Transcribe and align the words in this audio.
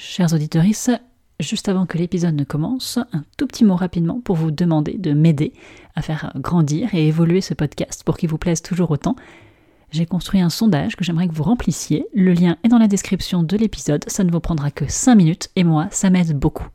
Chers 0.00 0.32
auditeurs, 0.32 0.62
juste 1.40 1.68
avant 1.68 1.84
que 1.84 1.98
l'épisode 1.98 2.36
ne 2.36 2.44
commence, 2.44 3.00
un 3.12 3.24
tout 3.36 3.48
petit 3.48 3.64
mot 3.64 3.74
rapidement 3.74 4.20
pour 4.20 4.36
vous 4.36 4.52
demander 4.52 4.96
de 4.96 5.12
m'aider 5.12 5.52
à 5.96 6.02
faire 6.02 6.32
grandir 6.36 6.94
et 6.94 7.08
évoluer 7.08 7.40
ce 7.40 7.52
podcast 7.52 8.04
pour 8.04 8.16
qu'il 8.16 8.28
vous 8.28 8.38
plaise 8.38 8.62
toujours 8.62 8.92
autant. 8.92 9.16
J'ai 9.90 10.06
construit 10.06 10.40
un 10.40 10.50
sondage 10.50 10.94
que 10.94 11.02
j'aimerais 11.02 11.26
que 11.26 11.34
vous 11.34 11.42
remplissiez. 11.42 12.06
Le 12.14 12.32
lien 12.32 12.58
est 12.62 12.68
dans 12.68 12.78
la 12.78 12.86
description 12.86 13.42
de 13.42 13.56
l'épisode. 13.56 14.04
Ça 14.06 14.22
ne 14.22 14.30
vous 14.30 14.38
prendra 14.38 14.70
que 14.70 14.88
5 14.88 15.16
minutes 15.16 15.50
et 15.56 15.64
moi, 15.64 15.88
ça 15.90 16.10
m'aide 16.10 16.38
beaucoup. 16.38 16.68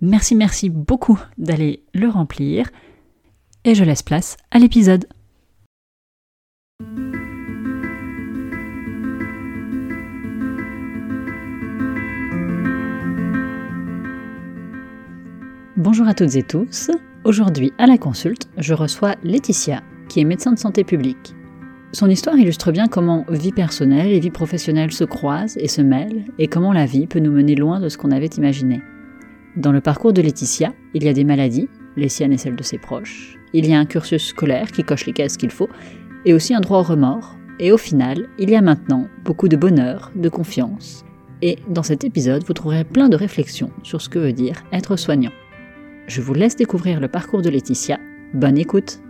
Merci, 0.00 0.36
merci 0.36 0.70
beaucoup 0.70 1.18
d'aller 1.36 1.82
le 1.92 2.08
remplir. 2.08 2.70
Et 3.64 3.74
je 3.74 3.82
laisse 3.82 4.02
place 4.02 4.36
à 4.52 4.60
l'épisode. 4.60 5.08
Bonjour 15.84 16.08
à 16.08 16.14
toutes 16.14 16.34
et 16.34 16.42
tous. 16.42 16.90
Aujourd'hui, 17.24 17.74
à 17.76 17.86
la 17.86 17.98
consulte, 17.98 18.48
je 18.56 18.72
reçois 18.72 19.16
Laetitia, 19.22 19.82
qui 20.08 20.18
est 20.18 20.24
médecin 20.24 20.50
de 20.52 20.58
santé 20.58 20.82
publique. 20.82 21.34
Son 21.92 22.08
histoire 22.08 22.38
illustre 22.38 22.72
bien 22.72 22.88
comment 22.88 23.26
vie 23.28 23.52
personnelle 23.52 24.10
et 24.10 24.18
vie 24.18 24.30
professionnelle 24.30 24.92
se 24.92 25.04
croisent 25.04 25.58
et 25.58 25.68
se 25.68 25.82
mêlent, 25.82 26.24
et 26.38 26.48
comment 26.48 26.72
la 26.72 26.86
vie 26.86 27.06
peut 27.06 27.18
nous 27.18 27.32
mener 27.32 27.54
loin 27.54 27.80
de 27.80 27.90
ce 27.90 27.98
qu'on 27.98 28.12
avait 28.12 28.28
imaginé. 28.28 28.80
Dans 29.56 29.72
le 29.72 29.82
parcours 29.82 30.14
de 30.14 30.22
Laetitia, 30.22 30.72
il 30.94 31.04
y 31.04 31.08
a 31.08 31.12
des 31.12 31.22
maladies, 31.22 31.68
les 31.96 32.08
siennes 32.08 32.32
et 32.32 32.38
celles 32.38 32.56
de 32.56 32.62
ses 32.62 32.78
proches, 32.78 33.38
il 33.52 33.68
y 33.68 33.74
a 33.74 33.78
un 33.78 33.84
cursus 33.84 34.28
scolaire 34.28 34.72
qui 34.72 34.84
coche 34.84 35.04
les 35.04 35.12
cases 35.12 35.36
qu'il 35.36 35.50
faut, 35.50 35.68
et 36.24 36.32
aussi 36.32 36.54
un 36.54 36.60
droit 36.60 36.78
au 36.78 36.82
remords, 36.82 37.36
et 37.60 37.72
au 37.72 37.76
final, 37.76 38.30
il 38.38 38.48
y 38.48 38.56
a 38.56 38.62
maintenant 38.62 39.06
beaucoup 39.22 39.48
de 39.48 39.56
bonheur, 39.58 40.12
de 40.16 40.30
confiance, 40.30 41.04
et 41.42 41.58
dans 41.68 41.82
cet 41.82 42.04
épisode, 42.04 42.42
vous 42.46 42.54
trouverez 42.54 42.84
plein 42.84 43.10
de 43.10 43.16
réflexions 43.16 43.70
sur 43.82 44.00
ce 44.00 44.08
que 44.08 44.18
veut 44.18 44.32
dire 44.32 44.64
être 44.72 44.96
soignant. 44.96 45.32
Je 46.06 46.20
vous 46.20 46.34
laisse 46.34 46.54
découvrir 46.54 47.00
le 47.00 47.08
parcours 47.08 47.40
de 47.40 47.48
Laetitia. 47.48 47.98
Bonne 48.34 48.58
écoute. 48.58 49.00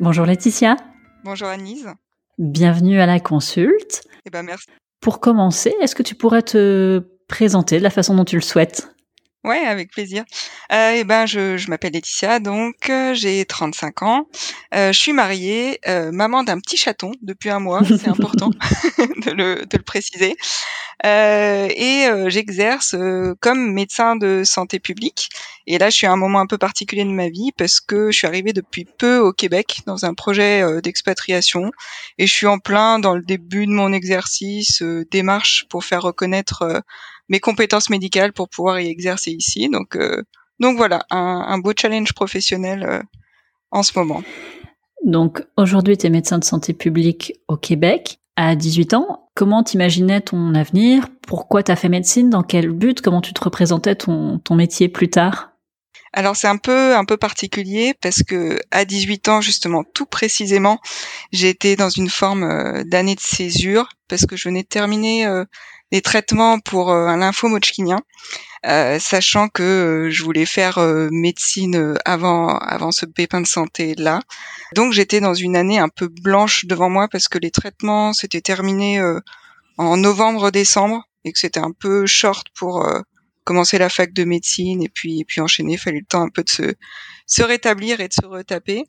Bonjour 0.00 0.24
Laetitia. 0.24 0.76
Bonjour 1.22 1.48
Anise. 1.48 1.88
Bienvenue 2.38 2.98
à 2.98 3.06
la 3.06 3.20
consulte. 3.20 4.08
Eh 4.24 4.30
ben 4.30 4.42
merci. 4.42 4.66
Pour 5.00 5.20
commencer, 5.20 5.74
est-ce 5.82 5.94
que 5.94 6.02
tu 6.02 6.14
pourrais 6.14 6.42
te 6.42 7.02
présenter 7.28 7.76
de 7.78 7.82
la 7.82 7.90
façon 7.90 8.14
dont 8.14 8.24
tu 8.24 8.36
le 8.36 8.42
souhaites? 8.42 8.88
Ouais, 9.44 9.58
avec 9.58 9.90
plaisir. 9.90 10.24
Euh, 10.72 10.94
eh 10.96 11.04
ben, 11.04 11.26
je, 11.26 11.58
je 11.58 11.68
m'appelle 11.68 11.92
Laetitia, 11.92 12.40
donc 12.40 12.88
euh, 12.88 13.12
j'ai 13.12 13.44
35 13.44 14.00
ans. 14.00 14.26
Euh, 14.74 14.90
je 14.90 14.98
suis 14.98 15.12
mariée, 15.12 15.80
euh, 15.86 16.10
maman 16.12 16.44
d'un 16.44 16.58
petit 16.60 16.78
chaton 16.78 17.12
depuis 17.20 17.50
un 17.50 17.60
mois, 17.60 17.82
c'est 17.84 18.08
important 18.08 18.48
de, 18.98 19.30
le, 19.32 19.66
de 19.66 19.76
le 19.76 19.82
préciser. 19.82 20.34
Euh, 21.04 21.68
et 21.76 22.06
euh, 22.06 22.30
j'exerce 22.30 22.96
comme 23.40 23.72
médecin 23.74 24.16
de 24.16 24.44
santé 24.44 24.80
publique. 24.80 25.28
Et 25.66 25.76
là, 25.76 25.90
je 25.90 25.96
suis 25.96 26.06
à 26.06 26.12
un 26.12 26.16
moment 26.16 26.40
un 26.40 26.46
peu 26.46 26.56
particulier 26.56 27.04
de 27.04 27.10
ma 27.10 27.28
vie 27.28 27.52
parce 27.52 27.80
que 27.80 28.10
je 28.10 28.16
suis 28.16 28.26
arrivée 28.26 28.54
depuis 28.54 28.86
peu 28.86 29.18
au 29.18 29.34
Québec 29.34 29.82
dans 29.86 30.06
un 30.06 30.14
projet 30.14 30.62
d'expatriation 30.80 31.70
et 32.16 32.26
je 32.26 32.32
suis 32.32 32.46
en 32.46 32.58
plein 32.58 32.98
dans 32.98 33.14
le 33.14 33.22
début 33.22 33.66
de 33.66 33.72
mon 33.72 33.92
exercice, 33.92 34.82
démarche 35.10 35.66
pour 35.68 35.84
faire 35.84 36.00
reconnaître 36.00 36.82
mes 37.28 37.40
compétences 37.40 37.90
médicales 37.90 38.32
pour 38.32 38.48
pouvoir 38.48 38.80
y 38.80 38.88
exercer 38.88 39.32
ici. 39.32 39.68
Donc, 39.68 39.96
euh, 39.96 40.22
donc 40.60 40.76
voilà, 40.76 41.04
un, 41.10 41.44
un, 41.48 41.58
beau 41.58 41.72
challenge 41.78 42.12
professionnel 42.12 42.84
euh, 42.84 43.02
en 43.70 43.82
ce 43.82 43.98
moment. 43.98 44.22
Donc 45.04 45.44
aujourd'hui, 45.56 45.96
tu 45.96 46.06
es 46.06 46.10
médecin 46.10 46.38
de 46.38 46.44
santé 46.44 46.72
publique 46.72 47.34
au 47.48 47.56
Québec. 47.56 48.20
À 48.36 48.56
18 48.56 48.94
ans, 48.94 49.28
comment 49.34 49.62
t'imaginais 49.62 50.20
ton 50.20 50.54
avenir? 50.54 51.08
Pourquoi 51.26 51.62
tu 51.62 51.70
as 51.70 51.76
fait 51.76 51.88
médecine? 51.88 52.30
Dans 52.30 52.42
quel 52.42 52.70
but? 52.70 53.00
Comment 53.00 53.20
tu 53.20 53.32
te 53.32 53.44
représentais 53.44 53.94
ton, 53.94 54.40
ton 54.40 54.56
métier 54.56 54.88
plus 54.88 55.08
tard? 55.08 55.50
Alors 56.16 56.36
c'est 56.36 56.46
un 56.46 56.56
peu 56.56 56.96
un 56.96 57.04
peu 57.04 57.16
particulier 57.16 57.92
parce 58.00 58.22
que 58.22 58.60
à 58.70 58.84
18 58.84 59.28
ans 59.28 59.40
justement 59.40 59.82
tout 59.82 60.06
précisément, 60.06 60.78
j'ai 61.32 61.48
été 61.48 61.74
dans 61.74 61.88
une 61.88 62.08
forme 62.08 62.44
euh, 62.44 62.84
d'année 62.84 63.16
de 63.16 63.20
césure 63.20 63.88
parce 64.08 64.24
que 64.24 64.36
je 64.36 64.48
venais 64.48 64.62
de 64.62 64.68
terminer 64.68 65.26
des 65.94 66.02
traitements 66.02 66.58
pour 66.58 66.90
euh, 66.90 67.06
un 67.06 67.18
lymphome 67.18 67.52
hodgkinien, 67.52 68.00
euh, 68.66 68.98
sachant 68.98 69.48
que 69.48 69.62
euh, 69.62 70.10
je 70.10 70.24
voulais 70.24 70.44
faire 70.44 70.80
médecine 71.12 71.94
avant 72.04 72.58
avant 72.58 72.90
ce 72.90 73.06
pépin 73.06 73.40
de 73.40 73.46
santé 73.46 73.94
là. 73.94 74.18
Donc 74.74 74.92
j'étais 74.92 75.20
dans 75.20 75.34
une 75.34 75.54
année 75.54 75.78
un 75.78 75.88
peu 75.88 76.08
blanche 76.08 76.64
devant 76.64 76.90
moi 76.90 77.06
parce 77.12 77.28
que 77.28 77.38
les 77.38 77.52
traitements 77.52 78.12
s'étaient 78.12 78.40
terminés 78.40 79.00
en 79.78 79.96
novembre-décembre 79.96 81.04
et 81.24 81.32
que 81.32 81.38
c'était 81.38 81.60
un 81.60 81.70
peu 81.70 82.06
short 82.06 82.48
pour 82.56 82.84
commencer 83.44 83.78
la 83.78 83.88
fac 83.88 84.12
de 84.12 84.24
médecine 84.24 84.82
et 84.82 84.88
puis 84.88 85.20
et 85.20 85.24
puis 85.24 85.40
enchaîner. 85.40 85.76
Fallait 85.76 86.00
le 86.00 86.06
temps 86.06 86.22
un 86.22 86.28
peu 86.28 86.42
de 86.42 86.50
se 86.50 86.74
se 87.26 87.42
rétablir 87.44 88.00
et 88.00 88.08
de 88.08 88.12
se 88.12 88.26
retaper. 88.26 88.82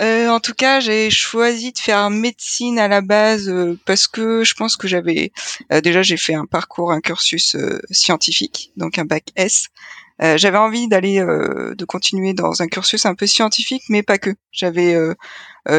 Euh, 0.00 0.28
en 0.28 0.40
tout 0.40 0.54
cas, 0.54 0.80
j'ai 0.80 1.10
choisi 1.10 1.72
de 1.72 1.78
faire 1.78 2.08
médecine 2.08 2.78
à 2.78 2.88
la 2.88 3.02
base 3.02 3.48
euh, 3.48 3.78
parce 3.84 4.06
que 4.06 4.42
je 4.42 4.54
pense 4.54 4.76
que 4.76 4.88
j'avais 4.88 5.32
euh, 5.70 5.80
déjà 5.82 6.02
j'ai 6.02 6.16
fait 6.16 6.34
un 6.34 6.46
parcours, 6.46 6.92
un 6.92 7.00
cursus 7.00 7.56
scientifique, 7.90 8.72
donc 8.76 8.98
un 8.98 9.04
bac 9.04 9.24
S. 9.36 9.66
j'avais 10.36 10.58
envie 10.58 10.88
d'aller, 10.88 11.18
de 11.20 11.84
continuer 11.84 12.32
dans 12.32 12.62
un 12.62 12.68
cursus 12.68 13.06
un 13.06 13.14
peu 13.14 13.26
scientifique, 13.26 13.82
mais 13.88 14.02
pas 14.02 14.18
que. 14.18 14.30
J'avais, 14.52 14.96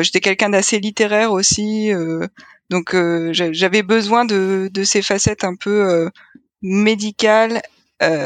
j'étais 0.01 0.19
quelqu'un 0.19 0.49
d'assez 0.49 0.79
littéraire 0.79 1.31
aussi, 1.31 1.91
donc 2.69 2.95
j'avais 3.31 3.83
besoin 3.83 4.25
de, 4.25 4.69
de 4.71 4.83
ces 4.83 5.01
facettes 5.01 5.45
un 5.45 5.55
peu 5.55 6.09
médicales, 6.61 7.61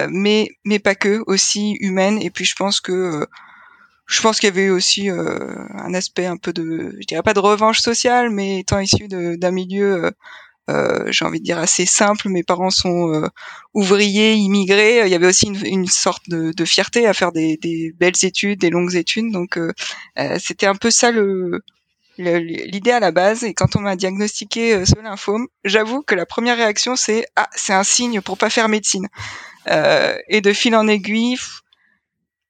mais 0.09 0.49
mais 0.65 0.79
pas 0.79 0.95
que, 0.95 1.23
aussi 1.27 1.77
humaines. 1.81 2.19
Et 2.21 2.31
puis 2.31 2.45
je 2.45 2.55
pense 2.55 2.81
que 2.81 3.27
je 4.07 4.21
pense 4.21 4.39
qu'il 4.39 4.47
y 4.47 4.51
avait 4.51 4.69
aussi 4.69 5.09
euh, 5.09 5.55
un 5.75 5.93
aspect 5.93 6.25
un 6.25 6.37
peu 6.37 6.53
de, 6.53 6.95
je 6.99 7.05
dirais 7.05 7.23
pas 7.23 7.33
de 7.33 7.39
revanche 7.39 7.79
sociale, 7.79 8.29
mais 8.29 8.59
étant 8.59 8.79
issu 8.79 9.07
d'un 9.07 9.51
milieu, 9.51 10.05
euh, 10.05 10.11
euh, 10.69 11.05
j'ai 11.11 11.23
envie 11.23 11.39
de 11.39 11.45
dire 11.45 11.59
assez 11.59 11.85
simple, 11.85 12.27
mes 12.27 12.43
parents 12.43 12.69
sont 12.69 13.13
euh, 13.13 13.27
ouvriers, 13.73 14.33
immigrés, 14.33 15.01
il 15.05 15.09
y 15.09 15.15
avait 15.15 15.27
aussi 15.27 15.47
une, 15.47 15.87
sorte 15.87 16.27
de, 16.29 16.65
fierté 16.65 17.07
à 17.07 17.13
faire 17.13 17.31
des, 17.31 17.57
des, 17.57 17.93
belles 17.97 18.23
études, 18.23 18.59
des 18.59 18.69
longues 18.69 18.95
études, 18.95 19.31
donc 19.31 19.57
euh, 19.57 19.71
c'était 20.39 20.65
un 20.65 20.75
peu 20.75 20.91
ça 20.91 21.11
le 21.11 21.61
l'idée 22.17 22.91
à 22.91 22.99
la 22.99 23.11
base. 23.11 23.43
Et 23.43 23.53
quand 23.53 23.75
on 23.75 23.81
m'a 23.81 23.95
diagnostiqué 23.95 24.83
ce 24.85 24.99
lymphome, 24.99 25.47
j'avoue 25.63 26.01
que 26.01 26.15
la 26.15 26.25
première 26.25 26.57
réaction 26.57 26.95
c'est 26.95 27.27
ah 27.35 27.47
c'est 27.55 27.73
un 27.73 27.83
signe 27.83 28.21
pour 28.21 28.39
pas 28.39 28.49
faire 28.49 28.69
médecine. 28.69 29.07
Et 29.67 30.41
de 30.41 30.53
fil 30.53 30.75
en 30.75 30.87
aiguille 30.87 31.37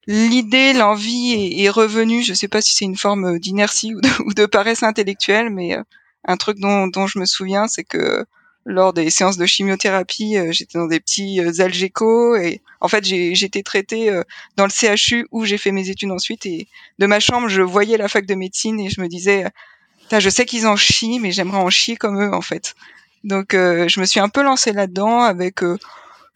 l'idée, 0.08 0.74
l'envie 0.74 1.62
est, 1.62 1.70
revenue. 1.70 2.24
Je 2.24 2.32
ne 2.32 2.36
sais 2.36 2.48
pas 2.48 2.62
si 2.62 2.74
c'est 2.76 2.86
une 2.86 2.98
forme 2.98 3.40
d'inertie 3.40 3.94
ou, 4.26 4.34
de, 4.34 4.46
paresse 4.46 4.84
intellectuelle, 4.84 5.50
mais 5.50 5.76
euh, 5.76 5.84
un 6.26 6.38
truc 6.38 6.60
dont, 6.60 7.08
je 7.08 7.20
me 7.20 7.26
souviens, 7.26 7.68
c'est 7.68 7.84
que 7.84 8.26
lors 8.66 8.92
des 8.92 9.10
séances 9.10 9.38
de 9.38 9.46
chimiothérapie, 9.46 10.38
euh, 10.38 10.52
j'étais 10.52 10.78
dans 10.78 10.88
des 10.88 11.00
petits 11.00 11.40
euh, 11.40 11.62
algécos 11.62 12.36
et 12.36 12.62
en 12.82 12.90
fait 12.90 13.06
j'ai 13.06 13.32
été 13.32 13.64
traitée 13.64 14.12
dans 14.58 14.66
le 14.66 14.70
CHU 14.70 15.26
où 15.32 15.46
j'ai 15.46 15.58
fait 15.58 15.72
mes 15.72 15.90
études 15.90 16.12
ensuite 16.12 16.46
et 16.46 16.68
de 17.00 17.06
ma 17.06 17.22
chambre 17.22 17.48
je 17.48 17.62
voyais 17.62 17.96
la 17.96 18.10
fac 18.10 18.26
de 18.26 18.36
médecine 18.36 18.78
et 18.82 18.90
je 18.90 19.00
me 19.00 19.08
disais 19.08 19.46
je 20.12 20.30
sais 20.30 20.46
qu'ils 20.46 20.68
en 20.68 20.76
chient 20.76 21.20
mais 21.20 21.32
j'aimerais 21.32 21.60
en 21.60 21.70
chier 21.70 21.96
comme 21.96 22.22
eux 22.22 22.34
en 22.34 22.42
fait. 22.42 22.76
Donc 23.24 23.54
je 23.54 24.00
me 24.02 24.06
suis 24.06 24.20
un 24.20 24.30
peu 24.30 24.44
lancée 24.44 24.74
là-dedans 24.74 25.22
avec 25.22 25.62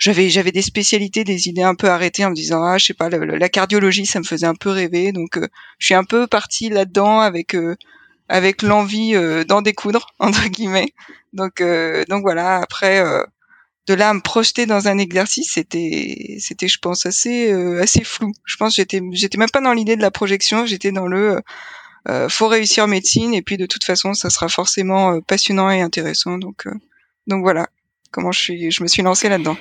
j'avais 0.01 0.31
j'avais 0.31 0.51
des 0.51 0.63
spécialités, 0.63 1.23
des 1.23 1.47
idées 1.47 1.61
un 1.61 1.75
peu 1.75 1.87
arrêtées 1.87 2.25
en 2.25 2.31
me 2.31 2.35
disant 2.35 2.63
ah 2.63 2.79
je 2.79 2.87
sais 2.87 2.93
pas 2.95 3.07
la, 3.09 3.49
cardiologie 3.49 4.07
ça 4.07 4.19
me 4.19 4.25
faisait 4.25 4.47
un 4.47 4.55
peu 4.55 4.69
rêver. 4.71 5.11
Donc 5.11 5.37
euh, 5.37 5.47
je 5.77 5.85
suis 5.85 5.93
un 5.93 6.03
peu 6.03 6.25
partie 6.25 6.69
là-dedans 6.69 7.19
avec 7.19 7.53
euh, 7.53 7.75
avec 8.27 8.63
l'envie 8.63 9.15
euh, 9.15 9.43
d'en 9.43 9.61
découdre 9.61 10.07
entre 10.19 10.47
guillemets. 10.47 10.93
Donc 11.33 11.63
donc 12.09 12.23
voilà. 12.23 12.57
Après 12.57 13.03
de 13.87 13.93
là 13.93 14.09
à 14.09 14.13
me 14.15 14.21
projeter 14.21 14.65
dans 14.65 14.87
un 14.87 14.97
exercice 14.97 15.51
c'était 15.53 16.37
c'était 16.39 16.67
je 16.67 16.79
pense 16.79 17.05
assez 17.05 17.51
assez 17.79 18.03
flou. 18.03 18.31
Je 18.45 18.57
pense 18.57 18.75
j'étais 18.75 19.01
j'étais 19.11 19.37
même 19.37 19.51
pas 19.51 19.61
dans 19.61 19.73
l'idée 19.73 19.97
de 19.97 20.01
la 20.01 20.11
projection. 20.11 20.65
J'étais 20.65 20.91
dans 20.91 21.07
le 21.07 21.41
faut 22.27 22.47
réussir 22.47 22.87
médecine 22.87 23.35
et 23.35 23.43
puis 23.43 23.57
de 23.57 23.67
toute 23.67 23.83
façon 23.83 24.15
ça 24.15 24.31
sera 24.31 24.49
forcément 24.49 25.21
passionnant 25.21 25.69
et 25.69 25.81
intéressant. 25.81 26.39
Donc 26.39 26.67
donc 27.27 27.43
voilà 27.43 27.67
comment 28.09 28.31
je 28.31 28.39
suis 28.39 28.71
je 28.71 28.81
me 28.81 28.87
suis 28.87 29.03
lancée 29.03 29.29
là-dedans 29.29 29.57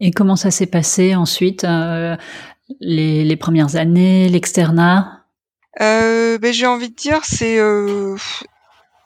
et 0.00 0.10
comment 0.10 0.36
ça 0.36 0.50
s'est 0.50 0.66
passé 0.66 1.14
ensuite, 1.14 1.64
euh, 1.64 2.16
les, 2.80 3.36
premières 3.36 3.76
années, 3.76 4.28
l'externat? 4.28 5.26
Euh, 5.80 6.38
ben, 6.38 6.52
J'ai 6.52 6.66
envie 6.66 6.88
de 6.88 6.94
dire, 6.94 7.20
c'est 7.24 7.58
euh, 7.58 8.16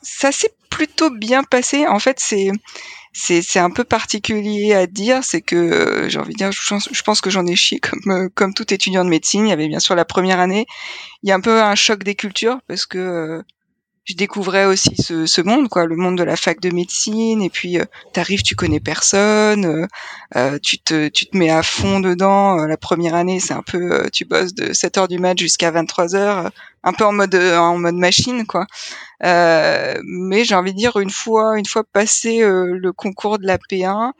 ça 0.03 0.31
s'est 0.33 0.55
plutôt 0.71 1.11
bien 1.11 1.43
passé. 1.43 1.87
En 1.87 1.99
fait, 1.99 2.19
c'est 2.21 2.51
c'est 3.17 3.61
un 3.61 3.71
peu 3.71 3.85
particulier 3.85 4.75
à 4.75 4.89
dire, 4.89 5.23
c'est 5.23 5.41
que 5.41 6.07
j'ai 6.09 6.19
envie 6.19 6.33
de 6.33 6.39
dire, 6.39 6.51
je 6.51 7.03
pense, 7.05 7.21
que 7.21 7.31
j'en 7.31 7.47
ai 7.47 7.55
chié 7.55 7.79
comme 7.79 8.29
comme 8.31 8.55
tout 8.55 8.75
étudiant 8.75 9.05
de 9.05 9.11
médecine. 9.11 9.47
Il 9.47 9.51
y 9.51 9.53
avait 9.53 9.69
bien 9.69 9.79
sûr 9.79 9.95
la 9.95 10.05
première 10.05 10.41
année, 10.41 10.67
il 11.23 11.29
y 11.29 11.33
a 11.33 11.37
un 11.37 11.41
peu 11.41 11.63
un 11.63 11.77
choc 11.77 12.03
des 12.03 12.17
cultures 12.17 12.59
parce 12.67 12.87
que 12.87 13.45
je 14.05 14.15
découvrais 14.15 14.67
aussi 14.67 14.95
ce, 14.97 15.25
ce, 15.25 15.41
monde, 15.41 15.69
quoi, 15.69 15.87
le 15.87 15.97
monde 15.97 16.19
de 16.19 16.25
la 16.25 16.37
fac 16.37 16.61
de 16.61 16.71
médecine. 16.71 17.41
Et 17.41 17.49
puis, 17.49 17.79
euh, 17.79 17.85
t'arrives, 18.13 18.43
tu 18.43 18.55
connais 18.55 18.81
personne, 18.81 19.65
euh, 19.65 19.87
euh, 20.37 20.59
tu 20.63 20.79
te, 20.79 21.09
tu 21.09 21.27
te 21.27 21.37
mets 21.37 21.51
à 21.51 21.63
fond 21.63 22.01
dedans. 22.01 22.67
la 22.67 22.77
première 22.77 23.15
année, 23.15 23.41
c'est 23.41 23.55
un 23.55 23.63
peu, 23.63 24.09
tu 24.13 24.27
bosses 24.27 24.55
de 24.55 24.73
7 24.73 24.99
heures 24.99 25.09
du 25.09 25.19
match 25.19 25.39
jusqu'à 25.39 25.71
23 25.71 26.15
heures, 26.17 26.51
un 26.83 26.93
peu 26.93 27.05
en 27.05 27.13
mode, 27.13 27.35
en 27.35 27.79
mode 27.79 27.95
machine, 27.95 28.47
quoi. 28.47 28.67
mais 29.23 30.45
j'ai 30.45 30.55
envie 30.55 30.73
de 30.73 30.79
dire, 30.79 30.99
une 30.99 31.11
fois, 31.11 31.59
une 31.59 31.67
fois 31.67 31.83
passé 31.85 32.41
le 32.41 32.93
concours 32.93 33.39
de 33.39 33.47
la 33.47 33.57
P1, 33.57 34.13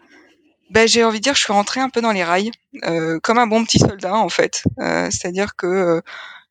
ben, 0.71 0.89
j'ai 0.89 1.05
envie 1.05 1.19
de 1.19 1.25
dire, 1.25 1.35
je 1.35 1.43
suis 1.43 1.53
rentrée 1.53 1.81
un 1.81 1.91
peu 1.91 2.01
dans 2.01 2.13
les 2.13 2.25
rails, 2.25 2.53
comme 3.23 3.39
un 3.39 3.47
bon 3.47 3.65
petit 3.65 3.79
soldat, 3.79 4.15
en 4.15 4.31
fait. 4.31 4.63
C'est-à-dire 4.79 5.57
que 5.57 6.03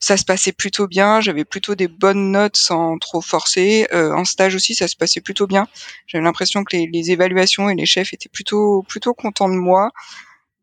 ça 0.04 0.18
se 0.18 0.26
passait 0.26 0.52
plutôt 0.52 0.86
bien. 0.86 1.22
J'avais 1.22 1.46
plutôt 1.46 1.76
des 1.76 1.88
bonnes 1.88 2.32
notes 2.32 2.58
sans 2.58 2.98
trop 2.98 3.22
forcer. 3.22 3.88
Euh, 3.94 4.12
en 4.12 4.26
stage 4.26 4.54
aussi, 4.54 4.76
ça 4.76 4.90
se 4.90 4.98
passait 4.98 5.22
plutôt 5.22 5.48
bien. 5.48 5.66
J'avais 6.08 6.26
l'impression 6.26 6.66
que 6.66 6.76
les, 6.76 6.90
les, 6.92 7.12
évaluations 7.12 7.70
et 7.70 7.76
les 7.76 7.86
chefs 7.86 8.14
étaient 8.14 8.28
plutôt 8.28 8.84
plutôt 8.84 9.14
contents 9.14 9.48
de 9.48 9.56
moi. 9.56 9.92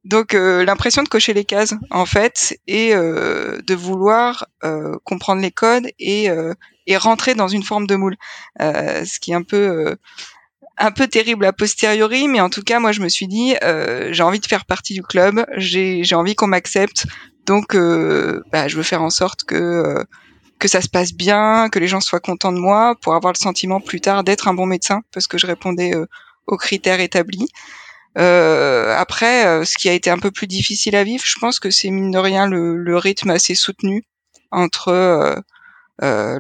Donc 0.05 0.35
euh, 0.35 0.63
l'impression 0.67 1.03
de 1.03 1.09
cocher 1.09 1.33
les 1.33 1.47
cases 1.47 1.73
en 1.91 2.05
fait 2.05 2.61
et 2.67 2.95
euh, 2.95 3.63
de 3.63 3.75
vouloir 3.75 4.47
euh, 4.63 4.99
comprendre 5.05 5.41
les 5.41 5.51
codes 5.51 5.89
et, 5.99 6.29
euh, 6.29 6.53
et 6.87 6.99
rentrer 6.99 7.35
dans 7.35 7.49
une 7.49 7.63
forme 7.63 7.87
de 7.87 7.97
moule, 7.97 8.17
ce 8.59 9.21
qui 9.21 9.33
est 9.33 9.35
un 9.35 9.43
peu 9.43 9.97
un 10.77 10.91
peu 10.91 11.09
terrible 11.09 11.47
a 11.47 11.53
posteriori, 11.55 12.29
mais 12.29 12.41
en 12.41 12.49
tout 12.49 12.63
cas, 12.63 12.81
moi, 12.81 12.93
je 12.93 13.03
me 13.03 13.11
suis 13.11 13.29
dit, 13.29 13.55
j'ai 14.11 14.23
envie 14.23 14.41
de 14.41 14.47
faire 14.47 14.65
partie 14.65 14.95
du 14.95 15.03
club, 15.03 15.45
j'ai 15.57 16.15
envie 16.15 16.35
qu'on 16.35 16.47
m'accepte, 16.47 17.05
donc, 17.51 17.75
euh, 17.75 18.45
bah, 18.53 18.69
je 18.69 18.77
veux 18.77 18.85
faire 18.85 19.03
en 19.03 19.11
sorte 19.11 19.43
que 19.43 19.57
euh, 19.57 20.05
que 20.61 20.69
ça 20.69 20.81
se 20.81 20.89
passe 20.89 21.13
bien, 21.13 21.69
que 21.69 21.81
les 21.81 21.89
gens 21.89 22.01
soient 22.01 22.21
contents 22.21 22.53
de 22.53 22.61
moi, 22.61 22.95
pour 23.03 23.15
avoir 23.15 23.33
le 23.33 23.39
sentiment 23.39 23.81
plus 23.81 24.01
tard 24.01 24.23
d'être 24.23 24.47
un 24.47 24.55
bon 24.55 24.67
médecin, 24.67 25.01
parce 25.13 25.27
que 25.27 25.37
je 25.37 25.49
répondais 25.49 25.93
euh, 25.93 26.07
aux 26.47 26.57
critères 26.57 27.01
établis. 27.01 27.49
après, 28.15 29.65
ce 29.65 29.77
qui 29.77 29.89
a 29.89 29.95
été 29.95 30.11
un 30.11 30.19
peu 30.19 30.31
plus 30.31 30.47
difficile 30.47 30.95
à 30.95 31.03
vivre, 31.03 31.25
je 31.27 31.39
pense 31.41 31.59
que 31.59 31.71
c'est 31.71 31.91
mine 31.91 32.13
de 32.13 32.19
rien 32.19 32.47
le, 32.47 32.97
rythme 32.97 33.31
assez 33.31 33.57
soutenu 33.57 34.05
entre 34.53 35.43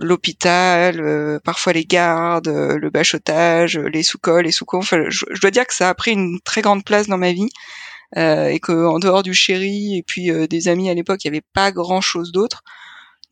l'hôpital, 0.03 1.41
parfois 1.45 1.73
les 1.73 1.85
gardes, 1.85 2.49
le 2.49 2.91
bachotage, 2.91 3.79
les 3.79 4.05
sous-cols, 4.05 4.45
les 4.45 4.53
sous-cols. 4.53 4.85
je, 5.09 5.41
dois 5.41 5.51
dire 5.51 5.67
que 5.67 5.75
ça 5.75 5.89
a 5.89 5.95
pris 5.95 6.13
une 6.13 6.41
très 6.45 6.63
grande 6.63 6.85
place 6.85 7.09
dans 7.09 7.19
ma 7.19 7.33
vie 7.33 7.51
euh, 7.51 7.80
et 8.17 8.61
que 8.61 8.73
en 8.73 8.99
dehors 8.99 9.23
du 9.23 9.35
chéri 9.35 9.97
et 9.97 10.03
puis 10.03 10.31
euh, 10.31 10.47
des 10.47 10.69
amis 10.69 10.91
à 10.91 10.95
l'époque, 10.95 11.25
il 11.25 11.29
y 11.29 11.31
avait 11.31 11.45
pas 11.53 11.73
grand 11.73 12.01
chose 12.01 12.33
d'autre. 12.33 12.63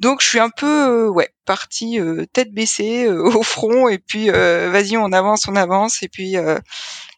Donc 0.00 0.22
je 0.22 0.28
suis 0.28 0.38
un 0.38 0.50
peu 0.50 1.06
euh, 1.06 1.08
ouais 1.08 1.30
partie 1.44 1.98
tête 2.32 2.52
baissée 2.52 3.08
au 3.10 3.42
front 3.42 3.88
et 3.88 3.98
puis 3.98 4.30
vas-y 4.30 4.96
on 4.96 5.12
avance 5.12 5.48
on 5.48 5.56
avance 5.56 6.02
et 6.02 6.08
puis 6.08 6.36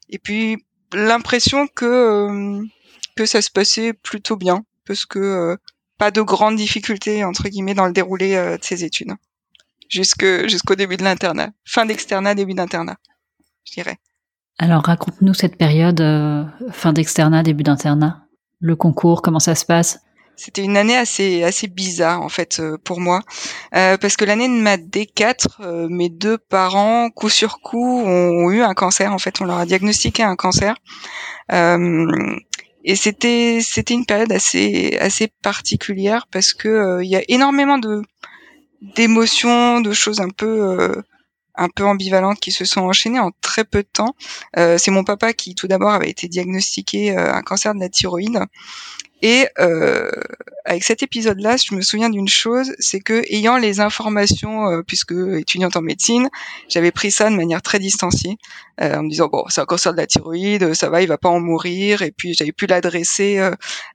et 0.09 0.19
puis 0.19 0.65
l'impression 0.95 1.67
que 1.67 2.61
que 3.17 3.27
ça 3.27 3.43
se 3.43 3.51
passait 3.51 3.93
plutôt 3.93 4.37
bien 4.37 4.65
parce 4.87 5.05
que 5.05 5.59
pas 5.99 6.11
de 6.11 6.23
grandes 6.23 6.57
difficultés 6.57 7.25
entre 7.25 7.49
guillemets 7.49 7.75
dans 7.75 7.87
le 7.87 7.93
déroulé 7.93 8.35
de 8.35 8.59
ces 8.62 8.85
études. 8.85 9.12
Jusque 9.91 10.49
jusqu'au 10.49 10.77
début 10.77 10.97
de 10.97 11.03
l'internat. 11.03 11.51
Fin 11.67 11.85
d'externat 11.85 12.35
début 12.35 12.55
d'internat 12.55 12.97
je 13.65 13.73
dirais 13.73 13.99
alors 14.61 14.83
raconte-nous 14.85 15.33
cette 15.33 15.57
période 15.57 16.03
euh, 16.03 16.45
fin 16.71 16.93
d'externat, 16.93 17.43
début 17.43 17.62
d'internat, 17.62 18.27
le 18.61 18.77
concours, 18.77 19.23
comment 19.23 19.39
ça 19.41 19.55
se 19.55 19.65
passe? 19.65 20.01
C'était 20.37 20.62
une 20.62 20.77
année 20.77 20.97
assez 20.97 21.43
assez 21.45 21.67
bizarre 21.67 22.21
en 22.21 22.29
fait 22.29 22.61
euh, 22.61 22.77
pour 22.85 23.01
moi. 23.01 23.23
Euh, 23.75 23.97
parce 23.97 24.17
que 24.17 24.27
l'année 24.27 24.49
de 24.49 24.62
ma 24.62 24.77
D4 24.77 25.89
mes 25.89 26.11
deux 26.11 26.37
parents 26.37 27.09
coup 27.09 27.31
sur 27.31 27.61
coup 27.61 28.03
ont, 28.05 28.51
eu 28.51 28.61
un 28.61 28.75
cancer 28.75 29.15
en 29.15 29.19
fait. 29.19 29.41
On 29.41 29.45
leur 29.45 29.57
a 29.57 29.65
diagnostiqué 29.67 30.23
un 30.23 30.37
cancer. 30.37 30.77
Et 31.51 32.97
c'était 32.97 33.61
c'était 33.62 33.95
une 33.95 34.07
période 34.07 34.33
assez 34.33 34.99
assez 35.01 35.29
particulière 35.43 36.27
parce 36.31 36.53
que 36.53 37.01
il 37.03 37.09
y 37.09 37.17
a 37.17 37.23
énormément 37.29 37.79
de 37.79 38.03
d'émotions 38.95 39.81
de 39.81 39.93
choses 39.93 40.21
un 40.21 40.31
peu 40.31 41.03
un 41.61 41.69
peu 41.69 41.85
ambivalentes 41.85 42.41
qui 42.41 42.53
se 42.53 42.65
sont 42.65 42.81
enchaînées 42.81 43.21
en 43.21 43.31
très 43.43 43.65
peu 43.65 43.83
de 43.83 43.89
temps. 43.93 44.17
Euh, 44.57 44.79
c'est 44.79 44.91
mon 44.91 45.05
papa 45.05 45.35
qui 45.35 45.55
tout 45.55 45.69
d'abord 45.69 45.91
avait 45.91 46.09
été 46.09 46.27
diagnostiqué 46.27 47.17
euh, 47.17 47.33
un 47.33 47.43
cancer 47.43 47.75
de 47.75 47.81
la 47.81 47.91
thyroïde. 47.91 48.41
Et 49.23 49.47
euh, 49.59 50.11
avec 50.65 50.83
cet 50.83 51.03
épisode-là, 51.03 51.59
je 51.59 51.75
me 51.75 51.83
souviens 51.83 52.09
d'une 52.09 52.29
chose, 52.29 52.73
c'est 52.79 53.01
que 53.01 53.23
ayant 53.31 53.59
les 53.59 53.79
informations, 53.79 54.83
puisque 54.87 55.12
étudiante 55.12 55.77
en 55.77 55.83
médecine, 55.83 56.31
j'avais 56.71 56.91
pris 56.91 57.11
ça 57.11 57.29
de 57.29 57.37
manière 57.37 57.61
très 57.61 57.79
distanciée, 57.79 58.39
en 58.81 59.03
me 59.03 59.11
disant 59.11 59.29
bon, 59.29 59.45
c'est 59.51 59.61
un 59.61 59.67
cancer 59.67 59.93
de 59.93 59.99
la 59.99 60.07
thyroïde, 60.07 60.73
ça 60.73 60.89
va, 60.89 61.03
il 61.03 61.09
va 61.09 61.19
pas 61.19 61.29
en 61.29 61.39
mourir. 61.39 62.01
Et 62.01 62.12
puis 62.12 62.33
j'avais 62.33 62.53
pu 62.53 62.65
l'adresser 62.65 63.39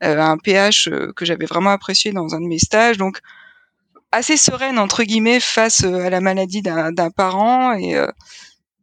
à 0.02 0.30
un 0.30 0.38
PH 0.38 0.92
que 1.16 1.26
j'avais 1.26 1.48
vraiment 1.48 1.72
apprécié 1.72 2.12
dans 2.12 2.36
un 2.36 2.40
de 2.40 2.46
mes 2.46 2.60
stages, 2.60 2.98
donc 2.98 3.20
assez 4.12 4.38
sereine 4.38 4.80
entre 4.80 5.04
guillemets 5.04 5.40
face 5.40 5.84
euh, 5.84 6.06
à 6.06 6.10
la 6.10 6.22
maladie 6.22 6.62
d'un 6.62 7.12
parent 7.16 7.74
et 7.74 7.96
euh, 7.96 8.08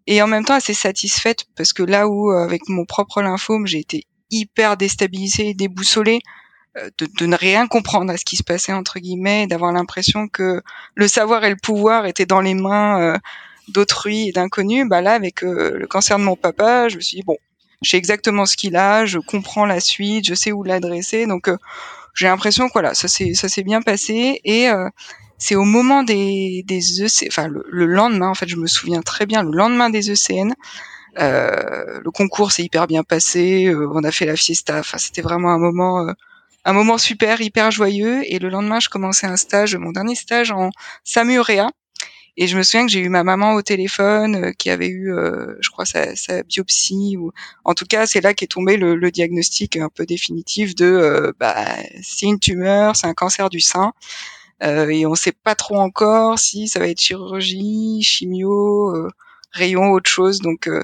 et 0.07 0.21
en 0.21 0.27
même 0.27 0.45
temps 0.45 0.55
assez 0.55 0.75
satisfaite 0.75 1.45
parce 1.57 1.73
que 1.73 1.83
là 1.83 2.09
où 2.09 2.33
euh, 2.33 2.45
avec 2.45 2.69
mon 2.69 2.85
propre 2.85 3.23
lymphome 3.23 3.67
j'ai 3.67 3.79
été 3.79 4.07
hyper 4.31 4.77
déstabilisée 4.77 5.55
déboussolée 5.55 6.21
de, 6.99 7.07
de, 7.19 7.27
ne 7.27 7.37
rien 7.37 7.67
comprendre 7.67 8.11
à 8.11 8.17
ce 8.17 8.25
qui 8.25 8.37
se 8.37 8.43
passait 8.43 8.73
entre 8.73 8.99
guillemets, 8.99 9.47
d'avoir 9.47 9.73
l'impression 9.73 10.27
que 10.27 10.63
le 10.95 11.07
savoir 11.07 11.45
et 11.45 11.51
le 11.51 11.57
pouvoir 11.63 12.07
étaient 12.07 12.25
dans 12.25 12.41
les 12.41 12.55
mains 12.55 13.19
d'autrui 13.69 14.29
et 14.29 14.33
d'inconnus. 14.33 14.87
Bah 14.89 15.03
là, 15.03 15.13
avec 15.13 15.43
le 15.43 15.87
cancer 15.87 16.19
de 16.19 16.25
mon 16.25 16.35
papa, 16.35 16.89
je 16.89 16.97
me 16.97 17.03
suis 17.03 17.19
dit 17.19 17.25
bon, 17.25 17.37
je 17.83 17.91
sais 17.91 17.99
exactement 17.99 18.47
ce 18.47 18.57
qu'il 18.57 18.75
a, 18.77 19.05
je 19.05 19.19
comprends 19.19 19.67
la 19.67 19.81
suite, 19.81 20.25
je 20.27 20.33
sais 20.33 20.51
où 20.51 20.63
l'adresser, 20.63 21.27
donc 21.27 21.51
j'ai 22.15 22.27
l'impression 22.27 22.69
que 22.69 22.73
voilà, 22.73 22.95
ça 22.95 23.09
s'est 23.09 23.35
ça 23.35 23.49
s'est 23.49 23.63
bien 23.63 23.83
passé 23.83 24.41
et 24.45 24.69
c'est 25.43 25.57
au 25.57 25.65
moment 25.65 26.05
des, 26.05 26.63
des 26.67 27.03
EC, 27.03 27.27
enfin 27.27 27.49
le, 27.49 27.87
lendemain, 27.87 28.29
en 28.29 28.35
fait, 28.35 28.49
je 28.49 28.57
me 28.57 28.69
souviens 28.69 29.03
très 29.03 29.27
bien, 29.27 29.43
le 29.43 29.51
lendemain 29.51 29.91
des 29.91 30.11
ECN, 30.11 30.55
euh, 31.19 32.01
le 32.03 32.11
concours 32.13 32.53
s'est 32.53 32.63
hyper 32.63 32.87
bien 32.87 33.03
passé, 33.03 33.67
euh, 33.67 33.91
on 33.93 34.05
a 34.05 34.13
fait 34.13 34.25
la 34.25 34.37
fiesta, 34.37 34.79
enfin 34.79 34.99
c'était 34.99 35.21
vraiment 35.21 35.51
un 35.51 35.59
moment, 35.59 36.07
euh, 36.07 36.13
un 36.65 36.73
moment 36.73 36.97
super, 36.97 37.41
hyper 37.41 37.71
joyeux. 37.71 38.23
Et 38.27 38.39
le 38.39 38.49
lendemain, 38.49 38.81
je 38.81 38.89
commençais 38.89 39.27
un 39.27 39.37
stage, 39.37 39.77
mon 39.77 39.91
dernier 39.91 40.15
stage 40.15 40.53
en 40.53 40.71
Samurea. 41.05 41.71
Et 42.37 42.47
je 42.47 42.57
me 42.57 42.63
souviens 42.63 42.87
que 42.87 42.93
j'ai 42.93 43.01
eu 43.01 43.09
ma 43.09 43.25
maman 43.25 43.55
au 43.55 43.63
téléphone 43.63 44.55
qui 44.59 44.71
avait 44.71 44.89
eu, 44.89 45.13
je 45.61 45.71
crois, 45.71 45.85
sa, 45.85 46.17
sa, 46.17 46.43
biopsie 46.43 47.17
ou 47.19 47.31
en 47.65 47.75
tout 47.75 47.85
cas, 47.85 48.07
c'est 48.07 48.23
là 48.23 48.33
qu'est 48.33 48.47
tombé 48.47 48.79
le, 48.79 48.95
le, 48.97 49.11
diagnostic 49.11 49.77
un 49.77 49.91
peu 49.91 50.07
définitif 50.07 50.75
de, 50.75 51.35
bah, 51.39 51.77
c'est 52.03 52.27
une 52.27 52.39
tumeur, 52.39 52.97
c'est 52.97 53.07
un 53.07 53.15
cancer 53.15 53.51
du 53.51 53.61
sein. 53.61 53.93
Euh, 54.63 54.89
et 54.89 55.07
on 55.07 55.15
sait 55.15 55.33
pas 55.33 55.55
trop 55.55 55.77
encore 55.77 56.39
si 56.39 56.69
ça 56.69 56.79
va 56.79 56.89
être 56.89 57.01
chirurgie, 57.01 58.03
chimio, 58.03 58.95
euh, 58.95 59.09
rayon, 59.51 59.91
autre 59.91 60.11
chose. 60.11 60.41
Donc 60.41 60.69
euh, 60.69 60.83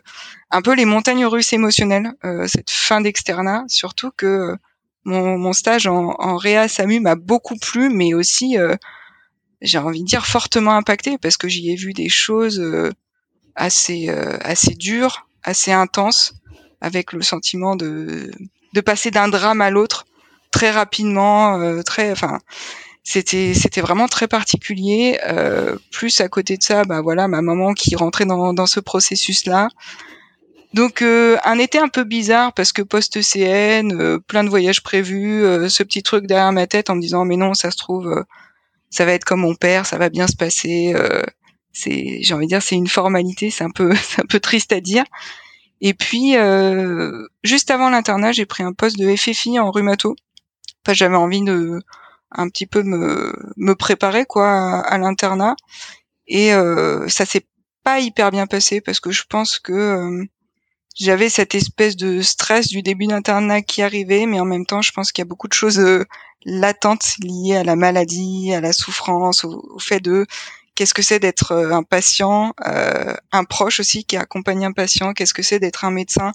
un 0.51 0.63
peu 0.63 0.75
les 0.75 0.85
montagnes 0.85 1.27
russes 1.27 1.53
émotionnelles, 1.53 2.13
cette 2.47 2.71
fin 2.71 3.01
d'externat, 3.01 3.65
surtout 3.69 4.11
que 4.17 4.57
mon, 5.05 5.39
mon, 5.39 5.53
stage 5.53 5.87
en, 5.87 6.15
en 6.19 6.37
Réa 6.37 6.69
SAMU 6.69 7.01
m'a 7.01 7.15
beaucoup 7.15 7.57
plu, 7.57 7.91
mais 7.91 8.15
aussi, 8.15 8.57
j'ai 9.61 9.79
envie 9.79 10.03
de 10.03 10.07
dire, 10.07 10.27
fortement 10.27 10.77
impacté, 10.77 11.19
parce 11.19 11.37
que 11.37 11.49
j'y 11.49 11.71
ai 11.71 11.77
vu 11.77 11.93
des 11.93 12.09
choses 12.09 12.63
assez, 13.55 14.09
assez 14.09 14.75
dures, 14.75 15.29
assez 15.43 15.73
intenses, 15.73 16.35
avec 16.81 17.13
le 17.13 17.23
sentiment 17.23 17.75
de, 17.75 18.31
de 18.73 18.81
passer 18.81 19.11
d'un 19.11 19.29
drame 19.29 19.61
à 19.61 19.71
l'autre 19.71 20.07
très 20.53 20.71
rapidement, 20.71 21.83
très, 21.83 22.13
enfin, 22.13 22.39
c'était 23.09 23.55
c'était 23.55 23.81
vraiment 23.81 24.07
très 24.07 24.29
particulier. 24.29 25.19
Euh, 25.27 25.77
plus 25.93 26.21
à 26.21 26.29
côté 26.29 26.59
de 26.59 26.63
ça, 26.63 26.85
bah 26.85 27.01
voilà, 27.01 27.27
ma 27.27 27.41
maman 27.41 27.73
qui 27.73 27.97
rentrait 27.97 28.27
dans, 28.27 28.53
dans 28.53 28.67
ce 28.67 28.81
processus-là. 28.81 29.69
Donc 30.75 31.01
euh, 31.01 31.39
un 31.45 31.59
été 31.59 31.79
un 31.79 31.89
peu 31.89 32.05
bizarre 32.05 32.53
parce 32.53 32.71
que 32.71 32.83
post 32.83 33.23
CN, 33.23 33.95
euh, 33.95 34.19
plein 34.19 34.45
de 34.45 34.51
voyages 34.51 34.83
prévus, 34.83 35.43
ce 35.71 35.83
petit 35.83 36.03
truc 36.03 36.27
derrière 36.27 36.53
ma 36.53 36.67
tête 36.67 36.91
en 36.91 36.97
me 36.97 37.01
disant 37.01 37.25
mais 37.25 37.39
non, 37.39 37.55
ça 37.55 37.71
se 37.71 37.79
trouve, 37.79 38.25
ça 38.91 39.05
va 39.05 39.13
être 39.13 39.25
comme 39.25 39.41
mon 39.41 39.55
père, 39.55 39.87
ça 39.87 39.99
va 39.99 40.09
bien 40.09 40.27
se 40.27 40.37
passer. 40.37 40.95
c'est, 41.73 42.19
j'ai 42.23 42.35
envie 42.35 42.47
de 42.47 42.51
dire, 42.51 42.63
c'est 42.63 42.77
une 42.77 42.89
formalité, 42.89 43.51
c'est 43.51 43.65
un 43.65 43.71
peu, 43.71 43.95
c'est 44.03 44.23
un 44.23 44.27
peu 44.27 44.41
triste 44.41 44.73
à 44.73 44.81
dire. 44.81 45.05
Et 45.81 45.95
puis 45.95 46.35
juste 47.45 47.71
avant 47.71 47.91
l'internat, 47.91 48.33
j'ai 48.33 48.47
pris 48.47 48.63
un 48.63 48.73
poste 48.73 48.99
de 48.99 49.15
FFI 49.15 49.59
en 49.59 49.71
rhumato. 49.71 50.17
Enfin, 50.85 50.95
j'avais 50.95 51.17
envie 51.17 51.43
de 51.43 51.81
un 52.31 52.49
petit 52.49 52.67
peu 52.67 52.83
me, 52.83 53.33
me 53.57 53.75
préparer 53.75 54.27
quoi 54.27 54.81
à, 54.81 54.99
l'internat 54.99 55.57
et 56.27 56.53
euh, 56.53 57.09
ça 57.09 57.25
s'est 57.25 57.47
pas 57.85 58.01
hyper 58.01 58.31
bien 58.31 58.47
passé 58.47 58.81
parce 58.81 59.01
que 59.01 59.11
je 59.11 59.25
pense 59.29 59.59
que 59.59 59.73
euh, 59.73 60.25
j'avais 60.95 61.31
cette 61.31 61.55
espèce 61.55 61.97
de 61.97 62.21
stress 62.21 62.69
du 62.69 62.83
début 62.83 63.07
d'internat 63.07 63.63
qui 63.63 63.83
arrivait 63.83 64.27
mais 64.27 64.41
en 64.41 64.45
même 64.45 64.67
temps 64.67 64.83
je 64.83 64.93
pense 64.93 65.11
qu'il 65.11 65.23
y 65.23 65.27
a 65.27 65.29
beaucoup 65.29 65.49
de 65.49 65.55
choses 65.55 65.81
euh, 66.47 66.51
latentes 66.61 67.15
liées 67.23 67.57
à 67.57 67.65
la 67.65 67.77
maladie 67.77 68.53
à 68.55 68.61
la 68.61 68.73
souffrance 68.73 69.45
au, 69.45 69.79
fait 69.79 70.01
de 70.01 70.27
qu'est-ce 70.75 70.95
que 70.95 71.03
c'est 71.03 71.19
d'être 71.19 71.53
un 71.53 71.83
patient, 71.83 72.53
un 73.33 73.45
proche 73.45 73.81
aussi 73.81 74.05
qui 74.05 74.17
accompagne 74.17 74.65
un 74.65 74.73
patient, 74.73 75.13
qu'est-ce 75.13 75.35
que 75.35 75.43
c'est 75.43 75.59
d'être 75.59 75.85
un 75.85 75.91
médecin. 75.91 76.33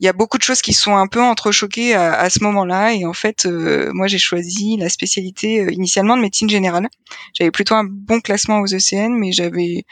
Il 0.00 0.06
y 0.06 0.08
a 0.08 0.12
beaucoup 0.12 0.38
de 0.38 0.42
choses 0.42 0.60
qui 0.60 0.72
sont 0.72 0.96
un 0.96 1.06
peu 1.06 1.22
entrechoquées 1.22 1.94
à, 1.94 2.14
à 2.14 2.30
ce 2.30 2.42
moment-là 2.42 2.94
et 2.94 3.04
en 3.04 3.12
fait, 3.12 3.46
moi 3.92 4.08
j'ai 4.08 4.18
choisi 4.18 4.76
la 4.76 4.88
spécialité 4.88 5.72
initialement 5.72 6.16
de 6.16 6.22
médecine 6.22 6.50
générale. 6.50 6.88
J'avais 7.34 7.52
plutôt 7.52 7.76
un 7.76 7.84
bon 7.84 8.20
classement 8.20 8.58
aux 8.58 8.66
ECN, 8.66 9.10
mais 9.10 9.30
j'avais 9.30 9.84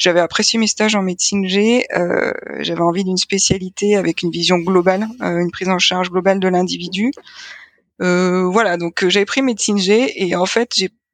j'avais 0.00 0.20
apprécié 0.20 0.58
mes 0.58 0.66
stages 0.66 0.94
en 0.94 1.02
médecine 1.02 1.46
G. 1.46 1.84
Euh, 1.94 2.32
j'avais 2.60 2.80
envie 2.80 3.04
d'une 3.04 3.18
spécialité 3.18 3.96
avec 3.96 4.22
une 4.22 4.30
vision 4.30 4.56
globale, 4.56 5.06
euh, 5.20 5.40
une 5.40 5.50
prise 5.50 5.68
en 5.68 5.78
charge 5.78 6.10
globale 6.10 6.40
de 6.40 6.48
l'individu. 6.48 7.12
Euh, 8.00 8.44
voilà, 8.44 8.76
donc 8.76 9.06
j'avais 9.08 9.26
pris 9.26 9.42
médecine 9.42 9.78
G 9.78 10.12
et 10.16 10.34
en 10.34 10.46
fait 10.46 10.72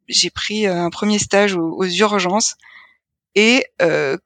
j'ai 0.09 0.31
pris 0.31 0.67
un 0.67 0.91
premier 0.91 1.19
stage 1.19 1.57
aux, 1.57 1.85
urgences 1.85 2.57
et 3.35 3.67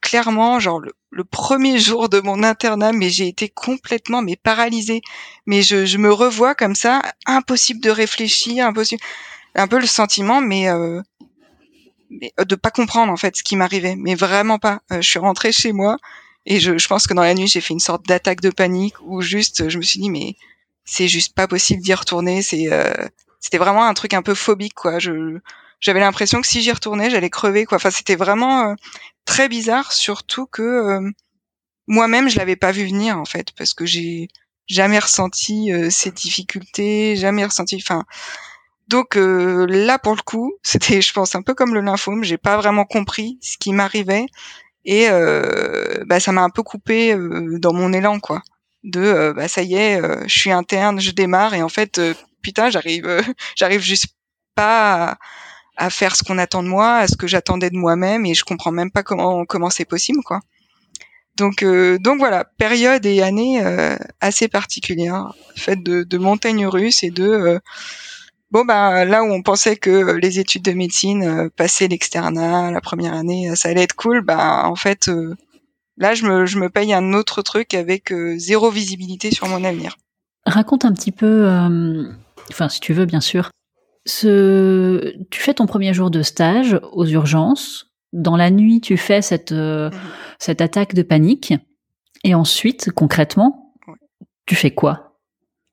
clairement, 0.01 0.61
genre 0.61 0.81
le, 0.81 1.25
premier 1.25 1.79
jour 1.87 2.09
de 2.09 2.21
mon 2.21 2.43
internat, 2.43 2.93
mais 2.93 3.11
j'ai 3.11 3.29
été 3.29 3.49
complètement 3.49 4.23
mais 4.23 4.37
paralysée. 4.37 5.01
Mais 5.47 5.63
je, 5.63 5.85
je, 5.85 5.99
me 5.99 6.13
revois 6.13 6.55
comme 6.55 6.75
ça, 6.75 7.03
impossible 7.27 7.81
de 7.81 7.91
réfléchir, 7.91 8.67
impossible, 8.67 9.03
un 9.55 9.67
peu 9.67 9.81
le 9.81 9.87
sentiment, 9.87 10.41
mais 10.41 10.69
mais, 12.11 12.33
euh, 12.39 12.45
de 12.45 12.55
pas 12.57 12.71
comprendre 12.71 13.13
en 13.13 13.17
fait 13.17 13.37
ce 13.37 13.43
qui 13.43 13.57
m'arrivait, 13.57 13.97
mais 13.97 14.15
vraiment 14.15 14.59
pas. 14.59 14.81
Euh, 14.93 15.01
je 15.01 15.09
suis 15.09 15.19
rentrée 15.19 15.53
chez 15.53 15.73
moi 15.73 15.97
et 16.47 16.61
je, 16.61 16.77
je 16.79 16.89
pense 16.89 17.07
que 17.07 17.15
dans 17.15 17.23
la 17.23 17.35
nuit 17.35 17.47
j'ai 17.47 17.61
fait 17.61 17.75
une 17.75 17.81
sorte 17.81 18.07
d'attaque 18.07 18.41
de 18.41 18.51
panique 18.51 18.95
où 19.03 19.21
juste 19.21 19.69
je 19.69 19.79
me 19.79 19.83
suis 19.83 20.01
dit 20.01 20.11
mais 20.11 20.37
c'est 20.91 21.09
juste 21.09 21.35
pas 21.35 21.49
possible 21.49 21.83
d'y 21.83 21.95
retourner. 21.95 22.43
C'est 22.43 22.73
euh, 22.73 22.93
c'était 23.41 23.59
vraiment 23.59 23.85
un 23.87 23.95
truc 23.95 24.15
un 24.15 24.23
peu 24.23 24.35
phobique 24.35 24.75
quoi. 24.75 24.99
Je 24.99 25.39
j'avais 25.81 26.01
l'impression 26.01 26.41
que 26.41 26.47
si 26.47 26.63
j'y 26.63 26.73
retournais 26.73 27.11
j'allais 27.11 27.31
crever 27.31 27.65
quoi. 27.67 27.77
Enfin 27.77 27.91
c'était 27.91 28.17
vraiment 28.17 28.75
très 29.25 29.49
bizarre, 29.49 29.93
surtout 29.93 30.47
que 30.47 31.01
moi-même 31.87 32.29
je 32.29 32.39
l'avais 32.39 32.57
pas 32.57 32.73
vu 32.73 32.87
venir 32.87 33.19
en 33.19 33.25
fait 33.25 33.49
parce 33.57 33.75
que 33.75 33.87
j'ai 33.87 34.29
jamais 34.69 34.99
ressenti 34.99 35.71
ces 35.91 36.11
difficultés, 36.13 37.17
jamais 37.17 37.45
ressenti. 37.45 37.77
Enfin 37.77 38.05
donc 38.91 39.17
euh, 39.17 39.67
là, 39.69 40.01
pour 40.01 40.17
le 40.17 40.23
coup, 40.23 40.53
c'était, 40.63 41.01
je 41.01 41.13
pense, 41.13 41.35
un 41.35 41.43
peu 41.43 41.55
comme 41.55 41.75
le 41.75 41.81
lymphome. 41.81 42.25
J'ai 42.25 42.39
pas 42.39 42.57
vraiment 42.57 42.85
compris 42.85 43.39
ce 43.41 43.57
qui 43.57 43.73
m'arrivait 43.73 44.27
et 44.85 45.09
euh, 45.09 46.05
bah, 46.07 46.21
ça 46.21 46.33
m'a 46.33 46.43
un 46.43 46.51
peu 46.51 46.63
coupé 46.63 47.15
euh, 47.15 47.59
dans 47.59 47.73
mon 47.73 47.93
élan, 47.93 48.19
quoi. 48.19 48.43
De, 48.83 49.33
bah 49.37 49.47
ça 49.47 49.63
y 49.63 49.75
est, 49.75 50.01
je 50.27 50.39
suis 50.39 50.51
interne, 50.51 51.01
je 51.01 51.11
démarre. 51.11 51.55
Et 51.55 51.63
en 51.63 51.69
fait, 51.69 52.01
putain, 52.43 52.71
j'arrive, 52.71 53.07
j'arrive 53.57 53.81
juste 53.81 54.07
pas 54.55 55.19
à, 55.77 55.91
faire 55.91 56.17
ce 56.17 56.23
qu'on 56.23 56.39
attend 56.39 56.63
de 56.63 56.69
moi, 56.69 56.97
à 56.97 57.09
ce 57.09 57.17
que 57.17 57.27
j'attendais 57.27 57.71
de 57.71 57.77
moi-même. 57.77 58.25
Et 58.27 58.35
je 58.35 58.45
comprends 58.45 58.73
même 58.73 58.91
pas 58.91 59.03
comment 59.03 59.45
comment 59.45 59.71
c'est 59.71 59.85
possible, 59.85 60.23
quoi. 60.25 60.41
Donc, 61.37 61.65
donc 61.65 62.19
voilà, 62.19 62.45
période 62.59 63.05
et 63.07 63.23
année 63.23 63.63
assez 64.21 64.49
particulière, 64.49 65.35
faite 65.57 65.83
de, 65.83 66.03
de 66.03 66.19
montagnes 66.19 66.67
russes 66.67 67.03
et 67.03 67.11
de 67.11 67.61
Bon 68.51 68.65
bah 68.65 69.05
là 69.05 69.23
où 69.23 69.29
on 69.29 69.43
pensait 69.43 69.77
que 69.77 70.11
les 70.17 70.41
études 70.41 70.63
de 70.63 70.73
médecine, 70.73 71.23
euh, 71.23 71.49
passer 71.55 71.87
l'externat, 71.87 72.73
la 72.73 72.81
première 72.81 73.15
année, 73.15 73.51
euh, 73.51 73.55
ça 73.55 73.69
allait 73.69 73.85
être 73.85 73.95
cool, 73.95 74.23
bah 74.23 74.65
en 74.67 74.75
fait 74.75 75.07
euh, 75.07 75.37
là 76.01 76.15
je 76.15 76.27
me, 76.27 76.47
je 76.47 76.59
me 76.59 76.69
paye 76.69 76.93
un 76.93 77.13
autre 77.13 77.43
truc 77.43 77.75
avec 77.75 78.13
zéro 78.37 78.71
visibilité 78.71 79.31
sur 79.31 79.47
mon 79.47 79.63
avenir. 79.63 79.97
Raconte 80.45 80.85
un 80.85 80.93
petit 80.93 81.13
peu, 81.13 81.47
enfin 82.51 82.69
si 82.69 82.81
tu 82.81 82.93
veux 82.93 83.07
bien 83.07 83.21
sûr, 83.21 83.51
ce... 84.07 85.15
tu 85.31 85.41
fais 85.41 85.55
ton 85.55 85.67
premier 85.67 85.95
jour 85.95 86.11
de 86.11 86.23
stage 86.23 86.81
aux 86.93 87.07
urgences. 87.07 87.87
Dans 88.13 88.37
la 88.37 88.51
nuit, 88.51 88.81
tu 88.81 88.97
fais 88.97 89.23
cette, 89.23 89.53
mhm. 89.53 89.91
cette 90.39 90.61
attaque 90.61 90.95
de 90.95 91.03
panique. 91.03 91.55
Et 92.25 92.35
ensuite, 92.35 92.91
concrètement, 92.91 93.75
tu 94.47 94.57
fais 94.57 94.73
quoi? 94.73 95.17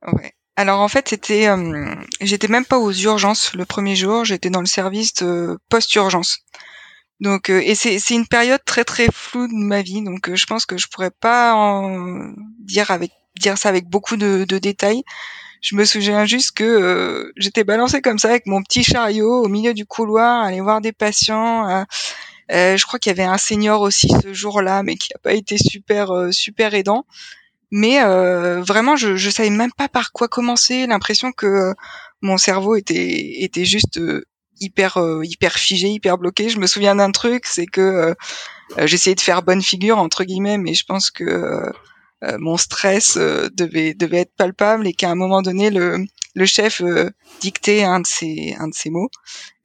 Ouais. 0.06 0.34
Alors 0.56 0.80
en 0.82 0.88
fait, 0.88 1.10
c'était, 1.10 1.48
euh, 1.50 1.94
j'étais 2.22 2.48
même 2.48 2.66
pas 2.66 2.80
aux 2.80 2.92
urgences 2.92 3.54
le 3.54 3.66
premier 3.66 3.96
jour, 3.96 4.26
j'étais 4.26 4.50
dans 4.50 4.60
le 4.60 4.66
service 4.66 5.14
de 5.16 5.58
post-urgence. 5.70 6.40
Donc 7.20 7.50
euh, 7.50 7.62
et 7.64 7.76
c'est 7.76 8.00
c'est 8.00 8.14
une 8.14 8.28
période 8.28 8.62
très 8.66 8.84
très 8.84 9.08
floue 9.12 9.48
de 9.48 9.54
ma 9.54 9.82
vie, 9.82 10.04
donc 10.04 10.30
euh, 10.30 10.36
je 10.36 10.46
pense 10.46 10.66
que 10.66 10.78
je 10.78 10.88
pourrais 10.88 11.12
pas 11.12 11.54
en 11.56 12.34
dire 12.60 12.92
avec 12.92 13.12
dire 13.40 13.58
ça 13.58 13.70
avec 13.70 13.88
beaucoup 13.88 14.18
de, 14.18 14.46
de 14.48 14.58
détails. 14.60 15.04
Je 15.62 15.76
me 15.76 15.86
souviens 15.86 16.26
juste 16.26 16.52
que 16.52 17.32
j'étais 17.38 17.64
balancée 17.64 18.02
comme 18.02 18.20
ça 18.20 18.30
avec 18.30 18.46
mon 18.46 18.62
petit 18.62 18.84
chariot 18.84 19.44
au 19.44 19.48
milieu 19.48 19.74
du 19.74 19.86
couloir, 19.86 20.44
aller 20.44 20.62
voir 20.62 20.82
des 20.82 20.92
patients. 20.92 21.86
je 22.50 22.84
crois 22.86 23.00
qu'il 23.00 23.10
y 23.10 23.20
avait 23.20 23.24
un 23.24 23.40
senior 23.40 23.82
aussi 23.82 24.10
ce 24.22 24.34
jour-là, 24.34 24.84
mais 24.84 24.96
qui 24.96 25.10
a 25.16 25.20
pas 25.20 25.34
été 25.34 25.58
super 25.58 26.12
super 26.32 26.74
aidant 26.76 27.06
mais 27.72 28.02
euh, 28.04 28.62
vraiment 28.62 28.96
je 28.96 29.16
je 29.16 29.30
savais 29.30 29.50
même 29.50 29.72
pas 29.74 29.90
par 29.90 30.12
quoi 30.12 30.28
commencer 30.28 30.88
l'impression 30.88 31.32
que 31.32 31.46
euh, 31.46 31.74
mon 32.22 32.38
cerveau 32.38 32.76
était 32.76 33.42
était 33.44 33.66
juste 33.66 34.00
euh, 34.62 34.66
hyper 34.66 35.00
hyper 35.24 35.54
figé 35.54 35.90
hyper 35.90 36.18
bloqué. 36.18 36.50
Je 36.50 36.60
me 36.60 36.68
souviens 36.68 36.96
d'un 36.96 37.12
truc 37.12 37.46
c'est 37.46 37.66
que 37.66 38.16
j'essayais 38.84 39.16
de 39.16 39.22
faire 39.22 39.44
bonne 39.44 39.62
figure 39.62 39.98
entre 39.98 40.24
guillemets 40.24 40.58
mais 40.58 40.74
je 40.74 40.86
pense 40.86 41.12
que 41.12 41.72
mon 42.40 42.58
stress 42.58 43.18
devait 43.18 43.94
devait 43.94 44.20
être 44.20 44.34
palpable 44.36 44.88
et 44.88 44.94
qu'à 44.94 45.10
un 45.10 45.16
moment 45.16 45.42
donné 45.42 45.70
le 45.70 46.06
le 46.38 46.46
chef 46.46 46.82
euh, 46.82 47.10
dictait 47.42 47.84
un 47.84 48.00
de 48.00 48.08
ses 48.08 48.56
un 48.60 48.68
de 48.68 48.74
ses 48.74 48.92
mots 48.92 49.10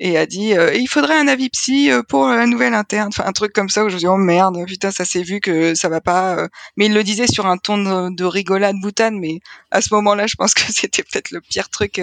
et 0.01 0.17
a 0.17 0.25
dit 0.25 0.55
euh, 0.55 0.75
il 0.75 0.87
faudrait 0.87 1.19
un 1.19 1.29
avis 1.29 1.51
psy 1.51 1.91
euh, 1.91 2.03
pour 2.03 2.27
la 2.27 2.47
nouvelle 2.47 2.73
interne. 2.73 3.09
Enfin 3.09 3.25
un 3.27 3.33
truc 3.33 3.53
comme 3.53 3.69
ça 3.69 3.85
où 3.85 3.91
je 3.91 3.95
me 3.95 4.01
dis 4.01 4.07
oh 4.07 4.17
merde 4.17 4.65
putain 4.67 4.91
ça 4.91 5.05
s'est 5.05 5.23
vu 5.23 5.41
que 5.41 5.75
ça 5.75 5.91
va 5.91 6.01
pas 6.01 6.49
mais 6.77 6.87
il 6.87 6.95
le 6.95 7.05
disait 7.05 7.27
sur 7.27 7.47
un 7.47 7.59
ton 7.59 8.11
de, 8.11 8.25
rigolade 8.25 8.77
boutane 8.81 9.19
mais 9.19 9.41
à 9.71 9.83
ce 9.83 9.93
moment-là 9.95 10.27
je 10.27 10.37
pense 10.37 10.55
que 10.55 10.63
c'était 10.73 11.03
peut-être 11.03 11.31
le 11.31 11.43
pire 11.43 11.69
truc 11.69 12.01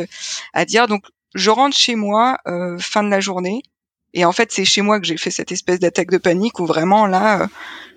à 0.53 0.65
dire. 0.65 0.87
Donc 0.87 1.03
je 1.35 1.49
rentre 1.49 1.77
chez 1.77 1.95
moi 1.95 2.37
fin 2.79 3.03
de 3.03 3.09
la 3.09 3.19
journée 3.19 3.61
et 4.13 4.25
en 4.25 4.31
fait, 4.31 4.51
c'est 4.51 4.65
chez 4.65 4.81
moi 4.81 4.99
que 4.99 5.05
j'ai 5.05 5.17
fait 5.17 5.29
cette 5.29 5.51
espèce 5.51 5.79
d'attaque 5.79 6.09
de 6.09 6.17
panique 6.17 6.59
où 6.59 6.65
vraiment 6.65 7.05
là, 7.05 7.47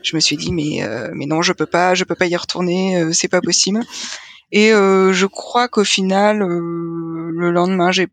je 0.03 0.15
me 0.15 0.21
suis 0.21 0.37
dit 0.37 0.53
mais 0.53 0.87
mais 1.15 1.27
non, 1.27 1.43
je 1.43 1.53
peux 1.53 1.67
pas, 1.67 1.95
je 1.95 2.05
peux 2.05 2.15
pas 2.15 2.27
y 2.27 2.37
retourner, 2.37 3.12
c'est 3.12 3.29
pas 3.29 3.41
possible. 3.41 3.81
Et 4.53 4.73
euh, 4.73 5.12
je 5.15 5.27
crois 5.27 5.67
qu'au 5.69 5.85
final, 5.85 6.43
euh, 6.43 7.31
le 7.35 7.51
lendemain, 7.51 7.91
j'ai 7.91 8.09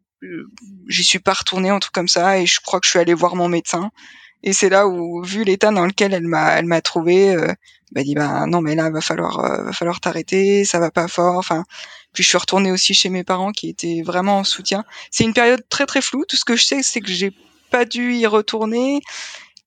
j'y 0.88 1.04
suis 1.04 1.20
pas 1.20 1.34
retournée, 1.34 1.70
un 1.70 1.80
truc 1.80 1.94
comme 1.94 2.08
ça, 2.08 2.40
et 2.40 2.46
je 2.46 2.60
crois 2.62 2.80
que 2.80 2.86
je 2.86 2.92
suis 2.92 3.00
allée 3.00 3.14
voir 3.14 3.36
mon 3.36 3.48
médecin. 3.50 3.92
Et 4.44 4.54
c'est 4.54 4.70
là 4.70 4.88
où, 4.88 5.24
vu 5.24 5.44
l'état 5.44 5.72
dans 5.72 5.86
lequel 5.86 6.14
elle 6.14 6.28
m'a, 6.28 6.54
elle 6.58 6.66
m'a 6.66 6.82
trouvé, 6.82 7.36
euh, 7.36 7.54
m'a 7.94 8.04
dit 8.04 8.16
bah 8.16 8.46
non 8.48 8.62
mais 8.62 8.76
là 8.76 8.90
va 8.90 9.02
falloir, 9.02 9.40
euh, 9.40 9.64
va 9.64 9.74
falloir 9.74 10.00
t'arrêter, 10.02 10.66
ça 10.66 10.80
va 10.80 10.92
pas 10.92 11.08
fort. 11.10 11.38
Enfin, 11.38 11.66
puis 12.13 12.24
je 12.24 12.30
suis 12.30 12.38
retournée 12.38 12.72
aussi 12.72 12.94
chez 12.94 13.10
mes 13.10 13.24
parents 13.24 13.51
qui 13.51 13.70
étaient 13.70 14.01
vraiment 14.04 14.39
en 14.39 14.44
soutien. 14.44 14.84
C'est 15.12 15.24
une 15.24 15.34
période 15.34 15.63
très 15.70 15.86
très 15.86 16.01
floue. 16.01 16.25
Tout 16.28 16.36
ce 16.36 16.46
que 16.46 16.56
je 16.56 16.66
sais, 16.66 16.84
c'est 16.84 17.01
que 17.01 17.12
j'ai 17.12 17.32
pas 17.72 17.86
dû 17.86 18.16
y 18.16 18.25
retourner, 18.25 19.00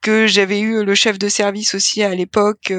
que 0.00 0.26
j'avais 0.26 0.60
eu 0.60 0.84
le 0.84 0.94
chef 0.94 1.18
de 1.18 1.28
service 1.28 1.74
aussi 1.74 2.02
à 2.02 2.14
l'époque 2.14 2.72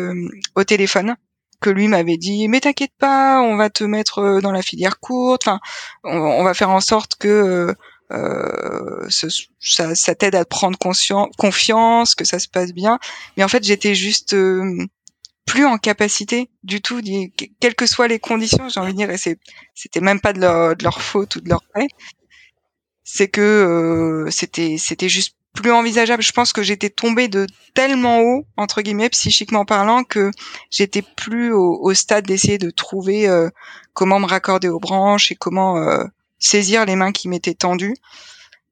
au 0.56 0.64
téléphone 0.64 1.16
que 1.64 1.72
lui 1.72 1.88
m'avait 1.88 2.18
dit 2.18 2.48
mais 2.48 2.60
t'inquiète 2.60 2.94
pas, 3.00 3.42
on 3.42 3.56
va 3.56 3.72
te 3.72 3.84
mettre 3.84 4.20
euh, 4.20 4.42
dans 4.42 4.52
la 4.52 4.62
filière 4.62 5.00
courte, 5.00 5.48
enfin 5.48 5.60
on, 6.04 6.44
va 6.44 6.54
faire 6.54 6.70
en 6.70 6.82
sorte 6.82 7.16
que 7.16 7.28
euh, 7.28 7.74
euh 8.12 9.08
ça, 9.10 9.96
ça 9.96 10.16
t'aide 10.16 10.36
à 10.36 10.46
prendre 10.46 10.78
confiance, 10.78 12.16
que 12.16 12.26
ça 12.26 12.40
se 12.40 12.48
passe 12.48 12.74
bien. 12.74 13.00
Mais 13.38 13.44
en 13.44 13.48
fait, 13.48 13.64
j'étais 13.64 13.96
juste 13.96 14.34
euh, 14.34 14.86
plus 15.54 15.66
en 15.68 15.78
capacité 15.78 16.50
du 16.64 16.82
tout, 16.82 17.00
quelles 17.60 17.76
que 17.76 17.86
soient 17.86 18.08
les 18.08 18.18
conditions, 18.18 18.70
j'ai 18.70 18.80
envie 18.80 18.94
de 18.94 18.98
dire, 18.98 19.12
et 19.12 19.18
c'était 19.76 20.02
même 20.02 20.20
pas 20.20 20.34
de 20.34 20.40
leur, 20.40 20.76
de 20.76 20.84
leur 20.84 21.00
faute 21.00 21.36
ou 21.36 21.42
de 21.42 21.50
leur 21.50 21.62
fait, 21.76 21.86
c'est 23.04 23.28
que 23.28 24.26
c'était 24.32 24.78
c'était 24.80 25.10
juste 25.10 25.36
plus 25.54 25.72
envisageable. 25.72 26.24
Je 26.24 26.32
pense 26.32 26.54
que 26.54 26.64
j'étais 26.64 26.90
tombée 26.90 27.28
de 27.28 27.46
tellement 27.76 28.22
haut, 28.22 28.48
entre 28.58 28.82
guillemets, 28.82 29.10
psychiquement 29.10 29.64
parlant, 29.64 30.04
que 30.04 30.32
j'étais 30.72 31.04
plus 31.04 31.54
au, 31.54 31.94
stade 31.94 32.26
d'essayer 32.26 32.58
de 32.58 32.72
trouver 32.72 33.30
euh, 33.30 33.52
comment 33.94 34.20
me 34.20 34.26
raccorder 34.26 34.70
aux 34.70 34.80
branches 34.80 35.32
et 35.32 35.36
comment 35.36 35.78
euh, 35.78 36.04
saisir 36.40 36.84
les 36.86 36.96
mains 36.96 37.12
qui 37.12 37.30
m'étaient 37.30 37.54
tendues. 37.54 37.94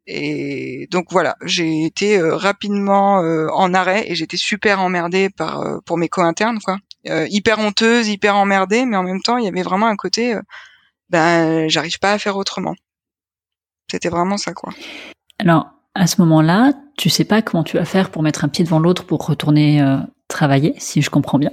Et 0.07 0.87
donc 0.91 1.07
voilà, 1.11 1.35
j'ai 1.43 1.85
été 1.85 2.17
euh, 2.17 2.35
rapidement 2.35 3.17
en 3.53 3.73
arrêt 3.73 4.09
et 4.09 4.15
j'étais 4.15 4.37
super 4.37 4.81
emmerdée 4.81 5.29
par 5.29 5.81
pour 5.85 5.97
mes 5.97 6.09
co-internes, 6.09 6.59
quoi. 6.59 6.77
hyper 7.05 7.59
honteuse, 7.59 8.07
hyper 8.07 8.35
emmerdée, 8.35 8.85
mais 8.85 8.97
en 8.97 9.03
même 9.03 9.21
temps, 9.21 9.37
il 9.37 9.45
y 9.45 9.47
avait 9.47 9.61
vraiment 9.61 9.87
un 9.87 9.95
côté, 9.95 10.35
ben, 11.09 11.69
j'arrive 11.69 11.99
pas 11.99 12.13
à 12.13 12.17
faire 12.17 12.37
autrement. 12.37 12.75
C'était 13.91 14.09
vraiment 14.09 14.37
ça, 14.37 14.53
quoi. 14.53 14.73
Alors, 15.37 15.71
à 15.95 16.07
ce 16.07 16.21
moment-là, 16.21 16.73
tu 16.97 17.09
sais 17.09 17.25
pas 17.25 17.41
comment 17.41 17.63
tu 17.63 17.77
vas 17.77 17.85
faire 17.85 18.11
pour 18.11 18.23
mettre 18.23 18.45
un 18.45 18.47
pied 18.47 18.63
devant 18.63 18.79
l'autre 18.79 19.05
pour 19.05 19.25
retourner 19.25 19.81
euh, 19.81 19.97
travailler, 20.27 20.73
si 20.77 21.01
je 21.01 21.09
comprends 21.09 21.39
bien. 21.39 21.51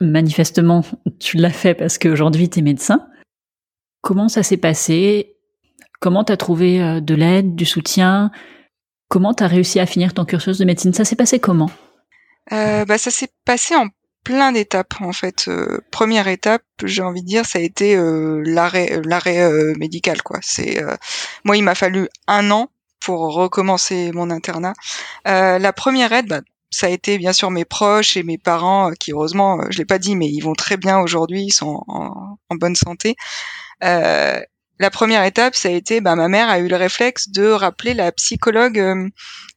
Manifestement, 0.00 0.84
tu 1.18 1.36
l'as 1.36 1.50
fait 1.50 1.74
parce 1.74 1.98
qu'aujourd'hui 1.98 2.48
tu 2.48 2.60
es 2.60 2.62
médecin. 2.62 3.06
Comment 4.00 4.28
ça 4.28 4.42
s'est 4.42 4.56
passé? 4.56 5.36
Comment 6.00 6.24
tu 6.24 6.32
as 6.32 6.36
trouvé 6.36 6.80
euh, 6.80 7.00
de 7.00 7.14
l'aide, 7.14 7.54
du 7.54 7.64
soutien? 7.64 8.30
Comment 9.08 9.34
tu 9.34 9.42
as 9.42 9.48
réussi 9.48 9.80
à 9.80 9.86
finir 9.86 10.14
ton 10.14 10.24
cursus 10.24 10.58
de 10.58 10.64
médecine? 10.64 10.92
Ça 10.92 11.04
s'est 11.04 11.16
passé 11.16 11.40
comment? 11.40 11.70
Euh, 12.52 12.84
bah, 12.84 12.98
Ça 12.98 13.10
s'est 13.10 13.30
passé 13.44 13.74
en 13.74 13.86
plein 14.24 14.52
d'étapes 14.52 15.00
en 15.00 15.12
fait. 15.12 15.46
Euh, 15.48 15.78
première 15.90 16.28
étape, 16.28 16.62
j'ai 16.84 17.02
envie 17.02 17.22
de 17.22 17.26
dire, 17.26 17.46
ça 17.46 17.58
a 17.58 17.62
été 17.62 17.96
euh, 17.96 18.42
l'arrêt 18.44 19.00
l'arrêt 19.04 19.50
médical 19.78 20.22
quoi. 20.22 20.38
C'est 20.42 20.82
moi 21.44 21.56
il 21.56 21.62
m'a 21.62 21.74
fallu 21.74 22.08
un 22.26 22.50
an 22.50 22.68
pour 23.00 23.32
recommencer 23.32 24.10
mon 24.12 24.30
internat. 24.30 24.74
la 25.24 25.72
première 25.72 26.12
aide, 26.12 26.28
bah, 26.28 26.40
ça 26.70 26.88
a 26.88 26.90
été 26.90 27.16
bien 27.16 27.32
sûr 27.32 27.50
mes 27.50 27.64
proches 27.64 28.16
et 28.16 28.22
mes 28.22 28.38
parents 28.38 28.92
qui 28.98 29.12
heureusement, 29.12 29.60
je 29.70 29.78
l'ai 29.78 29.84
pas 29.86 29.98
dit, 29.98 30.14
mais 30.16 30.28
ils 30.28 30.40
vont 30.40 30.52
très 30.52 30.76
bien 30.76 30.98
aujourd'hui, 31.00 31.44
ils 31.44 31.52
sont 31.52 31.82
en, 31.88 32.38
en 32.50 32.54
bonne 32.56 32.76
santé. 32.76 33.16
Euh, 33.84 34.40
la 34.78 34.90
première 34.90 35.24
étape, 35.24 35.56
ça 35.56 35.68
a 35.68 35.72
été, 35.72 36.00
bah, 36.00 36.14
ma 36.14 36.28
mère 36.28 36.48
a 36.48 36.60
eu 36.60 36.68
le 36.68 36.76
réflexe 36.76 37.28
de 37.30 37.46
rappeler 37.46 37.94
la 37.94 38.12
psychologue 38.12 38.78
euh, 38.78 39.08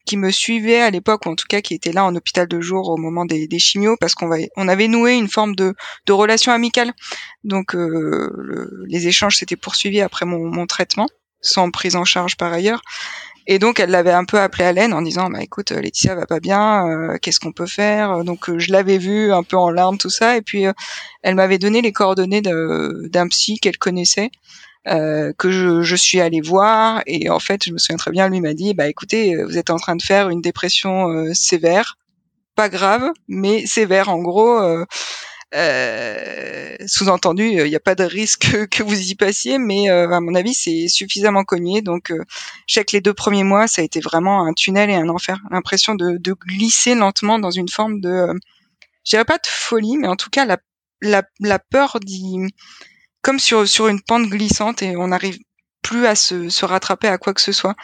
qui 0.05 0.17
me 0.17 0.31
suivait 0.31 0.81
à 0.81 0.89
l'époque, 0.89 1.25
ou 1.25 1.29
en 1.29 1.35
tout 1.35 1.45
cas 1.47 1.61
qui 1.61 1.75
était 1.75 1.91
là 1.91 2.05
en 2.05 2.15
hôpital 2.15 2.47
de 2.47 2.59
jour 2.59 2.89
au 2.89 2.97
moment 2.97 3.25
des, 3.25 3.47
des 3.47 3.59
chimios, 3.59 3.97
parce 3.99 4.15
qu'on 4.15 4.31
on 4.57 4.67
avait 4.67 4.87
noué 4.87 5.13
une 5.13 5.27
forme 5.27 5.55
de, 5.55 5.75
relation 6.09 6.51
amicale. 6.51 6.91
Donc 7.43 7.75
euh, 7.75 8.83
les 8.87 9.07
échanges 9.07 9.37
s'étaient 9.37 9.55
poursuivis 9.55 10.01
après 10.01 10.25
mon, 10.25 10.65
traitement, 10.65 11.07
sans 11.41 11.69
prise 11.69 11.95
en 11.95 12.03
charge 12.03 12.35
par 12.35 12.51
ailleurs. 12.51 12.81
Et 13.47 13.59
donc 13.59 13.79
elle 13.79 13.89
l'avait 13.89 14.11
un 14.11 14.25
peu 14.25 14.39
appelé 14.39 14.65
à 14.65 14.71
l'aide 14.71 14.93
en 14.93 15.01
disant 15.01 15.29
bah 15.29 15.41
écoute 15.41 15.71
Laetitia 15.71 16.15
va 16.15 16.25
pas 16.25 16.39
bien, 16.39 16.87
euh, 16.87 17.17
qu'est-ce 17.19 17.39
qu'on 17.39 17.53
peut 17.53 17.65
faire? 17.65 18.23
Donc 18.23 18.55
je 18.57 18.71
l'avais 18.71 18.97
vue 18.97 19.31
un 19.31 19.43
peu 19.43 19.57
en 19.57 19.69
larmes 19.69 19.97
tout 19.97 20.11
ça 20.11 20.37
et 20.37 20.41
puis 20.41 20.65
elle 21.23 21.35
m'avait 21.35 21.57
donné 21.57 21.81
les 21.81 21.91
coordonnées 21.91 22.41
d'un 22.41 23.27
psy 23.29 23.57
qu'elle 23.59 23.77
connaissait 23.77 24.31
euh, 24.87 25.31
que 25.37 25.51
je, 25.51 25.83
je, 25.83 25.95
suis 25.95 26.19
allée 26.19 26.41
voir. 26.41 27.03
Et 27.05 27.29
en 27.29 27.39
fait 27.39 27.63
je 27.65 27.71
me 27.71 27.77
souviens 27.77 27.97
très 27.97 28.09
bien 28.09 28.29
lui 28.29 28.41
m'a 28.41 28.55
dit 28.55 28.73
bah 28.73 28.87
écoutez 28.87 29.35
vous 29.43 29.57
êtes 29.59 29.69
en 29.69 29.77
train 29.77 29.95
de 29.95 30.01
faire 30.01 30.29
une 30.29 30.41
dépression 30.41 31.09
euh, 31.09 31.33
sévère. 31.35 31.97
Pas 32.55 32.67
grave 32.67 33.11
mais 33.27 33.65
sévère 33.67 34.09
en 34.09 34.17
gros 34.17 34.59
euh, 34.59 34.85
euh 35.53 36.75
sous-entendu 36.87 37.45
il 37.45 37.63
n'y 37.63 37.75
a 37.75 37.79
pas 37.79 37.93
de 37.93 38.03
risque 38.03 38.67
que 38.71 38.81
vous 38.81 38.99
y 38.99 39.13
passiez 39.15 39.59
mais 39.59 39.89
à 39.89 40.19
mon 40.19 40.33
avis 40.33 40.55
c'est 40.55 40.87
suffisamment 40.87 41.43
cogné. 41.43 41.83
Donc 41.83 42.11
je 42.67 42.73
sais 42.73 42.83
que 42.83 42.95
les 42.95 43.01
deux 43.01 43.13
premiers 43.13 43.43
mois 43.43 43.67
ça 43.67 43.83
a 43.83 43.85
été 43.85 43.99
vraiment 43.99 44.47
un 44.47 44.53
tunnel 44.53 44.89
et 44.89 44.95
un 44.95 45.09
enfer. 45.09 45.39
L'impression 45.51 45.93
de, 45.93 46.17
de, 46.17 46.33
glisser 46.33 46.95
lentement 46.95 47.37
dans 47.37 47.51
une 47.51 47.69
forme 47.69 48.01
de 48.01 48.29
je 49.05 49.11
dirais 49.11 49.25
pas 49.25 49.37
de 49.37 49.47
folie 49.47 49.97
mais 49.97 50.07
en 50.07 50.15
tout 50.15 50.31
cas 50.31 50.45
la, 50.45 50.57
la 51.39 51.59
peur 51.59 51.99
d'y 51.99 52.51
comme 53.21 53.39
sur, 53.39 53.67
sur 53.67 53.87
une 53.87 54.01
pente 54.01 54.27
glissante 54.27 54.81
et 54.81 54.95
on 54.97 55.07
n'arrive 55.07 55.39
plus 55.81 56.05
à 56.05 56.15
se, 56.15 56.49
se, 56.49 56.65
rattraper 56.65 57.07
à 57.07 57.17
quoi 57.17 57.33
que 57.33 57.41
ce 57.41 57.51
soit. 57.51 57.75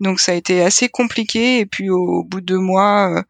Donc 0.00 0.20
ça 0.20 0.32
a 0.32 0.34
été 0.34 0.62
assez 0.62 0.88
compliqué 0.88 1.60
et 1.60 1.66
puis 1.66 1.90
au, 1.90 2.24
bout 2.24 2.40
de 2.40 2.46
deux 2.46 2.58
mois, 2.58 3.10
euh, 3.10 3.22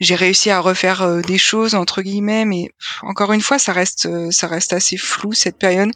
j'ai 0.00 0.14
réussi 0.14 0.50
à 0.50 0.60
refaire 0.60 1.02
euh, 1.02 1.20
des 1.20 1.38
choses 1.38 1.74
entre 1.74 2.02
guillemets, 2.02 2.44
mais 2.44 2.70
encore 3.02 3.32
une 3.32 3.40
fois, 3.40 3.58
ça 3.58 3.72
reste, 3.72 4.06
euh, 4.06 4.30
ça 4.30 4.46
reste 4.46 4.72
assez 4.72 4.96
flou 4.96 5.32
cette 5.32 5.58
période. 5.58 5.90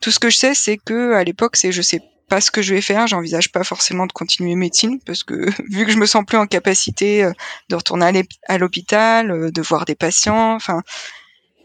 Tout 0.00 0.10
ce 0.10 0.18
que 0.18 0.30
je 0.30 0.36
sais, 0.36 0.54
c'est 0.54 0.76
que 0.76 1.14
à 1.14 1.24
l'époque, 1.24 1.56
c'est 1.56 1.72
je 1.72 1.82
sais 1.82 2.00
pas 2.28 2.40
ce 2.40 2.50
que 2.50 2.60
je 2.60 2.74
vais 2.74 2.82
faire. 2.82 3.06
J'envisage 3.06 3.52
pas 3.52 3.64
forcément 3.64 4.06
de 4.06 4.12
continuer 4.12 4.54
médecine 4.56 5.00
parce 5.06 5.24
que 5.24 5.48
vu 5.70 5.86
que 5.86 5.92
je 5.92 5.96
me 5.96 6.06
sens 6.06 6.24
plus 6.26 6.38
en 6.38 6.46
capacité 6.46 7.30
de 7.70 7.76
retourner 7.76 8.24
à 8.48 8.58
l'hôpital, 8.58 9.50
de 9.50 9.62
voir 9.62 9.84
des 9.86 9.94
patients, 9.94 10.54
enfin 10.54 10.82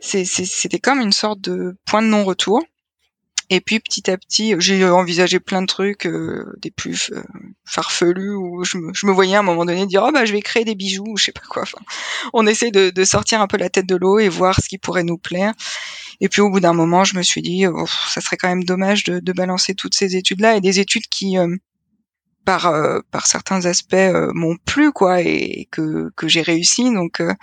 c'était 0.01 0.79
comme 0.79 1.00
une 1.00 1.12
sorte 1.12 1.41
de 1.41 1.77
point 1.86 2.01
de 2.01 2.08
non-retour. 2.08 2.62
Et 3.53 3.60
puis 3.60 3.81
petit 3.81 4.10
à 4.10 4.17
petit, 4.17 4.55
j'ai 4.60 4.86
envisagé 4.86 5.41
plein 5.41 5.62
de 5.62 5.67
trucs, 5.67 6.05
euh, 6.08 6.53
des 6.62 6.72
plus 6.72 7.12
euh, 7.12 7.22
farfelus, 7.65 8.34
où 8.34 8.63
je 8.63 8.77
me, 8.77 8.93
je 8.93 9.05
me, 9.05 9.12
voyais 9.12 9.36
à 9.36 9.39
un 9.39 9.43
moment 9.43 9.65
donné 9.65 9.86
dire 9.86 10.05
oh 10.08 10.12
bah 10.13 10.24
je 10.24 10.31
vais 10.31 10.39
créer 10.39 10.63
des 10.63 10.74
bijoux 10.74 11.03
ou 11.05 11.17
je 11.17 11.25
sais 11.25 11.31
pas 11.34 11.41
quoi. 11.50 11.63
Enfin, 11.63 11.79
on 12.31 12.48
essaie 12.48 12.72
de, 12.72 12.91
de, 12.91 13.03
sortir 13.03 13.41
un 13.41 13.48
peu 13.48 13.58
la 13.58 13.70
tête 13.70 13.86
de 13.86 13.98
l'eau 13.98 14.20
et 14.20 14.29
voir 14.29 14.62
ce 14.62 14.70
qui 14.70 14.77
pourrait 14.77 15.03
nous 15.03 15.17
plaire. 15.17 15.53
Et 16.22 16.29
puis 16.29 16.39
au 16.39 16.50
bout 16.50 16.62
d'un 16.62 16.72
moment, 16.72 17.03
je 17.03 17.17
me 17.17 17.24
suis 17.24 17.41
dit 17.41 17.67
oh, 17.67 17.86
ça 18.08 18.22
serait 18.22 18.38
quand 18.38 18.48
même 18.48 18.63
dommage 18.63 19.03
de, 19.03 19.20
de 19.20 19.34
balancer 19.34 19.75
toutes 19.75 19.96
ces 19.96 20.15
études-là 20.15 20.55
et 20.55 20.62
des 20.62 20.79
études 20.79 21.08
qui 21.08 21.38
euh, 21.38 21.53
par 22.46 22.68
euh, 22.68 23.00
par 23.12 23.27
certains 23.27 23.66
aspects 23.66 23.94
euh, 23.94 24.32
m'ont 24.34 24.58
plu 24.66 24.92
quoi 24.92 25.22
et 25.22 25.68
que 25.72 26.12
que 26.16 26.27
j'ai 26.27 26.42
réussi 26.42 26.92
donc 26.94 27.20
euh, 27.20 27.34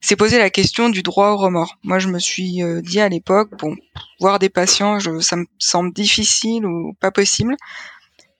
c'est 0.00 0.16
posé 0.16 0.38
la 0.38 0.50
question 0.50 0.88
du 0.88 1.02
droit 1.02 1.30
au 1.30 1.36
remords. 1.36 1.78
Moi 1.84 1.98
je 1.98 2.08
me 2.08 2.18
suis 2.18 2.60
dit 2.82 3.00
à 3.00 3.08
l'époque 3.08 3.50
bon 3.58 3.76
voir 4.20 4.38
des 4.38 4.48
patients 4.48 4.98
je, 4.98 5.20
ça 5.20 5.36
me 5.36 5.46
semble 5.58 5.92
difficile 5.92 6.66
ou 6.66 6.92
pas 7.00 7.12
possible. 7.12 7.56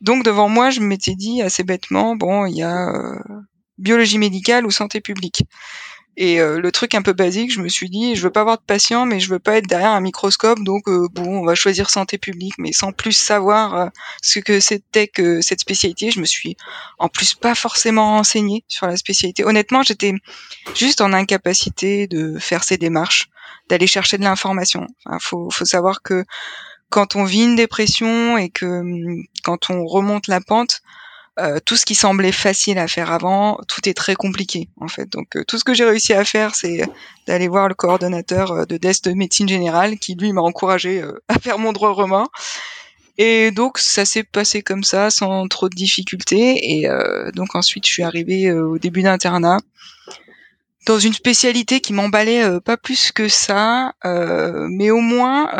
Donc 0.00 0.24
devant 0.24 0.48
moi 0.48 0.70
je 0.70 0.80
m'étais 0.80 1.14
dit 1.14 1.40
assez 1.40 1.62
bêtement 1.62 2.16
bon 2.16 2.46
il 2.46 2.56
y 2.56 2.62
a 2.62 2.92
biologie 3.78 4.18
médicale 4.18 4.66
ou 4.66 4.70
santé 4.70 5.00
publique. 5.00 5.44
Et 6.16 6.40
euh, 6.40 6.60
le 6.60 6.72
truc 6.72 6.94
un 6.94 7.00
peu 7.00 7.14
basique, 7.14 7.50
je 7.52 7.60
me 7.60 7.68
suis 7.68 7.88
dit, 7.88 8.16
je 8.16 8.22
veux 8.22 8.30
pas 8.30 8.42
avoir 8.42 8.58
de 8.58 8.62
patient, 8.62 9.06
mais 9.06 9.18
je 9.18 9.30
veux 9.30 9.38
pas 9.38 9.56
être 9.56 9.66
derrière 9.66 9.92
un 9.92 10.00
microscope, 10.00 10.62
donc 10.62 10.86
euh, 10.88 11.08
bon, 11.12 11.40
on 11.40 11.44
va 11.44 11.54
choisir 11.54 11.88
santé 11.88 12.18
publique, 12.18 12.54
mais 12.58 12.72
sans 12.72 12.92
plus 12.92 13.12
savoir 13.12 13.74
euh, 13.74 13.86
ce 14.20 14.38
que 14.38 14.60
c'était 14.60 15.08
que 15.08 15.40
cette 15.40 15.60
spécialité. 15.60 16.10
Je 16.10 16.20
me 16.20 16.26
suis 16.26 16.56
en 16.98 17.08
plus 17.08 17.34
pas 17.34 17.54
forcément 17.54 18.10
renseignée 18.10 18.62
sur 18.68 18.86
la 18.86 18.96
spécialité. 18.96 19.44
Honnêtement, 19.44 19.82
j'étais 19.82 20.12
juste 20.74 21.00
en 21.00 21.14
incapacité 21.14 22.06
de 22.06 22.38
faire 22.38 22.62
ces 22.62 22.76
démarches, 22.76 23.30
d'aller 23.70 23.86
chercher 23.86 24.18
de 24.18 24.24
l'information. 24.24 24.86
Enfin, 25.06 25.18
faut, 25.18 25.48
faut 25.50 25.64
savoir 25.64 26.02
que 26.02 26.24
quand 26.90 27.16
on 27.16 27.24
vit 27.24 27.44
une 27.44 27.56
dépression 27.56 28.36
et 28.36 28.50
que 28.50 28.66
hum, 28.66 29.24
quand 29.42 29.70
on 29.70 29.86
remonte 29.86 30.26
la 30.26 30.42
pente, 30.42 30.82
euh, 31.40 31.60
tout 31.64 31.76
ce 31.76 31.86
qui 31.86 31.94
semblait 31.94 32.30
facile 32.30 32.76
à 32.78 32.86
faire 32.86 33.10
avant, 33.10 33.58
tout 33.66 33.88
est 33.88 33.94
très 33.94 34.14
compliqué 34.14 34.68
en 34.78 34.88
fait. 34.88 35.08
Donc 35.08 35.34
euh, 35.36 35.44
tout 35.48 35.58
ce 35.58 35.64
que 35.64 35.72
j'ai 35.72 35.84
réussi 35.84 36.12
à 36.12 36.26
faire, 36.26 36.54
c'est 36.54 36.82
d'aller 37.26 37.48
voir 37.48 37.68
le 37.68 37.74
coordonnateur 37.74 38.52
euh, 38.52 38.64
de 38.66 38.76
DEST 38.76 39.08
de 39.08 39.14
médecine 39.14 39.48
générale, 39.48 39.98
qui 39.98 40.14
lui 40.14 40.30
m'a 40.34 40.42
encouragé 40.42 41.02
à 41.28 41.38
faire 41.38 41.58
mon 41.58 41.72
droit 41.72 41.92
romain. 41.92 42.26
Et 43.16 43.50
donc 43.50 43.78
ça 43.78 44.04
s'est 44.04 44.24
passé 44.24 44.60
comme 44.60 44.84
ça, 44.84 45.08
sans 45.08 45.48
trop 45.48 45.70
de 45.70 45.74
difficultés. 45.74 46.80
Et 46.80 46.88
donc 47.34 47.54
ensuite, 47.54 47.86
je 47.86 47.92
suis 47.92 48.02
arrivée 48.02 48.50
au 48.50 48.78
début 48.78 49.02
d'internat 49.02 49.58
dans 50.86 50.98
une 50.98 51.12
spécialité 51.12 51.80
qui 51.80 51.92
m'emballait 51.92 52.58
pas 52.60 52.78
plus 52.78 53.12
que 53.12 53.28
ça, 53.28 53.92
mais 54.02 54.90
au 54.90 55.00
moins 55.00 55.50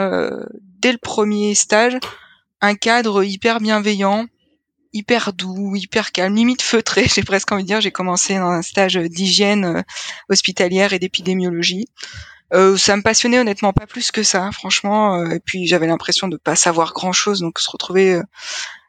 dès 0.81 0.93
le 0.93 0.99
premier 0.99 1.55
stage, 1.55 1.99
un 2.63 2.75
cadre 2.75 3.23
hyper 3.23 3.61
bienveillant 3.61 4.27
hyper 4.93 5.33
doux, 5.33 5.75
hyper 5.77 6.13
calme, 6.13 6.35
limite 6.35 6.63
feutré, 6.63 7.07
j'ai 7.15 7.23
presque 7.23 7.53
envie 7.53 7.63
de 7.63 7.69
dire. 7.69 7.81
J'ai 7.81 7.93
commencé 7.93 8.37
dans 8.37 8.51
un 8.51 8.63
stage 8.63 8.97
d'hygiène 8.97 9.65
euh, 9.65 9.83
hospitalière 10.29 10.93
et 10.93 10.99
d'épidémiologie. 10.99 11.87
Euh, 12.53 12.77
ça 12.77 12.97
me 12.97 13.03
passionnait 13.03 13.39
honnêtement 13.39 13.73
pas 13.73 13.87
plus 13.87 14.11
que 14.11 14.23
ça, 14.23 14.51
franchement. 14.53 15.17
Euh, 15.17 15.31
et 15.31 15.41
puis 15.41 15.67
j'avais 15.67 15.87
l'impression 15.87 16.29
de 16.29 16.37
pas 16.37 16.57
savoir 16.57 16.93
grand 16.93 17.13
chose, 17.13 17.41
donc 17.41 17.59
se 17.59 17.71
retrouver 17.71 18.21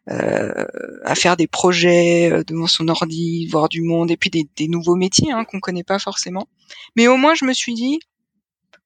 euh, 0.10 0.66
à 1.06 1.16
faire 1.16 1.38
des 1.38 1.48
projets 1.48 2.44
devant 2.46 2.68
son 2.68 2.88
ordi, 2.90 3.48
voir 3.48 3.70
du 3.70 3.82
monde, 3.82 4.12
et 4.12 4.18
puis 4.18 4.30
des, 4.30 4.48
des 4.58 4.68
nouveaux 4.68 4.96
métiers 4.96 5.32
hein, 5.32 5.46
qu'on 5.46 5.60
connaît 5.60 5.84
pas 5.84 6.00
forcément. 6.00 6.48
Mais 6.96 7.08
au 7.08 7.16
moins 7.16 7.36
je 7.36 7.46
me 7.46 7.54
suis 7.54 7.74
dit, 7.74 8.00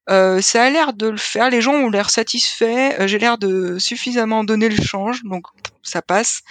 euh, 0.10 0.42
ça 0.42 0.64
a 0.64 0.70
l'air 0.70 0.94
de 0.94 1.08
le 1.08 1.18
faire. 1.18 1.50
Les 1.50 1.62
gens 1.62 1.74
ont 1.74 1.90
l'air 1.90 2.10
satisfaits. 2.10 3.00
Euh, 3.00 3.08
j'ai 3.08 3.20
l'air 3.20 3.38
de 3.38 3.78
suffisamment 3.78 4.44
donner 4.44 4.70
le 4.70 4.82
change, 4.82 5.24
donc 5.24 5.48
ça 5.84 6.02
passe. 6.02 6.42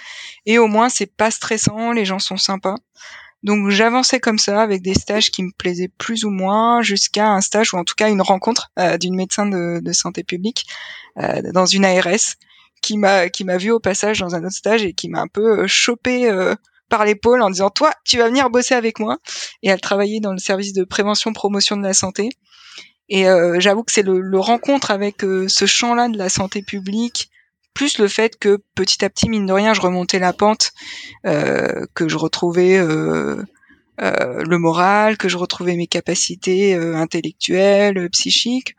Et 0.45 0.57
au 0.59 0.67
moins, 0.67 0.89
c'est 0.89 1.11
pas 1.11 1.31
stressant. 1.31 1.91
Les 1.91 2.05
gens 2.05 2.19
sont 2.19 2.37
sympas. 2.37 2.75
Donc 3.43 3.69
j'avançais 3.69 4.19
comme 4.19 4.39
ça 4.39 4.61
avec 4.61 4.81
des 4.81 4.95
stages 4.95 5.31
qui 5.31 5.43
me 5.43 5.51
plaisaient 5.57 5.91
plus 5.97 6.23
ou 6.23 6.31
moins 6.31 6.81
jusqu'à 6.81 7.29
un 7.29 7.41
stage 7.41 7.73
ou 7.73 7.77
en 7.77 7.83
tout 7.83 7.93
cas 7.95 8.09
une 8.09 8.21
rencontre 8.21 8.71
euh, 8.79 8.97
d'une 8.97 9.15
médecin 9.15 9.45
de, 9.45 9.79
de, 9.79 9.91
santé 9.93 10.23
publique 10.23 10.65
dans 11.53 11.65
une 11.65 11.85
ARS 11.85 12.35
qui 12.81 12.97
m'a 12.97 13.29
qui 13.29 13.43
m'a 13.43 13.57
vu 13.57 13.71
au 13.71 13.79
passage 13.79 14.19
dans 14.19 14.35
un 14.35 14.43
autre 14.43 14.55
stage 14.55 14.83
et 14.83 14.93
qui 14.93 15.07
m'a 15.07 15.21
un 15.21 15.27
peu 15.27 15.65
chopé 15.67 16.31
par 16.89 17.05
l'épaule 17.05 17.41
en 17.41 17.49
disant 17.49 17.69
toi 17.69 17.91
tu 18.05 18.17
vas 18.17 18.27
venir 18.27 18.49
bosser 18.49 18.75
avec 18.75 18.99
moi 18.99 19.17
et 19.61 19.69
elle 19.69 19.81
travaillait 19.81 20.19
dans 20.19 20.33
le 20.33 20.39
service 20.39 20.73
de 20.73 20.83
prévention 20.83 21.31
promotion 21.31 21.77
de 21.77 21.83
la 21.83 21.93
santé 21.93 22.29
et 23.09 23.27
euh, 23.27 23.59
j'avoue 23.59 23.83
que 23.83 23.91
c'est 23.91 24.03
le, 24.03 24.19
le, 24.19 24.39
rencontre 24.39 24.91
avec 24.91 25.23
euh, 25.23 25.47
ce 25.47 25.65
champ-là 25.65 26.09
de 26.09 26.17
la 26.17 26.29
santé 26.29 26.61
publique, 26.61 27.29
plus 27.77 27.99
le 27.99 28.07
fait 28.07 28.39
que 28.39 28.57
petit 28.73 29.05
à 29.05 29.09
petit, 29.11 29.29
mine 29.29 29.45
de 29.45 29.53
rien, 29.53 29.75
je 29.75 29.81
remontais 29.81 30.17
la 30.17 30.33
pente, 30.33 30.71
euh, 31.27 31.85
que 31.93 32.09
je 32.09 32.17
retrouvais 32.17 32.75
euh, 32.75 33.43
euh, 34.01 34.43
le 34.43 34.57
moral, 34.57 35.15
que 35.15 35.29
je 35.29 35.37
retrouvais 35.37 35.75
mes 35.75 35.85
capacités 35.85 36.73
intellectuelles, 36.73 38.09
psychiques. 38.09 38.75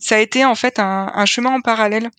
Ça 0.00 0.16
a 0.16 0.18
été 0.18 0.44
en 0.44 0.56
fait 0.56 0.80
un, 0.80 1.12
un, 1.14 1.24
chemin 1.24 1.50
en 1.50 1.60
parallèle 1.60 2.10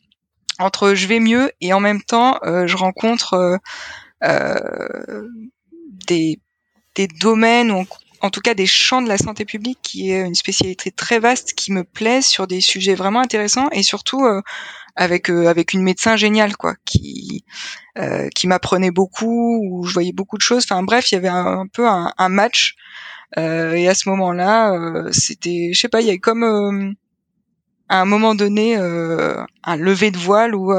entre 0.59 0.93
je 0.93 1.07
vais 1.07 1.19
mieux 1.19 1.51
et 1.59 1.73
en 1.73 1.81
même 1.81 2.01
temps, 2.01 2.39
je 2.43 2.77
rencontre 2.77 3.59
des, 6.07 6.39
des 6.95 7.07
domaines 7.19 7.71
où 7.71 7.85
en 8.21 8.29
tout 8.29 8.41
cas 8.41 8.53
des 8.53 8.65
champs 8.65 9.01
de 9.01 9.07
la 9.07 9.17
santé 9.17 9.45
publique, 9.45 9.79
qui 9.81 10.11
est 10.11 10.25
une 10.25 10.35
spécialité 10.35 10.91
très 10.91 11.19
vaste, 11.19 11.53
qui 11.53 11.71
me 11.71 11.83
plaît 11.83 12.21
sur 12.21 12.47
des 12.47 12.61
sujets 12.61 12.95
vraiment 12.95 13.21
intéressants 13.21 13.69
et 13.71 13.83
surtout 13.83 14.23
euh, 14.25 14.41
avec 14.95 15.29
euh, 15.29 15.47
avec 15.47 15.73
une 15.73 15.83
médecin 15.83 16.15
géniale, 16.15 16.57
quoi, 16.57 16.75
qui 16.85 17.43
euh, 17.97 18.29
qui 18.29 18.47
m'apprenait 18.47 18.91
beaucoup, 18.91 19.59
où 19.63 19.85
je 19.85 19.93
voyais 19.93 20.13
beaucoup 20.13 20.37
de 20.37 20.41
choses. 20.41 20.63
Enfin 20.69 20.83
bref, 20.83 21.11
il 21.11 21.15
y 21.15 21.17
avait 21.17 21.27
un, 21.27 21.67
peu 21.67 21.87
un, 21.87 22.13
un 22.17 22.29
match. 22.29 22.75
et 23.37 23.87
à 23.87 23.93
ce 23.93 24.09
moment-là, 24.09 24.73
c'était, 25.11 25.71
je 25.73 25.79
sais 25.79 25.89
pas, 25.89 26.01
il 26.01 26.07
y 26.07 26.09
avait 26.09 26.19
comme 26.19 26.95
à 27.89 28.01
un 28.01 28.05
moment 28.05 28.35
donné 28.35 28.75
un 28.75 29.75
lever 29.75 30.11
de 30.11 30.17
voile 30.17 30.55
où 30.55 30.73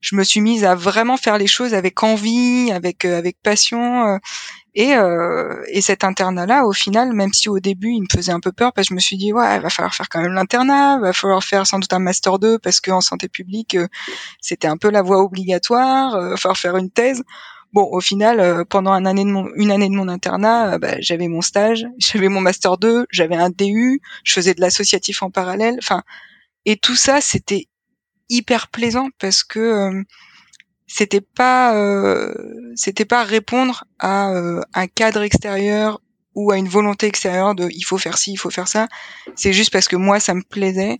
je 0.00 0.16
me 0.16 0.24
suis 0.24 0.40
mise 0.40 0.64
à 0.64 0.74
vraiment 0.74 1.16
faire 1.16 1.38
les 1.38 1.46
choses 1.46 1.74
avec 1.74 2.02
envie, 2.02 2.70
avec 2.72 3.04
avec 3.04 3.36
passion 3.42 4.18
et, 4.78 4.94
euh, 4.94 5.60
et 5.72 5.80
cet 5.80 6.04
internat-là, 6.04 6.64
au 6.64 6.72
final, 6.72 7.12
même 7.12 7.32
si 7.32 7.48
au 7.48 7.58
début 7.58 7.90
il 7.90 8.02
me 8.02 8.06
faisait 8.08 8.30
un 8.30 8.38
peu 8.38 8.52
peur, 8.52 8.72
parce 8.72 8.86
que 8.86 8.92
je 8.92 8.94
me 8.94 9.00
suis 9.00 9.16
dit 9.16 9.32
ouais, 9.32 9.56
il 9.56 9.60
va 9.60 9.70
falloir 9.70 9.92
faire 9.92 10.08
quand 10.08 10.22
même 10.22 10.34
l'internat, 10.34 11.00
va 11.00 11.12
falloir 11.12 11.42
faire 11.42 11.66
sans 11.66 11.80
doute 11.80 11.92
un 11.92 11.98
master 11.98 12.38
2 12.38 12.60
parce 12.60 12.80
qu'en 12.80 13.00
santé 13.00 13.28
publique 13.28 13.74
euh, 13.74 13.88
c'était 14.40 14.68
un 14.68 14.76
peu 14.76 14.88
la 14.90 15.02
voie 15.02 15.20
obligatoire, 15.20 16.14
euh, 16.14 16.30
va 16.30 16.36
falloir 16.36 16.56
faire 16.56 16.76
une 16.76 16.90
thèse. 16.92 17.24
Bon, 17.72 17.88
au 17.90 18.00
final, 18.00 18.38
euh, 18.38 18.64
pendant 18.64 18.92
une 18.92 19.08
année 19.08 19.24
de 19.24 19.30
mon, 19.30 19.48
une 19.56 19.72
année 19.72 19.88
de 19.88 19.96
mon 19.96 20.08
internat, 20.08 20.78
bah, 20.78 20.94
j'avais 21.00 21.26
mon 21.26 21.40
stage, 21.40 21.84
j'avais 21.98 22.28
mon 22.28 22.40
master 22.40 22.78
2, 22.78 23.06
j'avais 23.10 23.36
un 23.36 23.50
DU, 23.50 24.00
je 24.22 24.32
faisais 24.32 24.54
de 24.54 24.60
l'associatif 24.60 25.24
en 25.24 25.30
parallèle. 25.32 25.74
Enfin, 25.80 26.04
et 26.66 26.76
tout 26.76 26.94
ça, 26.94 27.20
c'était 27.20 27.66
hyper 28.28 28.68
plaisant 28.68 29.08
parce 29.18 29.42
que 29.42 30.04
c'était 30.88 31.20
pas 31.20 31.76
euh, 31.76 32.34
c'était 32.74 33.04
pas 33.04 33.22
répondre 33.22 33.84
à 33.98 34.30
euh, 34.30 34.60
un 34.74 34.86
cadre 34.86 35.22
extérieur 35.22 36.00
ou 36.34 36.50
à 36.50 36.56
une 36.56 36.68
volonté 36.68 37.06
extérieure 37.06 37.54
de 37.54 37.68
il 37.70 37.82
faut 37.82 37.98
faire 37.98 38.16
ci, 38.16 38.32
il 38.32 38.36
faut 38.36 38.50
faire 38.50 38.68
ça. 38.68 38.88
C'est 39.36 39.52
juste 39.52 39.70
parce 39.70 39.86
que 39.86 39.96
moi 39.96 40.18
ça 40.18 40.34
me 40.34 40.42
plaisait 40.42 40.96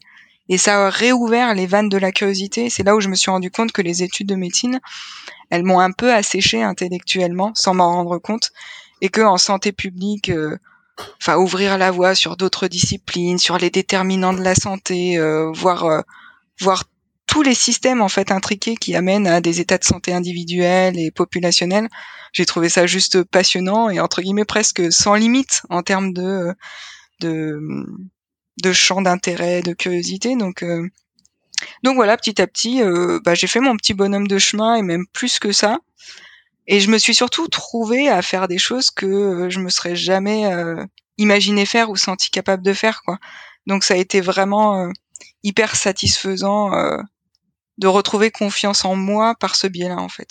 et 0.51 0.59
ça 0.59 0.87
a 0.87 0.91
réouvert 0.91 1.55
les 1.55 1.67
vannes 1.67 1.89
de 1.89 1.97
la 1.97 2.13
curiosité. 2.13 2.69
C'est 2.71 2.83
là 2.83 2.95
où 2.95 3.01
je 3.01 3.09
me 3.09 3.15
suis 3.15 3.31
rendu 3.31 3.51
compte 3.51 3.73
que 3.73 3.83
les 3.83 4.03
études 4.03 4.29
de 4.29 4.35
médecine, 4.35 4.79
elles 5.51 5.65
m'ont 5.65 5.81
un 5.81 5.93
peu 5.93 6.13
asséché 6.13 6.63
intellectuellement 6.63 7.53
sans 7.55 7.75
m'en 7.75 7.91
rendre 7.91 8.19
compte 8.19 8.53
et 9.01 9.09
que 9.09 9.23
en 9.23 9.39
santé 9.39 9.73
publique 9.73 10.29
euh, 10.29 10.59
enfin 11.21 11.39
ouvrir 11.39 11.79
la 11.79 11.91
voie 11.91 12.15
sur 12.15 12.37
d'autres 12.37 12.69
disciplines, 12.69 13.39
sur 13.39 13.57
les 13.57 13.71
déterminants 13.71 14.35
de 14.35 14.43
la 14.43 14.55
santé, 14.55 15.19
euh, 15.19 15.51
voir 15.53 16.05
voir 16.61 16.85
tous 17.29 17.43
les 17.43 17.55
systèmes 17.55 18.01
en 18.01 18.09
fait 18.09 18.33
intriqués 18.33 18.75
qui 18.75 18.97
amènent 18.97 19.29
à 19.29 19.41
des 19.41 19.61
états 19.61 19.79
de 19.79 19.85
santé 19.85 20.13
individuels 20.13 20.99
et 20.99 21.11
populationnels. 21.13 21.89
J'ai 22.33 22.47
trouvé 22.47 22.69
ça 22.69 22.87
juste 22.87 23.23
passionnant 23.23 23.91
et 23.91 24.01
entre 24.01 24.23
guillemets 24.23 24.45
presque 24.45 24.91
sans 24.91 25.15
limite 25.15 25.63
en 25.71 25.83
termes 25.83 26.13
de 26.13 26.53
de, 27.21 27.61
de 28.63 28.73
champ 28.73 29.03
d'intérêt, 29.03 29.63
de 29.63 29.73
curiosité. 29.73 30.37
Donc 30.37 30.63
euh, 30.63 30.89
donc 31.85 31.97
voilà, 31.97 32.17
petit 32.17 32.41
à 32.41 32.47
petit, 32.47 32.83
euh, 32.83 33.21
bah, 33.25 33.35
j'ai 33.35 33.47
fait 33.47 33.61
mon 33.61 33.77
petit 33.77 33.95
bonhomme 33.95 34.29
de 34.29 34.39
chemin 34.39 34.77
et 34.77 34.83
même 34.83 35.07
plus 35.13 35.39
que 35.39 35.53
ça. 35.53 35.79
Et 36.67 36.81
je 36.81 36.91
me 36.91 36.99
suis 36.99 37.15
surtout 37.15 37.49
trouvée 37.49 38.09
à 38.09 38.23
faire 38.23 38.49
des 38.49 38.59
choses 38.59 38.91
que 38.91 39.07
euh, 39.07 39.51
je 39.51 39.61
me 39.61 39.69
serais 39.69 39.97
jamais 39.97 40.45
imaginé 41.19 41.67
faire 41.67 41.91
ou 41.91 41.97
senti 41.97 42.31
capable 42.31 42.63
de 42.63 42.73
faire 42.73 43.03
quoi. 43.05 43.19
Donc 43.67 43.85
ça 43.85 43.95
a 43.95 43.97
été 43.99 44.21
vraiment 44.21 44.91
hyper 45.43 45.77
satisfaisant 45.77 46.71
de 47.79 47.87
retrouver 47.87 48.31
confiance 48.31 48.85
en 48.85 48.97
moi 48.97 49.35
par 49.39 49.57
ce 49.57 49.67
biais-là, 49.67 49.97
en 49.97 50.09
fait. 50.09 50.29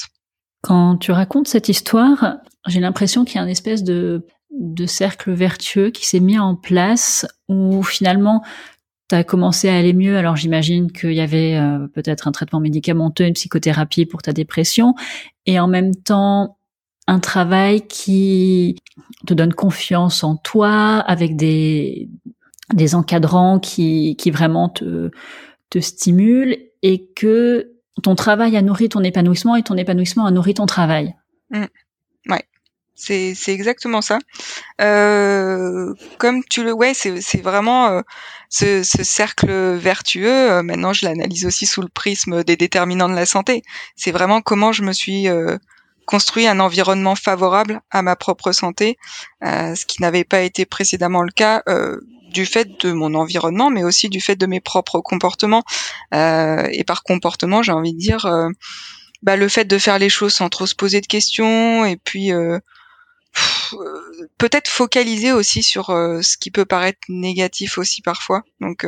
Quand 0.61 0.97
tu 0.97 1.11
racontes 1.11 1.47
cette 1.47 1.69
histoire, 1.69 2.37
j'ai 2.67 2.79
l'impression 2.79 3.25
qu'il 3.25 3.35
y 3.35 3.39
a 3.39 3.43
un 3.43 3.47
espèce 3.47 3.83
de, 3.83 4.25
de 4.51 4.85
cercle 4.85 5.31
vertueux 5.31 5.89
qui 5.89 6.05
s'est 6.05 6.19
mis 6.19 6.39
en 6.39 6.55
place 6.55 7.25
où 7.47 7.83
finalement 7.83 8.43
tu 9.09 9.15
as 9.15 9.23
commencé 9.23 9.69
à 9.69 9.77
aller 9.77 9.93
mieux. 9.93 10.17
Alors 10.17 10.35
j'imagine 10.35 10.91
qu'il 10.91 11.13
y 11.13 11.21
avait 11.21 11.55
euh, 11.55 11.87
peut-être 11.93 12.27
un 12.27 12.31
traitement 12.31 12.59
médicamenteux, 12.59 13.25
une 13.25 13.33
psychothérapie 13.33 14.05
pour 14.05 14.21
ta 14.21 14.33
dépression 14.33 14.95
et 15.45 15.59
en 15.59 15.67
même 15.67 15.95
temps 15.95 16.57
un 17.07 17.19
travail 17.19 17.87
qui 17.87 18.75
te 19.25 19.33
donne 19.33 19.53
confiance 19.53 20.23
en 20.23 20.35
toi 20.35 20.99
avec 20.99 21.37
des, 21.37 22.09
des 22.73 22.95
encadrants 22.95 23.59
qui, 23.59 24.17
qui 24.17 24.31
vraiment 24.31 24.67
te, 24.67 25.11
te 25.69 25.79
stimulent 25.79 26.57
et 26.83 27.07
que 27.15 27.71
ton 28.03 28.15
travail 28.15 28.55
a 28.57 28.61
nourri 28.61 28.89
ton 28.89 29.03
épanouissement 29.03 29.55
et 29.55 29.63
ton 29.63 29.77
épanouissement 29.77 30.25
a 30.25 30.31
nourri 30.31 30.53
ton 30.53 30.65
travail. 30.65 31.15
Mmh. 31.49 31.65
Ouais. 32.29 32.43
C'est, 32.95 33.35
c'est 33.35 33.53
exactement 33.53 34.01
ça. 34.01 34.17
Euh, 34.81 35.93
comme 36.17 36.43
tu 36.43 36.63
le, 36.63 36.73
ouais, 36.73 36.93
c'est, 36.95 37.21
c'est 37.21 37.41
vraiment 37.41 37.87
euh, 37.87 38.01
ce, 38.49 38.81
ce, 38.83 39.03
cercle 39.03 39.51
vertueux. 39.75 40.51
Euh, 40.51 40.63
maintenant, 40.63 40.93
je 40.93 41.05
l'analyse 41.05 41.45
aussi 41.45 41.67
sous 41.67 41.81
le 41.81 41.89
prisme 41.89 42.43
des 42.43 42.55
déterminants 42.55 43.07
de 43.07 43.15
la 43.15 43.27
santé. 43.27 43.61
C'est 43.95 44.11
vraiment 44.11 44.41
comment 44.41 44.71
je 44.71 44.81
me 44.81 44.93
suis 44.93 45.27
euh, 45.27 45.57
construit 46.07 46.47
un 46.47 46.59
environnement 46.59 47.15
favorable 47.15 47.81
à 47.91 48.01
ma 48.01 48.15
propre 48.15 48.51
santé, 48.51 48.97
ce 49.43 49.85
qui 49.85 50.01
n'avait 50.01 50.23
pas 50.23 50.39
été 50.39 50.65
précédemment 50.65 51.21
le 51.21 51.31
cas 51.31 51.63
du 52.31 52.45
fait 52.45 52.79
de 52.81 52.91
mon 52.91 53.13
environnement, 53.13 53.69
mais 53.69 53.83
aussi 53.83 54.09
du 54.09 54.21
fait 54.21 54.35
de 54.35 54.45
mes 54.45 54.59
propres 54.59 54.99
comportements. 55.01 55.63
Euh, 56.13 56.67
et 56.71 56.83
par 56.83 57.03
comportement, 57.03 57.61
j'ai 57.63 57.71
envie 57.71 57.93
de 57.93 57.99
dire 57.99 58.25
euh, 58.25 58.49
bah, 59.23 59.35
le 59.35 59.47
fait 59.49 59.65
de 59.65 59.77
faire 59.77 59.99
les 59.99 60.09
choses 60.09 60.33
sans 60.33 60.49
trop 60.49 60.65
se 60.65 60.75
poser 60.75 61.01
de 61.01 61.07
questions, 61.07 61.85
et 61.85 61.97
puis 61.97 62.31
euh, 62.31 62.59
peut-être 64.37 64.69
focaliser 64.69 65.31
aussi 65.31 65.63
sur 65.63 65.87
ce 65.87 66.37
qui 66.37 66.51
peut 66.51 66.65
paraître 66.65 66.99
négatif 67.09 67.77
aussi 67.77 68.01
parfois. 68.01 68.43
Donc 68.61 68.85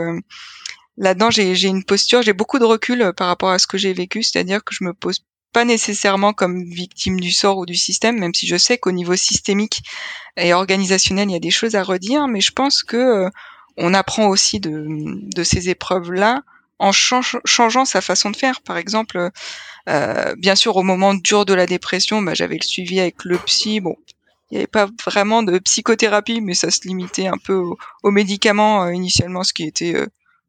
là-dedans, 0.97 1.30
j'ai 1.30 1.67
une 1.67 1.84
posture, 1.84 2.21
j'ai 2.23 2.34
beaucoup 2.34 2.58
de 2.58 2.65
recul 2.65 3.13
par 3.15 3.28
rapport 3.28 3.49
à 3.49 3.60
ce 3.60 3.67
que 3.67 3.78
j'ai 3.78 3.93
vécu, 3.93 4.23
c'est-à-dire 4.23 4.63
que 4.63 4.73
je 4.73 4.84
me 4.84 4.93
pose 4.93 5.23
pas 5.51 5.65
nécessairement 5.65 6.33
comme 6.33 6.63
victime 6.63 7.19
du 7.19 7.31
sort 7.31 7.57
ou 7.57 7.65
du 7.65 7.75
système, 7.75 8.19
même 8.19 8.33
si 8.33 8.47
je 8.47 8.57
sais 8.57 8.77
qu'au 8.77 8.91
niveau 8.91 9.15
systémique 9.15 9.81
et 10.38 10.53
organisationnel, 10.53 11.29
il 11.29 11.33
y 11.33 11.38
a 11.38 11.39
des 11.39 11.51
choses 11.51 11.75
à 11.75 11.83
redire, 11.83 12.27
mais 12.27 12.41
je 12.41 12.51
pense 12.51 12.83
que 12.83 12.97
euh, 12.97 13.29
on 13.77 13.93
apprend 13.93 14.27
aussi 14.27 14.59
de, 14.59 14.85
de 14.88 15.43
ces 15.43 15.69
épreuves-là 15.69 16.43
en 16.79 16.91
changeant 16.91 17.85
sa 17.85 18.01
façon 18.01 18.29
de 18.29 18.38
faire. 18.38 18.62
Par 18.62 18.77
exemple, 18.77 19.31
euh, 19.89 20.35
bien 20.38 20.55
sûr, 20.55 20.77
au 20.77 20.83
moment 20.83 21.13
dur 21.13 21.45
de 21.45 21.53
la 21.53 21.65
dépression, 21.65 22.21
bah, 22.21 22.33
j'avais 22.33 22.55
le 22.55 22.65
suivi 22.65 22.99
avec 22.99 23.25
le 23.25 23.38
psy. 23.39 23.81
Bon, 23.81 23.97
il 24.49 24.55
n'y 24.55 24.57
avait 24.59 24.67
pas 24.67 24.88
vraiment 25.05 25.43
de 25.43 25.59
psychothérapie, 25.59 26.41
mais 26.41 26.53
ça 26.53 26.71
se 26.71 26.88
limitait 26.88 27.27
un 27.27 27.38
peu 27.38 27.62
aux, 28.03 28.12
médicaments 28.12 28.83
euh, 28.83 28.93
initialement, 28.93 29.43
ce 29.43 29.53
qui 29.53 29.63
était 29.63 29.95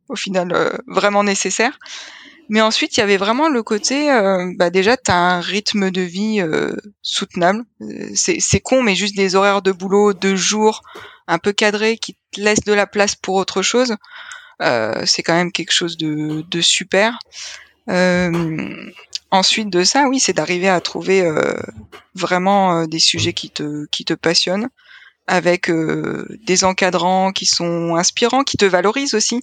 au 0.08 0.16
final 0.16 0.80
vraiment 0.86 1.24
nécessaire. 1.24 1.78
Mais 2.50 2.60
ensuite, 2.60 2.96
il 2.96 3.00
y 3.00 3.02
avait 3.04 3.16
vraiment 3.16 3.48
le 3.48 3.62
côté, 3.62 4.10
euh, 4.10 4.52
bah 4.56 4.70
déjà, 4.70 4.96
tu 4.96 5.12
un 5.12 5.40
rythme 5.40 5.92
de 5.92 6.00
vie 6.00 6.40
euh, 6.40 6.74
soutenable. 7.00 7.64
Euh, 7.80 8.10
c'est 8.14 8.58
con, 8.58 8.82
mais 8.82 8.96
juste 8.96 9.14
des 9.16 9.36
horaires 9.36 9.62
de 9.62 9.70
boulot, 9.70 10.14
de 10.14 10.34
jours, 10.34 10.82
un 11.28 11.38
peu 11.38 11.52
cadrés, 11.52 11.96
qui 11.96 12.16
te 12.32 12.40
laissent 12.40 12.64
de 12.64 12.72
la 12.72 12.88
place 12.88 13.14
pour 13.14 13.36
autre 13.36 13.62
chose. 13.62 13.94
c'est 15.06 15.22
quand 15.22 15.34
même 15.34 15.52
quelque 15.52 15.72
chose 15.72 15.96
de, 15.96 16.44
de 16.50 16.60
super. 16.60 17.18
ensuite 19.30 19.70
de 19.70 19.84
ça, 19.84 20.08
oui, 20.08 20.18
c'est 20.18 20.32
d'arriver 20.32 20.68
à 20.68 20.80
trouver 20.80 21.22
vraiment 22.16 22.84
des 22.86 22.98
sujets 22.98 23.32
qui 23.32 23.50
te, 23.50 23.86
qui 23.92 24.04
te 24.04 24.14
passionnent 24.14 24.68
avec 25.30 25.70
euh, 25.70 26.26
des 26.44 26.64
encadrants 26.64 27.30
qui 27.30 27.46
sont 27.46 27.94
inspirants, 27.94 28.42
qui 28.42 28.56
te 28.56 28.64
valorisent 28.64 29.14
aussi. 29.14 29.40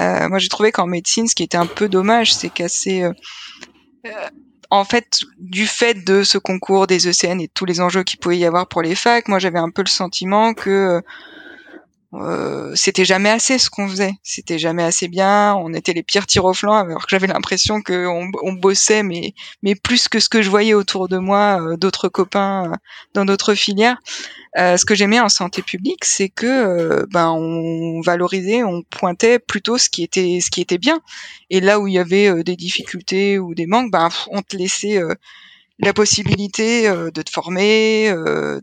Euh, 0.00 0.28
moi, 0.28 0.40
j'ai 0.40 0.48
trouvé 0.48 0.72
qu'en 0.72 0.88
médecine, 0.88 1.28
ce 1.28 1.36
qui 1.36 1.44
était 1.44 1.56
un 1.56 1.66
peu 1.66 1.88
dommage, 1.88 2.34
c'est 2.34 2.48
qu'assez 2.48 3.04
euh, 3.04 3.12
en 4.70 4.84
fait, 4.84 5.20
du 5.38 5.68
fait 5.68 6.04
de 6.04 6.24
ce 6.24 6.38
concours 6.38 6.88
des 6.88 7.06
ECN 7.06 7.40
et 7.40 7.46
de 7.46 7.52
tous 7.54 7.64
les 7.64 7.80
enjeux 7.80 8.02
qu'il 8.02 8.18
pouvait 8.18 8.36
y 8.36 8.44
avoir 8.44 8.66
pour 8.66 8.82
les 8.82 8.96
facs, 8.96 9.28
moi 9.28 9.38
j'avais 9.38 9.60
un 9.60 9.70
peu 9.70 9.82
le 9.82 9.88
sentiment 9.88 10.54
que 10.54 11.00
euh, 12.14 12.72
c'était 12.74 13.04
jamais 13.04 13.28
assez 13.28 13.58
ce 13.58 13.68
qu'on 13.68 13.86
faisait. 13.88 14.12
C'était 14.22 14.58
jamais 14.58 14.82
assez 14.82 15.08
bien. 15.08 15.54
On 15.56 15.74
était 15.74 15.92
les 15.92 16.02
pires 16.02 16.26
tirs 16.26 16.46
au 16.46 16.54
flanc, 16.54 16.74
alors 16.74 17.02
que 17.02 17.10
j'avais 17.10 17.26
l'impression 17.26 17.82
qu'on 17.82 18.30
on 18.42 18.52
bossait, 18.54 19.02
mais 19.02 19.34
mais 19.62 19.74
plus 19.74 20.08
que 20.08 20.18
ce 20.18 20.28
que 20.30 20.40
je 20.40 20.48
voyais 20.48 20.72
autour 20.72 21.08
de 21.08 21.18
moi, 21.18 21.60
euh, 21.60 21.76
d'autres 21.76 22.08
copains 22.08 22.72
euh, 22.72 22.76
dans 23.14 23.24
d'autres 23.26 23.54
filières. 23.54 23.98
ce 24.56 24.84
que 24.84 24.94
j'aimais 24.94 25.20
en 25.20 25.28
santé 25.28 25.62
publique, 25.62 26.04
c'est 26.04 26.30
que 26.30 27.06
ben 27.12 27.30
on 27.30 28.00
valorisait, 28.00 28.64
on 28.64 28.82
pointait 28.82 29.38
plutôt 29.38 29.78
ce 29.78 29.88
qui 29.90 30.02
était 30.02 30.40
ce 30.40 30.50
qui 30.50 30.60
était 30.60 30.78
bien. 30.78 31.00
Et 31.50 31.60
là 31.60 31.78
où 31.80 31.86
il 31.88 31.94
y 31.94 31.98
avait 31.98 32.42
des 32.42 32.56
difficultés 32.56 33.38
ou 33.38 33.54
des 33.54 33.66
manques, 33.66 33.92
ben 33.92 34.08
on 34.30 34.42
te 34.42 34.56
laissait 34.56 35.00
la 35.78 35.92
possibilité 35.92 36.88
de 36.88 37.22
te 37.22 37.30
former, 37.30 38.12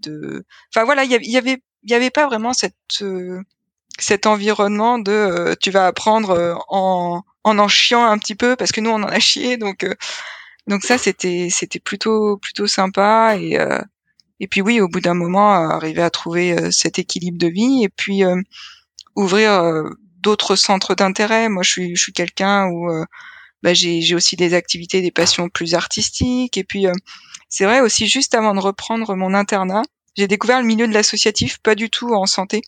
de. 0.01 0.45
Enfin 0.73 0.85
voilà, 0.85 1.03
il 1.03 1.11
y 1.11 1.37
avait 1.37 1.61
il 1.85 1.89
n'y 1.89 1.95
avait 1.95 2.09
pas 2.09 2.25
vraiment 2.25 2.53
cette 2.53 2.75
euh, 3.01 3.41
cet 3.99 4.25
environnement 4.25 4.99
de 4.99 5.11
euh, 5.11 5.55
tu 5.61 5.71
vas 5.71 5.87
apprendre 5.87 6.31
euh, 6.31 6.55
en, 6.67 7.23
en 7.43 7.59
en 7.59 7.67
chiant 7.67 8.03
un 8.05 8.17
petit 8.17 8.35
peu 8.35 8.55
parce 8.55 8.71
que 8.71 8.81
nous 8.81 8.89
on 8.89 8.95
en 8.95 9.03
a 9.03 9.19
chié 9.19 9.57
donc 9.57 9.87
donc 10.67 10.83
ça 10.83 10.97
c'était 10.97 11.47
c'était 11.51 11.79
plutôt 11.79 12.37
plutôt 12.37 12.67
sympa 12.67 13.37
et 13.39 13.57
et 14.41 14.47
puis 14.47 14.61
oui, 14.61 14.81
au 14.81 14.89
bout 14.89 14.99
d'un 14.99 15.13
moment, 15.13 15.53
arriver 15.53 16.01
à 16.01 16.09
trouver 16.09 16.69
cet 16.69 16.99
équilibre 16.99 17.37
de 17.37 17.47
vie 17.47 17.85
et 17.85 17.89
puis 17.89 18.21
ouvrir 19.15 19.85
d'autres 20.19 20.57
centres 20.57 20.93
d'intérêt. 20.93 21.47
Moi, 21.47 21.63
je 21.63 21.71
suis, 21.71 21.95
je 21.95 22.01
suis 22.01 22.11
quelqu'un 22.11 22.65
où 22.67 22.91
bah, 23.65 23.73
j'ai 23.73 24.15
aussi 24.15 24.37
des 24.37 24.53
activités, 24.53 25.01
des 25.01 25.11
passions 25.11 25.49
plus 25.49 25.73
artistiques. 25.73 26.57
Et 26.57 26.63
puis, 26.63 26.85
c'est 27.49 27.65
vrai 27.65 27.81
aussi, 27.81 28.07
juste 28.07 28.33
avant 28.33 28.53
de 28.53 28.59
reprendre 28.61 29.15
mon 29.15 29.33
internat, 29.33 29.81
j'ai 30.15 30.27
découvert 30.27 30.61
le 30.61 30.67
milieu 30.67 30.87
de 30.87 30.93
l'associatif, 30.93 31.57
pas 31.57 31.75
du 31.75 31.89
tout 31.89 32.13
en 32.13 32.25
santé 32.25 32.61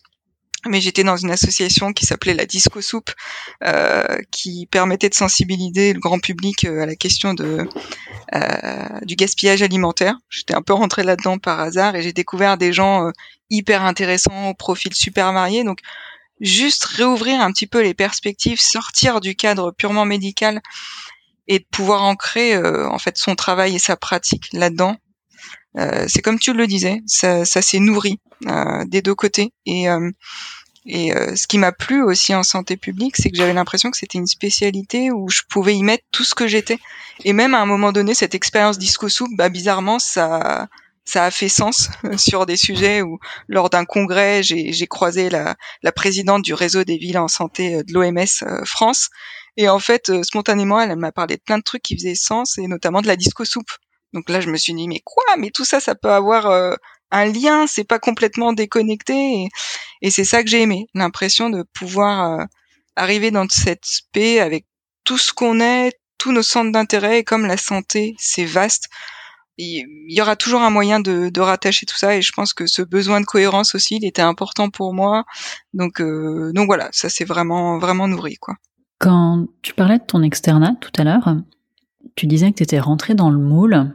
mais 0.66 0.80
j'étais 0.80 1.04
dans 1.04 1.16
une 1.16 1.30
association 1.30 1.92
qui 1.92 2.06
s'appelait 2.06 2.34
la 2.34 2.46
Disco 2.46 2.80
Soupe, 2.80 3.10
euh, 3.64 4.18
qui 4.30 4.66
permettait 4.66 5.08
de 5.08 5.14
sensibiliser 5.14 5.92
le 5.92 6.00
grand 6.00 6.18
public 6.18 6.64
euh, 6.64 6.82
à 6.82 6.86
la 6.86 6.96
question 6.96 7.34
de 7.34 7.68
euh, 8.34 9.00
du 9.02 9.14
gaspillage 9.14 9.62
alimentaire. 9.62 10.16
J'étais 10.28 10.54
un 10.54 10.62
peu 10.62 10.72
rentrée 10.72 11.04
là-dedans 11.04 11.38
par 11.38 11.60
hasard 11.60 11.96
et 11.96 12.02
j'ai 12.02 12.12
découvert 12.12 12.58
des 12.58 12.72
gens 12.72 13.06
euh, 13.06 13.10
hyper 13.50 13.84
intéressants, 13.84 14.50
au 14.50 14.54
profil 14.54 14.94
super 14.94 15.32
varié. 15.32 15.64
Donc 15.64 15.78
juste 16.40 16.84
réouvrir 16.84 17.40
un 17.40 17.52
petit 17.52 17.66
peu 17.66 17.82
les 17.82 17.94
perspectives, 17.94 18.60
sortir 18.60 19.20
du 19.20 19.34
cadre 19.34 19.72
purement 19.72 20.04
médical 20.04 20.60
et 21.46 21.58
de 21.58 21.64
pouvoir 21.70 22.02
ancrer 22.02 22.54
euh, 22.54 22.88
en 22.88 22.98
fait 22.98 23.16
son 23.16 23.34
travail 23.34 23.74
et 23.76 23.78
sa 23.78 23.96
pratique 23.96 24.48
là-dedans. 24.52 24.96
c'est 26.08 26.22
comme 26.22 26.38
tu 26.38 26.52
le 26.52 26.66
disais, 26.66 27.00
ça, 27.06 27.44
ça 27.44 27.62
s'est 27.62 27.78
nourri 27.78 28.18
des 28.86 29.02
deux 29.02 29.14
côtés 29.14 29.52
et 29.64 29.88
et 30.88 31.14
euh, 31.14 31.36
ce 31.36 31.46
qui 31.46 31.58
m'a 31.58 31.70
plu 31.70 32.02
aussi 32.02 32.34
en 32.34 32.42
santé 32.42 32.78
publique, 32.78 33.16
c'est 33.18 33.30
que 33.30 33.36
j'avais 33.36 33.52
l'impression 33.52 33.90
que 33.90 33.98
c'était 33.98 34.16
une 34.16 34.26
spécialité 34.26 35.10
où 35.10 35.28
je 35.28 35.42
pouvais 35.48 35.76
y 35.76 35.82
mettre 35.82 36.04
tout 36.12 36.24
ce 36.24 36.34
que 36.34 36.48
j'étais. 36.48 36.78
Et 37.24 37.34
même 37.34 37.54
à 37.54 37.60
un 37.60 37.66
moment 37.66 37.92
donné, 37.92 38.14
cette 38.14 38.34
expérience 38.34 38.78
disco 38.78 39.10
soupe, 39.10 39.36
bah 39.36 39.50
bizarrement, 39.50 39.98
ça 39.98 40.66
ça 41.08 41.24
a 41.24 41.30
fait 41.30 41.48
sens 41.48 41.88
sur 42.16 42.46
des 42.46 42.56
sujets 42.56 43.02
où, 43.02 43.18
lors 43.48 43.70
d'un 43.70 43.84
congrès, 43.84 44.42
j'ai 44.42 44.86
croisé 44.86 45.30
la, 45.30 45.56
la, 45.82 45.92
présidente 45.92 46.42
du 46.42 46.54
réseau 46.54 46.84
des 46.84 46.98
villes 46.98 47.18
en 47.18 47.28
santé 47.28 47.76
euh, 47.76 47.82
de 47.82 47.92
l'OMS 47.92 48.18
euh, 48.42 48.64
France. 48.64 49.10
Et 49.56 49.68
en 49.68 49.78
fait, 49.80 50.12
spontanément, 50.22 50.80
elle 50.80 50.94
m'a 50.96 51.10
parlé 51.10 51.36
de 51.36 51.42
plein 51.42 51.58
de 51.58 51.64
trucs 51.64 51.82
qui 51.82 51.96
faisaient 51.96 52.14
sens, 52.14 52.58
et 52.58 52.68
notamment 52.68 53.02
de 53.02 53.08
la 53.08 53.16
disco 53.16 53.44
soupe. 53.44 53.70
Donc 54.12 54.28
là, 54.28 54.40
je 54.40 54.50
me 54.50 54.56
suis 54.56 54.72
dit, 54.72 54.86
mais 54.86 55.00
quoi? 55.04 55.24
Mais 55.36 55.50
tout 55.50 55.64
ça, 55.64 55.80
ça 55.80 55.96
peut 55.96 56.12
avoir 56.12 56.76
un 57.10 57.26
lien, 57.26 57.66
c'est 57.66 57.84
pas 57.84 57.98
complètement 57.98 58.52
déconnecté. 58.52 59.48
Et, 60.02 60.10
c'est 60.10 60.24
ça 60.24 60.42
que 60.42 60.50
j'ai 60.50 60.62
aimé, 60.62 60.86
l'impression 60.94 61.50
de 61.50 61.62
pouvoir 61.62 62.40
euh, 62.40 62.44
arriver 62.96 63.30
dans 63.30 63.46
cette 63.48 63.86
paix 64.12 64.40
avec 64.40 64.66
tout 65.04 65.18
ce 65.18 65.32
qu'on 65.32 65.60
est, 65.60 65.92
tous 66.18 66.32
nos 66.32 66.42
centres 66.42 66.72
d'intérêt. 66.72 67.20
Et 67.20 67.24
comme 67.24 67.46
la 67.46 67.56
santé, 67.56 68.14
c'est 68.18 68.44
vaste, 68.44 68.88
il 69.58 70.14
y 70.14 70.20
aura 70.20 70.36
toujours 70.36 70.62
un 70.62 70.70
moyen 70.70 71.00
de, 71.00 71.30
de, 71.30 71.40
rattacher 71.40 71.84
tout 71.84 71.96
ça. 71.96 72.16
Et 72.16 72.22
je 72.22 72.32
pense 72.32 72.54
que 72.54 72.66
ce 72.66 72.82
besoin 72.82 73.20
de 73.20 73.26
cohérence 73.26 73.74
aussi, 73.74 73.96
il 73.96 74.06
était 74.06 74.22
important 74.22 74.70
pour 74.70 74.94
moi. 74.94 75.24
Donc, 75.74 76.00
euh, 76.00 76.52
donc 76.54 76.66
voilà, 76.66 76.88
ça 76.92 77.08
s'est 77.08 77.24
vraiment, 77.24 77.78
vraiment 77.78 78.06
nourri, 78.08 78.36
quoi. 78.36 78.54
Quand 78.98 79.46
tu 79.62 79.74
parlais 79.74 79.98
de 79.98 80.04
ton 80.04 80.22
externat 80.22 80.74
tout 80.80 80.90
à 80.98 81.04
l'heure, 81.04 81.36
tu 82.14 82.26
disais 82.26 82.50
que 82.50 82.56
tu 82.56 82.62
étais 82.62 82.80
rentré 82.80 83.14
dans 83.14 83.30
le 83.30 83.38
moule. 83.38 83.94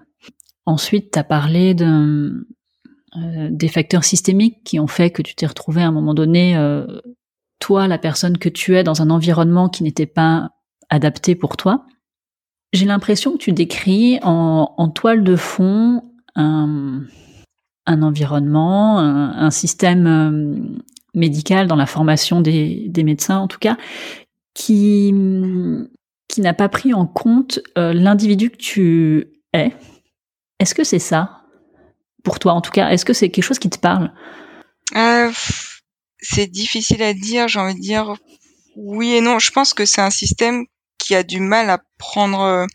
Ensuite, 0.66 1.12
tu 1.12 1.20
as 1.20 1.24
parlé 1.24 1.74
de, 1.74 2.46
euh, 3.18 3.50
des 3.52 3.68
facteurs 3.68 4.04
systémiques 4.04 4.64
qui 4.64 4.80
ont 4.80 4.88
fait 4.88 5.12
que 5.12 5.22
tu 5.22 5.36
t'es 5.36 5.46
retrouvé 5.46 5.82
à 5.82 5.88
un 5.88 5.92
moment 5.92 6.14
donné, 6.14 6.58
euh, 6.58 6.86
toi, 7.60 7.88
la 7.88 7.98
personne 7.98 8.38
que 8.38 8.50
tu 8.50 8.76
es, 8.76 8.84
dans 8.84 9.02
un 9.02 9.10
environnement 9.10 9.70
qui 9.70 9.84
n'était 9.84 10.06
pas 10.06 10.50
adapté 10.90 11.36
pour 11.36 11.56
toi. 11.58 11.86
J'ai 12.74 12.86
l'impression 12.86 13.34
que 13.34 13.38
tu 13.38 13.52
décris 13.52 14.20
en, 14.24 14.90
toile 14.90 15.24
de 15.24 15.36
fond 15.36 16.04
un, 16.36 17.06
environnement, 17.86 19.00
un, 19.00 19.52
système 19.52 20.08
euh, 20.08 20.82
médical 21.14 21.68
dans 21.68 21.76
la 21.76 21.86
formation 21.86 22.42
des, 22.42 22.92
médecins 23.04 23.38
en 23.38 23.48
tout 23.48 23.60
cas, 23.60 23.78
qui, 24.56 25.14
qui 26.28 26.42
n'a 26.42 26.54
pas 26.54 26.68
pris 26.70 26.94
en 26.94 27.06
compte 27.06 27.60
l'individu 27.76 28.50
que 28.50 28.58
tu 28.58 29.28
es. 29.54 29.72
Est-ce 30.60 30.74
que 30.74 30.84
c'est 30.84 31.00
ça 31.00 31.44
pour 32.24 32.40
toi 32.40 32.54
en 32.54 32.62
tout 32.62 32.72
cas? 32.72 32.90
Est-ce 32.90 33.06
que 33.06 33.14
c'est 33.14 33.30
quelque 33.30 33.44
chose 33.44 33.60
qui 33.60 33.70
te 33.70 33.78
parle? 33.80 34.12
Euh, 34.96 35.32
C'est 36.20 36.48
difficile 36.48 37.04
à 37.04 37.14
dire, 37.14 37.48
j'ai 37.48 37.60
envie 37.60 37.76
de 37.76 37.80
dire 37.80 38.16
oui 38.76 39.12
et 39.12 39.22
non. 39.22 39.40
Je 39.40 39.52
pense 39.52 39.74
que 39.74 39.86
c'est 39.86 40.02
un 40.02 40.10
système 40.10 40.66
qui 41.04 41.16
a 41.16 41.24
du 41.24 41.40
mal 41.40 41.70
à 41.70 41.80
prendre 41.98 42.42
euh, 42.42 42.66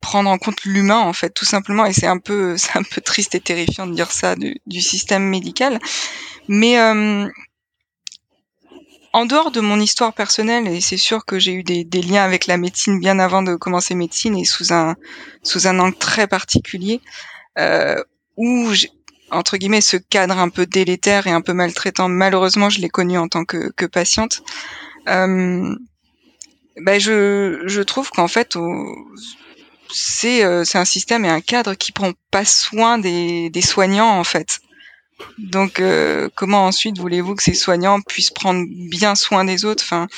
prendre 0.00 0.30
en 0.30 0.38
compte 0.38 0.64
l'humain 0.64 1.00
en 1.00 1.12
fait 1.12 1.30
tout 1.30 1.44
simplement 1.44 1.84
et 1.84 1.92
c'est 1.92 2.06
un 2.06 2.18
peu 2.18 2.56
c'est 2.62 2.76
un 2.76 2.82
peu 2.82 3.00
triste 3.00 3.34
et 3.34 3.40
terrifiant 3.40 3.86
de 3.86 3.94
dire 3.94 4.10
ça 4.10 4.34
du, 4.34 4.60
du 4.66 4.80
système 4.80 5.24
médical 5.24 5.78
mais 6.48 6.78
euh, 6.78 7.28
en 9.12 9.26
dehors 9.26 9.50
de 9.50 9.60
mon 9.60 9.78
histoire 9.78 10.14
personnelle, 10.14 10.66
et 10.68 10.80
c'est 10.80 10.96
sûr 10.96 11.26
que 11.26 11.38
j'ai 11.38 11.52
eu 11.52 11.62
des, 11.62 11.84
des, 11.84 12.00
liens 12.00 12.24
avec 12.24 12.46
la 12.46 12.56
médecine 12.56 12.98
bien 12.98 13.18
avant 13.18 13.42
de 13.42 13.56
commencer 13.56 13.94
médecine 13.94 14.36
et 14.38 14.46
sous 14.46 14.72
un 14.72 14.96
sous 15.42 15.66
un 15.66 15.78
angle 15.78 15.96
très 15.96 16.26
particulier, 16.26 17.00
euh, 17.58 18.02
où 18.36 18.70
entre 19.30 19.56
guillemets 19.56 19.80
ce 19.80 19.96
cadre 19.96 20.38
un 20.38 20.48
peu 20.48 20.66
délétère 20.66 21.26
et 21.26 21.30
un 21.30 21.42
peu 21.42 21.52
maltraitant. 21.52 22.08
Malheureusement, 22.08 22.70
je 22.70 22.80
l'ai 22.80 22.88
connu 22.88 23.18
en 23.18 23.28
tant 23.28 23.44
que, 23.44 23.70
que 23.72 23.86
patiente. 23.86 24.42
Euh, 25.08 25.74
ben 26.76 26.98
je, 27.00 27.62
je 27.66 27.82
trouve 27.82 28.10
qu'en 28.10 28.28
fait, 28.28 28.56
c'est 29.92 30.44
euh, 30.44 30.64
c'est 30.64 30.78
un 30.78 30.84
système 30.84 31.24
et 31.24 31.28
un 31.28 31.40
cadre 31.40 31.74
qui 31.74 31.92
prend 31.92 32.12
pas 32.30 32.44
soin 32.44 32.98
des, 32.98 33.50
des 33.50 33.62
soignants 33.62 34.18
en 34.18 34.24
fait. 34.24 34.60
Donc 35.38 35.80
euh, 35.80 36.28
comment 36.34 36.66
ensuite 36.66 36.98
voulez-vous 36.98 37.34
que 37.34 37.42
ces 37.42 37.54
soignants 37.54 38.00
puissent 38.00 38.30
prendre 38.30 38.64
bien 38.90 39.14
soin 39.14 39.44
des 39.44 39.64
autres? 39.64 39.84
Enfin, 39.84 40.08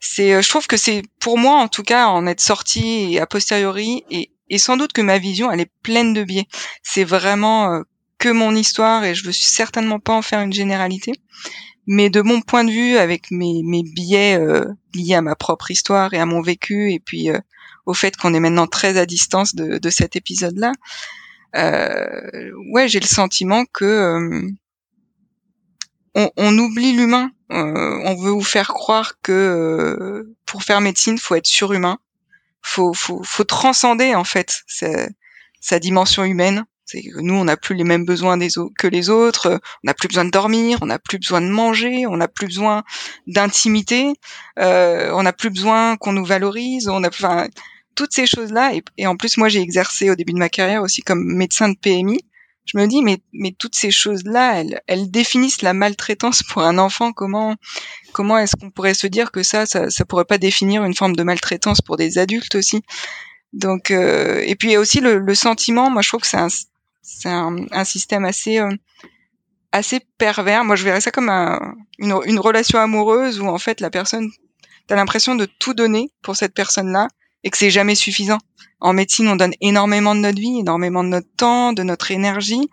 c'est 0.00 0.34
euh, 0.34 0.42
je 0.42 0.48
trouve 0.48 0.66
que 0.66 0.76
c'est 0.76 1.02
pour 1.20 1.38
moi 1.38 1.56
en 1.56 1.68
tout 1.68 1.82
cas 1.82 2.06
en 2.06 2.26
être 2.26 2.40
sorti 2.40 3.14
et 3.14 3.20
a 3.20 3.26
posteriori 3.26 4.04
et 4.10 4.30
et 4.50 4.58
sans 4.58 4.76
doute 4.78 4.92
que 4.94 5.02
ma 5.02 5.18
vision, 5.18 5.50
elle 5.50 5.60
est 5.60 5.70
pleine 5.82 6.14
de 6.14 6.24
biais. 6.24 6.46
C'est 6.82 7.04
vraiment 7.04 7.72
euh, 7.72 7.82
que 8.18 8.30
mon 8.30 8.54
histoire 8.54 9.04
et 9.04 9.14
je 9.14 9.24
veux 9.24 9.32
certainement 9.32 10.00
pas 10.00 10.14
en 10.14 10.22
faire 10.22 10.40
une 10.40 10.52
généralité. 10.52 11.12
Mais 11.88 12.10
de 12.10 12.20
mon 12.20 12.40
point 12.40 12.62
de 12.62 12.70
vue, 12.70 12.96
avec 12.96 13.30
mes, 13.30 13.62
mes 13.64 13.82
biais 13.82 14.38
euh, 14.38 14.64
liés 14.94 15.14
à 15.14 15.22
ma 15.22 15.34
propre 15.34 15.70
histoire 15.70 16.14
et 16.14 16.18
à 16.18 16.26
mon 16.26 16.40
vécu, 16.40 16.92
et 16.92 17.00
puis 17.00 17.30
euh, 17.30 17.38
au 17.86 17.94
fait 17.94 18.16
qu'on 18.16 18.34
est 18.34 18.40
maintenant 18.40 18.68
très 18.68 18.96
à 18.98 19.06
distance 19.06 19.56
de, 19.56 19.78
de 19.78 19.90
cet 19.90 20.14
épisode-là, 20.14 20.72
ouais, 21.54 22.86
j'ai 22.88 23.00
le 23.00 23.06
sentiment 23.06 23.64
que 23.72 24.30
on, 26.14 26.30
on, 26.36 26.58
oublie 26.58 26.92
l'humain. 26.92 27.32
on 27.48 28.14
veut 28.16 28.30
vous 28.30 28.42
faire 28.42 28.68
croire 28.68 29.14
que 29.22 30.28
pour 30.46 30.62
faire 30.62 30.80
médecine, 30.80 31.18
faut 31.18 31.34
être 31.34 31.46
surhumain 31.46 31.98
faut, 32.62 32.92
faut, 32.92 33.22
faut 33.24 33.44
transcender 33.44 34.14
en 34.14 34.24
fait 34.24 34.62
sa, 35.60 35.78
dimension 35.78 36.24
humaine. 36.24 36.64
C'est 36.88 37.02
que 37.02 37.20
nous, 37.20 37.34
on 37.34 37.44
n'a 37.44 37.56
plus 37.56 37.74
les 37.74 37.84
mêmes 37.84 38.04
besoins 38.04 38.36
des 38.36 38.48
que 38.78 38.86
les 38.86 39.10
autres. 39.10 39.60
On 39.84 39.86
n'a 39.86 39.94
plus 39.94 40.08
besoin 40.08 40.24
de 40.24 40.30
dormir, 40.30 40.78
on 40.80 40.86
n'a 40.86 40.98
plus 40.98 41.18
besoin 41.18 41.40
de 41.40 41.48
manger, 41.48 42.06
on 42.06 42.16
n'a 42.16 42.28
plus 42.28 42.46
besoin 42.46 42.82
d'intimité, 43.26 44.14
euh, 44.58 45.10
on 45.12 45.22
n'a 45.22 45.32
plus 45.32 45.50
besoin 45.50 45.96
qu'on 45.96 46.12
nous 46.12 46.24
valorise. 46.24 46.88
On 46.88 47.04
a, 47.04 47.08
enfin, 47.08 47.48
toutes 47.94 48.14
ces 48.14 48.26
choses-là. 48.26 48.74
Et, 48.74 48.82
et, 48.96 49.06
en 49.06 49.16
plus, 49.16 49.36
moi, 49.36 49.48
j'ai 49.48 49.60
exercé 49.60 50.10
au 50.10 50.14
début 50.14 50.32
de 50.32 50.38
ma 50.38 50.48
carrière 50.48 50.82
aussi 50.82 51.02
comme 51.02 51.22
médecin 51.24 51.68
de 51.68 51.76
PMI 51.76 52.20
je 52.68 52.78
me 52.78 52.86
dis 52.86 53.02
mais 53.02 53.18
mais 53.32 53.52
toutes 53.58 53.74
ces 53.74 53.90
choses 53.90 54.24
là 54.24 54.60
elles, 54.60 54.80
elles 54.86 55.10
définissent 55.10 55.62
la 55.62 55.72
maltraitance 55.72 56.42
pour 56.42 56.62
un 56.62 56.78
enfant 56.78 57.12
comment 57.12 57.56
comment 58.12 58.38
est-ce 58.38 58.56
qu'on 58.56 58.70
pourrait 58.70 58.94
se 58.94 59.06
dire 59.06 59.32
que 59.32 59.42
ça, 59.42 59.66
ça 59.66 59.90
ça 59.90 60.04
pourrait 60.04 60.26
pas 60.26 60.38
définir 60.38 60.84
une 60.84 60.94
forme 60.94 61.16
de 61.16 61.22
maltraitance 61.22 61.80
pour 61.80 61.96
des 61.96 62.18
adultes 62.18 62.54
aussi? 62.54 62.82
Donc 63.54 63.90
euh, 63.90 64.42
et 64.46 64.54
puis 64.54 64.68
il 64.68 64.72
y 64.72 64.76
a 64.76 64.80
aussi 64.80 65.00
le, 65.00 65.18
le, 65.18 65.34
sentiment 65.34 65.90
moi 65.90 66.02
je 66.02 66.08
trouve 66.08 66.20
que 66.20 66.26
c'est 66.26 66.36
un 66.36 66.48
c'est 67.08 67.28
un, 67.28 67.84
système 67.84 68.24
assez 68.24 68.58
euh, 68.58 68.70
assez 69.72 70.00
pervers 70.18 70.64
moi 70.64 70.76
je 70.76 70.84
verrais 70.84 71.00
ça 71.00 71.10
comme 71.10 71.28
un, 71.28 71.74
une, 71.98 72.14
une 72.26 72.38
relation 72.38 72.78
amoureuse 72.78 73.40
où 73.40 73.46
en 73.46 73.58
fait 73.58 73.80
la 73.80 73.90
personne 73.90 74.30
t'as 74.86 74.96
l'impression 74.96 75.34
de 75.34 75.46
tout 75.46 75.74
donner 75.74 76.10
pour 76.22 76.36
cette 76.36 76.54
personne 76.54 76.92
là 76.92 77.08
et 77.44 77.50
que 77.50 77.56
c'est 77.56 77.70
jamais 77.70 77.94
suffisant. 77.94 78.38
En 78.80 78.92
médecine, 78.92 79.28
on 79.28 79.36
donne 79.36 79.54
énormément 79.60 80.14
de 80.14 80.20
notre 80.20 80.40
vie, 80.40 80.58
énormément 80.60 81.04
de 81.04 81.08
notre 81.08 81.28
temps, 81.36 81.72
de 81.72 81.82
notre 81.82 82.10
énergie, 82.10 82.68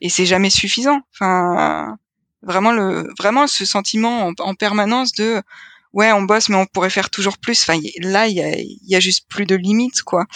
et 0.00 0.08
c'est 0.08 0.26
jamais 0.26 0.50
suffisant. 0.50 1.00
Enfin, 1.14 1.96
vraiment 2.42 2.72
le, 2.72 3.08
vraiment 3.18 3.46
ce 3.46 3.64
sentiment 3.64 4.32
en, 4.38 4.54
permanence 4.54 5.12
de, 5.12 5.42
ouais, 5.92 6.12
on 6.12 6.22
bosse, 6.22 6.48
mais 6.48 6.56
on 6.56 6.66
pourrait 6.66 6.90
faire 6.90 7.10
toujours 7.10 7.38
plus. 7.38 7.62
Enfin, 7.62 7.78
là, 8.00 8.26
il 8.26 8.34
y 8.34 8.42
a, 8.42 8.54
y 8.58 8.94
a 8.94 9.00
juste 9.00 9.28
plus 9.28 9.46
de 9.46 9.54
limites, 9.54 10.02
quoi. 10.02 10.26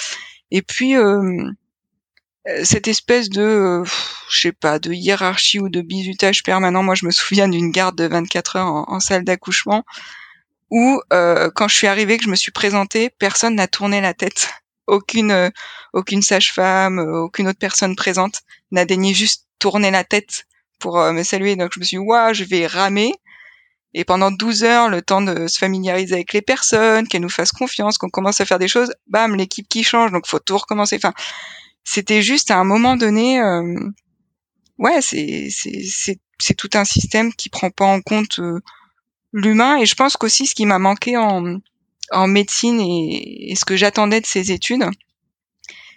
Et 0.51 0.63
puis 0.63 0.97
euh, 0.97 1.51
cette 2.63 2.89
espèce 2.89 3.29
de, 3.29 3.83
je 4.31 4.41
sais 4.41 4.53
pas, 4.53 4.79
de 4.79 4.93
hiérarchie 4.93 5.59
ou 5.59 5.69
de 5.69 5.81
bizutage 5.81 6.43
permanent. 6.43 6.83
Moi, 6.83 6.95
je 6.95 7.07
me 7.07 7.11
souviens 7.11 7.49
d'une 7.49 7.71
garde 7.71 7.97
de 7.97 8.07
24 8.07 8.57
heures 8.57 8.67
en 8.67 9.01
salle 9.01 9.25
d'accouchement 9.25 9.85
où 10.71 11.01
euh, 11.13 11.51
quand 11.55 11.69
je 11.69 11.77
suis 11.77 11.87
arrivée, 11.87 12.19
que 12.19 12.25
je 12.25 12.31
me 12.31 12.37
suis 12.37 12.53
présentée, 12.53 13.11
personne 13.19 13.55
n'a 13.55 13.69
tourné 13.69 14.01
la 14.01 14.15
tête. 14.15 14.51
aucune 14.87 15.51
aucune 15.93 16.23
sage-femme, 16.23 16.99
aucune 16.99 17.49
autre 17.49 17.59
personne 17.59 17.97
présente 17.97 18.43
n'a 18.71 18.85
daigné 18.85 19.15
juste 19.15 19.47
tourner 19.59 19.91
la 19.91 20.05
tête 20.05 20.45
pour 20.79 20.99
me 21.13 21.23
saluer. 21.23 21.57
Donc 21.57 21.71
je 21.75 21.81
me 21.81 21.85
suis 21.85 21.99
dit, 21.99 22.05
je 22.33 22.45
vais 22.45 22.67
ramer. 22.67 23.13
Et 23.95 24.05
pendant 24.05 24.31
12 24.31 24.65
heures, 24.65 24.91
le 24.91 25.01
temps 25.01 25.23
de 25.23 25.47
se 25.47 25.57
familiariser 25.59 26.17
avec 26.17 26.35
les 26.35 26.43
personnes, 26.43 27.09
qu'elles 27.09 27.23
nous 27.23 27.31
fassent 27.31 27.53
confiance, 27.53 27.97
qu'on 27.97 28.11
commence 28.11 28.43
à 28.43 28.45
faire 28.45 28.59
des 28.59 28.69
choses, 28.69 28.93
bam, 29.07 29.35
l'équipe 29.35 29.67
qui 29.69 29.85
change, 29.85 30.13
donc 30.13 30.27
faut 30.27 30.39
tout 30.39 30.59
recommencer. 30.59 30.97
Enfin, 30.97 31.15
c'était 31.87 32.21
juste 32.21 32.51
à 32.51 32.59
un 32.59 32.65
moment 32.65 32.97
donné, 32.97 33.41
euh, 33.41 33.79
ouais, 34.79 35.01
c'est 35.01 35.49
c'est 36.39 36.55
tout 36.55 36.71
un 36.75 36.85
système 36.85 37.33
qui 37.33 37.49
prend 37.49 37.71
pas 37.71 37.87
en 37.87 38.03
compte 38.03 38.41
euh, 38.41 38.61
l'humain. 39.33 39.79
Et 39.79 39.87
je 39.87 39.95
pense 39.95 40.17
qu'aussi 40.17 40.47
ce 40.47 40.55
qui 40.55 40.67
m'a 40.67 40.81
manqué 40.81 41.17
en 41.17 41.61
en 42.13 42.27
médecine 42.27 42.81
et, 42.81 43.55
ce 43.57 43.65
que 43.65 43.77
j'attendais 43.77 44.21
de 44.21 44.27
ces 44.27 44.53
études, 44.53 44.85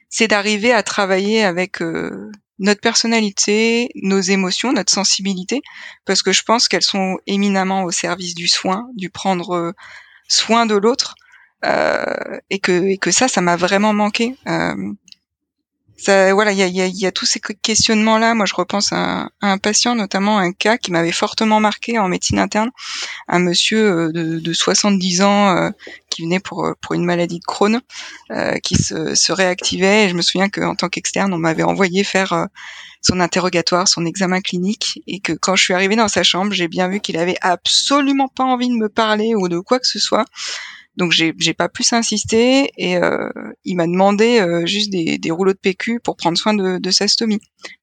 c'est 0.10 0.28
d'arriver 0.28 0.72
à 0.72 0.84
travailler 0.84 1.44
avec 1.44 1.82
euh, 1.82 2.32
notre 2.60 2.82
personnalité, 2.82 3.90
nos 3.96 4.22
émotions, 4.22 4.74
notre 4.74 4.94
sensibilité, 4.94 5.62
parce 6.06 6.22
que 6.22 6.32
je 6.32 6.44
pense 6.44 6.68
qu'elles 6.68 6.84
sont 6.84 7.18
éminemment 7.26 7.84
au 7.84 7.92
service 7.92 8.36
du 8.36 8.48
soin, 8.48 8.88
du 8.96 9.10
prendre 9.10 9.74
soin 10.28 10.66
de 10.68 10.76
l'autre, 10.76 11.16
euh, 11.66 12.40
et 12.50 12.60
que 12.60 12.72
et 12.86 12.98
que 12.98 13.12
ça, 13.12 13.28
ça 13.28 13.42
m'a 13.42 13.56
vraiment 13.56 13.94
manqué. 13.94 14.36
Euh, 14.48 14.94
ça, 16.02 16.34
voilà, 16.34 16.52
il 16.54 16.58
y 16.58 16.64
a, 16.64 16.68
y, 16.68 16.82
a, 16.82 16.88
y 16.88 17.06
a, 17.06 17.12
tous 17.12 17.26
ces 17.26 17.40
questionnements-là. 17.40 18.34
Moi, 18.34 18.46
je 18.46 18.56
repense 18.56 18.94
à, 18.94 19.30
un 19.42 19.58
patient, 19.58 19.96
notamment 19.96 20.38
un 20.38 20.52
cas 20.54 20.78
qui 20.78 20.92
m'avait 20.92 21.12
fortement 21.12 21.60
marqué 21.60 22.00
en 22.00 22.08
médecine 22.08 22.40
interne, 22.40 22.72
un 23.28 23.40
monsieur 23.40 24.08
euh, 24.08 24.12
de, 24.12 24.40
de 24.40 24.54
70 24.54 25.22
ans 25.22 25.50
euh, 25.50 25.70
qui 26.10 26.24
venait 26.24 26.40
pour 26.40 26.66
euh, 26.66 26.74
pour 26.82 26.96
une 26.96 27.04
maladie 27.04 27.40
de 27.40 27.46
Crohn, 27.46 27.82
euh, 28.32 28.56
qui 28.64 28.76
se, 28.76 29.14
se, 29.16 29.32
réactivait. 29.34 30.06
Et 30.06 30.10
je 30.10 30.16
me 30.16 30.22
souviens 30.22 30.50
qu'en 30.50 30.76
tant 30.76 30.88
qu'externe, 30.88 31.34
on 31.34 31.38
m'avait 31.38 31.64
envoyé 31.64 32.04
faire 32.04 32.48
son 33.02 33.20
interrogatoire, 33.20 33.88
son 33.88 34.06
examen 34.06 34.42
clinique, 34.42 35.02
et 35.08 35.20
que 35.20 35.34
quand 35.34 35.56
je 35.56 35.64
suis 35.64 35.74
arrivée 35.74 35.96
dans 35.96 36.08
sa 36.08 36.24
chambre, 36.24 36.54
j'ai 36.54 36.68
bien 36.68 36.88
vu 36.88 37.00
qu'il 37.00 37.18
avait 37.18 37.38
absolument 37.42 38.28
pas 38.28 38.44
envie 38.44 38.70
de 38.70 38.74
me 38.74 38.90
parler 38.90 39.36
ou 39.36 39.48
de 39.48 39.60
quoi 39.60 39.80
que 39.80 39.88
ce 39.88 40.00
soit. 40.00 40.26
Donc 41.00 41.14
j'ai 41.14 41.54
pas 41.54 41.70
plus 41.70 41.94
insisté 41.94 42.72
et 42.76 42.98
euh, 42.98 43.30
il 43.64 43.78
m'a 43.78 43.88
demandé 43.88 44.42
euh, 44.42 44.66
juste 44.66 44.92
des, 44.92 45.18
des, 45.18 45.32
rouleaux 45.32 45.54
de 45.54 45.58
PQ 45.58 46.02
pour 46.02 46.18
prendre 46.18 46.38
soin 46.38 46.54
de, 46.54 46.78
de 46.78 46.92
sa 46.92 47.08
stomie. 47.08 47.40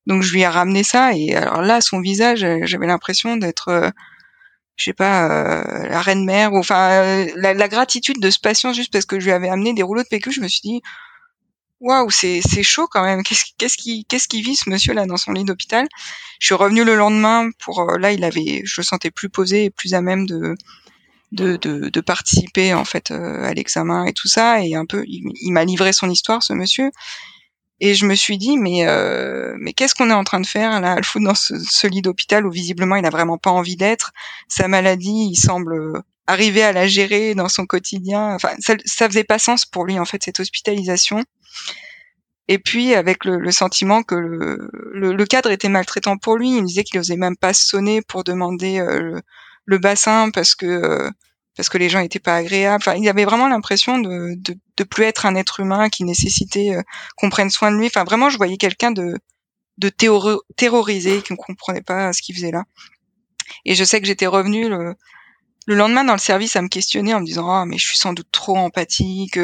Donc 0.06 0.22
je 0.22 0.34
lui 0.34 0.42
ai 0.42 0.46
ramené 0.46 0.84
ça 0.84 1.14
et 1.14 1.34
alors 1.34 1.62
là 1.62 1.80
son 1.80 2.00
visage 2.00 2.46
j'avais 2.64 2.86
l'impression 2.86 3.38
d'être 3.38 3.68
euh, 3.68 3.88
je 4.76 4.84
sais 4.84 4.92
pas 4.92 5.30
euh, 5.30 5.88
la 5.88 6.02
reine 6.02 6.26
mère 6.26 6.52
ou 6.52 6.58
enfin 6.58 7.24
la, 7.36 7.54
la, 7.54 7.68
gratitude 7.68 8.20
de 8.20 8.28
ce 8.28 8.38
patient 8.38 8.74
juste 8.74 8.92
parce 8.92 9.06
que 9.06 9.18
je 9.18 9.24
lui 9.24 9.32
avais 9.32 9.48
amené 9.48 9.72
des 9.72 9.82
rouleaux 9.82 10.02
de 10.02 10.08
PQ 10.08 10.32
je 10.32 10.42
me 10.42 10.48
suis 10.48 10.60
dit 10.62 10.82
waouh 11.80 12.10
c'est 12.10 12.42
c'est 12.46 12.62
chaud 12.62 12.86
quand 12.86 13.02
même 13.02 13.22
qu'est-ce 13.22 13.44
qu'est-ce 13.56 13.78
qui 13.78 14.04
qu'est-ce 14.04 14.28
vit 14.30 14.56
ce 14.56 14.68
monsieur 14.68 14.92
là 14.92 15.06
dans 15.06 15.16
son 15.16 15.32
lit 15.32 15.44
d'hôpital? 15.44 15.88
Je 16.38 16.48
suis 16.48 16.54
revenue 16.54 16.84
le 16.84 16.96
lendemain 16.96 17.48
pour 17.60 17.96
là 17.98 18.12
il 18.12 18.24
avait 18.24 18.60
je 18.66 18.82
le 18.82 18.84
sentais 18.84 19.10
plus 19.10 19.30
posé 19.30 19.64
et 19.64 19.70
plus 19.70 19.94
à 19.94 20.02
même 20.02 20.26
de 20.26 20.54
de, 21.32 21.56
de, 21.56 21.88
de, 21.88 22.00
participer 22.00 22.72
en 22.74 22.84
fait 22.84 23.10
euh, 23.10 23.44
à 23.44 23.52
l'examen 23.52 24.04
et 24.04 24.12
tout 24.12 24.28
ça. 24.28 24.62
Et 24.62 24.74
un 24.74 24.86
peu 24.86 25.04
il, 25.06 25.52
m'a 25.52 25.64
livré 25.64 25.92
son 25.92 26.10
histoire 26.10 26.42
ce 26.42 26.52
monsieur. 26.52 26.90
Et 27.80 27.94
je 27.94 28.06
me 28.06 28.14
suis 28.14 28.38
dit 28.38 28.56
mais 28.56 28.86
euh, 28.86 29.54
mais 29.58 29.72
qu'est-ce 29.72 29.94
qu'on 29.94 30.10
est 30.10 30.14
en 30.14 30.24
train 30.24 30.40
de 30.40 30.46
faire 30.46 30.80
là 30.80 30.96
le 30.96 31.02
fout 31.02 31.22
dans 31.22 31.34
ce, 31.34 31.86
lit 31.86 32.02
d'hôpital 32.02 32.46
où 32.46 32.50
visiblement 32.50 32.96
il 32.96 33.04
a 33.06 33.10
vraiment 33.10 33.38
pas 33.38 33.50
envie 33.50 33.76
d'être. 33.76 34.12
Sa 34.48 34.68
maladie 34.68 35.28
il 35.30 35.36
semble 35.36 36.02
arriver 36.26 36.62
à 36.62 36.72
la 36.72 36.86
gérer 36.86 37.34
dans 37.34 37.48
son 37.48 37.66
quotidien. 37.66 38.34
Enfin 38.34 38.50
ça, 38.60 38.74
ça 38.84 39.08
faisait 39.08 39.24
pas 39.24 39.38
sens 39.38 39.66
pour 39.66 39.84
lui 39.84 39.98
en 39.98 40.04
fait 40.04 40.22
cette 40.22 40.40
hospitalisation. 40.40 41.22
Et 42.48 42.58
puis 42.58 42.94
avec 42.94 43.24
le, 43.24 43.38
le 43.38 43.50
sentiment 43.50 44.02
que 44.02 44.14
le, 44.14 44.70
le, 44.92 45.12
le, 45.12 45.26
cadre 45.26 45.50
était 45.50 45.68
maltraitant 45.68 46.16
pour 46.16 46.36
lui. 46.36 46.50
Il 46.56 46.62
me 46.62 46.66
disait 46.66 46.84
qu'il 46.84 47.00
osait 47.00 47.16
même 47.16 47.36
pas 47.36 47.52
sonner 47.52 48.02
pour 48.02 48.22
demander 48.22 48.78
euh, 48.78 49.20
le 49.66 49.78
bassin 49.78 50.30
parce 50.30 50.54
que 50.54 50.66
euh, 50.66 51.10
parce 51.56 51.68
que 51.70 51.78
les 51.78 51.88
gens 51.88 52.00
étaient 52.00 52.18
pas 52.20 52.36
agréables. 52.36 52.82
Enfin, 52.82 52.96
il 52.96 53.08
avait 53.08 53.24
vraiment 53.24 53.48
l'impression 53.48 53.98
de, 53.98 54.34
de, 54.36 54.54
de 54.76 54.84
plus 54.84 55.04
être 55.04 55.26
un 55.26 55.34
être 55.36 55.60
humain 55.60 55.88
qui 55.88 56.04
nécessitait 56.04 56.74
euh, 56.76 56.82
qu'on 57.16 57.30
prenne 57.30 57.50
soin 57.50 57.70
de 57.72 57.76
lui. 57.78 57.86
Enfin, 57.86 58.04
vraiment, 58.04 58.30
je 58.30 58.36
voyais 58.36 58.56
quelqu'un 58.58 58.92
de 58.92 59.18
de 59.78 59.90
terrorisé 59.90 61.20
qui 61.22 61.34
ne 61.34 61.36
comprenait 61.36 61.82
pas 61.82 62.12
ce 62.14 62.22
qu'il 62.22 62.34
faisait 62.34 62.50
là. 62.50 62.64
Et 63.66 63.74
je 63.74 63.84
sais 63.84 64.00
que 64.00 64.06
j'étais 64.06 64.26
revenue 64.26 64.68
le, 64.68 64.94
le 65.66 65.74
lendemain 65.74 66.04
dans 66.04 66.14
le 66.14 66.18
service 66.18 66.56
à 66.56 66.62
me 66.62 66.68
questionner 66.68 67.14
en 67.14 67.20
me 67.20 67.26
disant 67.26 67.50
ah 67.50 67.66
mais 67.66 67.78
je 67.78 67.86
suis 67.86 67.98
sans 67.98 68.12
doute 68.12 68.28
trop 68.32 68.56
empathique. 68.56 69.38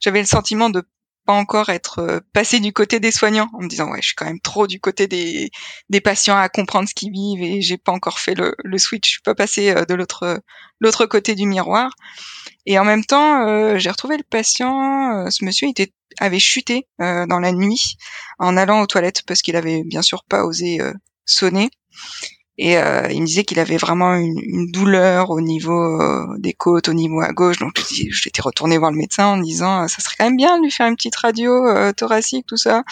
J'avais 0.00 0.20
le 0.20 0.26
sentiment 0.26 0.70
de 0.70 0.82
pas 1.28 1.34
encore 1.34 1.68
être 1.68 1.98
euh, 1.98 2.20
passé 2.32 2.58
du 2.58 2.72
côté 2.72 3.00
des 3.00 3.10
soignants 3.10 3.50
en 3.52 3.60
me 3.60 3.68
disant 3.68 3.90
ouais 3.90 4.00
je 4.00 4.06
suis 4.06 4.14
quand 4.14 4.24
même 4.24 4.40
trop 4.40 4.66
du 4.66 4.80
côté 4.80 5.06
des, 5.08 5.50
des 5.90 6.00
patients 6.00 6.38
à 6.38 6.48
comprendre 6.48 6.88
ce 6.88 6.94
qu'ils 6.94 7.12
vivent 7.12 7.42
et 7.42 7.60
j'ai 7.60 7.76
pas 7.76 7.92
encore 7.92 8.18
fait 8.18 8.34
le, 8.34 8.54
le 8.64 8.78
switch. 8.78 9.06
Je 9.06 9.12
suis 9.12 9.20
pas 9.20 9.34
passé 9.34 9.68
euh, 9.68 9.84
de 9.84 9.92
l'autre 9.92 10.40
l'autre 10.80 11.04
côté 11.04 11.34
du 11.34 11.46
miroir. 11.46 11.92
Et 12.64 12.78
en 12.78 12.84
même 12.86 13.04
temps 13.04 13.46
euh, 13.46 13.76
j'ai 13.76 13.90
retrouvé 13.90 14.16
le 14.16 14.22
patient 14.22 15.26
ce 15.30 15.44
monsieur 15.44 15.68
était 15.68 15.92
avait 16.18 16.38
chuté 16.38 16.88
dans 16.98 17.40
la 17.40 17.52
nuit 17.52 17.96
en 18.38 18.56
allant 18.56 18.80
aux 18.80 18.86
toilettes 18.86 19.22
parce 19.26 19.42
qu'il 19.42 19.54
avait 19.54 19.82
bien 19.84 20.00
sûr 20.00 20.24
pas 20.24 20.44
osé 20.44 20.80
sonner 21.26 21.70
et 22.58 22.76
euh, 22.76 23.06
il 23.10 23.20
me 23.20 23.26
disait 23.26 23.44
qu'il 23.44 23.60
avait 23.60 23.76
vraiment 23.76 24.14
une, 24.14 24.40
une, 24.42 24.70
douleur 24.72 25.30
au 25.30 25.40
niveau 25.40 26.02
euh, 26.02 26.26
des 26.38 26.52
côtes, 26.52 26.88
au 26.88 26.92
niveau 26.92 27.20
à 27.20 27.32
gauche. 27.32 27.58
Donc 27.58 27.80
j'étais 27.90 28.42
retourné 28.42 28.78
voir 28.78 28.90
le 28.90 28.96
médecin 28.96 29.26
en 29.26 29.36
disant 29.36 29.86
ça 29.86 30.02
serait 30.02 30.16
quand 30.18 30.24
même 30.24 30.36
bien 30.36 30.58
de 30.58 30.64
lui 30.64 30.72
faire 30.72 30.88
une 30.88 30.96
petite 30.96 31.14
radio 31.14 31.52
euh, 31.68 31.92
thoracique, 31.92 32.46
tout 32.46 32.56
ça. 32.56 32.82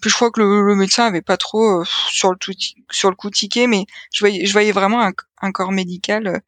Puis 0.00 0.08
je 0.08 0.14
crois 0.16 0.30
que 0.30 0.40
le, 0.40 0.62
le 0.62 0.74
médecin 0.74 1.04
avait 1.04 1.20
pas 1.20 1.36
trop 1.36 1.82
euh, 1.82 1.84
sur 2.08 2.30
le 2.30 2.38
tout, 2.38 2.52
sur 2.90 3.10
le 3.10 3.14
coup 3.14 3.28
tiqué, 3.28 3.66
mais 3.66 3.84
je 4.10 4.20
voyais, 4.20 4.46
je 4.46 4.52
voyais 4.52 4.72
vraiment 4.72 5.02
un, 5.02 5.52
corps 5.52 5.72
médical 5.72 6.40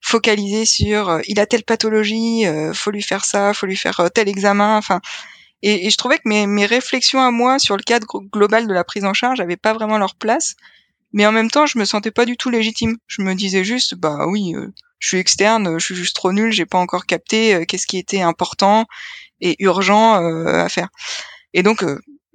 focalisé 0.00 0.66
sur 0.66 1.18
il 1.26 1.40
a 1.40 1.46
telle 1.46 1.64
pathologie, 1.64 2.44
faut 2.72 2.92
lui 2.92 3.02
faire 3.02 3.24
ça, 3.24 3.52
faut 3.52 3.66
lui 3.66 3.76
faire 3.76 4.08
tel 4.14 4.28
examen. 4.28 4.76
Enfin, 4.76 5.00
et, 5.62 5.86
et, 5.86 5.90
je 5.90 5.96
trouvais 5.96 6.18
que 6.18 6.28
mes, 6.28 6.46
mes 6.46 6.66
réflexions 6.66 7.20
à 7.20 7.32
moi 7.32 7.58
sur 7.58 7.76
le 7.76 7.82
cadre 7.82 8.06
global 8.32 8.68
de 8.68 8.72
la 8.72 8.84
prise 8.84 9.04
en 9.04 9.14
charge 9.14 9.38
n'avaient 9.40 9.56
pas 9.56 9.72
vraiment 9.72 9.98
leur 9.98 10.14
place 10.14 10.54
mais 11.14 11.26
en 11.26 11.32
même 11.32 11.48
temps, 11.50 11.64
je 11.64 11.78
me 11.78 11.84
sentais 11.84 12.10
pas 12.10 12.26
du 12.26 12.36
tout 12.36 12.50
légitime. 12.50 12.96
Je 13.06 13.22
me 13.22 13.34
disais 13.34 13.62
juste, 13.62 13.94
bah 13.94 14.26
oui, 14.26 14.52
euh, 14.56 14.66
je 14.98 15.08
suis 15.08 15.18
externe, 15.18 15.78
je 15.78 15.84
suis 15.84 15.94
juste 15.94 16.16
trop 16.16 16.32
nul, 16.32 16.52
j'ai 16.52 16.66
pas 16.66 16.78
encore 16.78 17.06
capté 17.06 17.54
euh, 17.54 17.64
qu'est-ce 17.64 17.86
qui 17.86 17.98
était 17.98 18.20
important 18.20 18.84
et 19.40 19.54
urgent 19.60 20.20
euh, 20.20 20.46
à 20.64 20.68
faire. 20.68 20.88
Et 21.52 21.62
donc, 21.62 21.84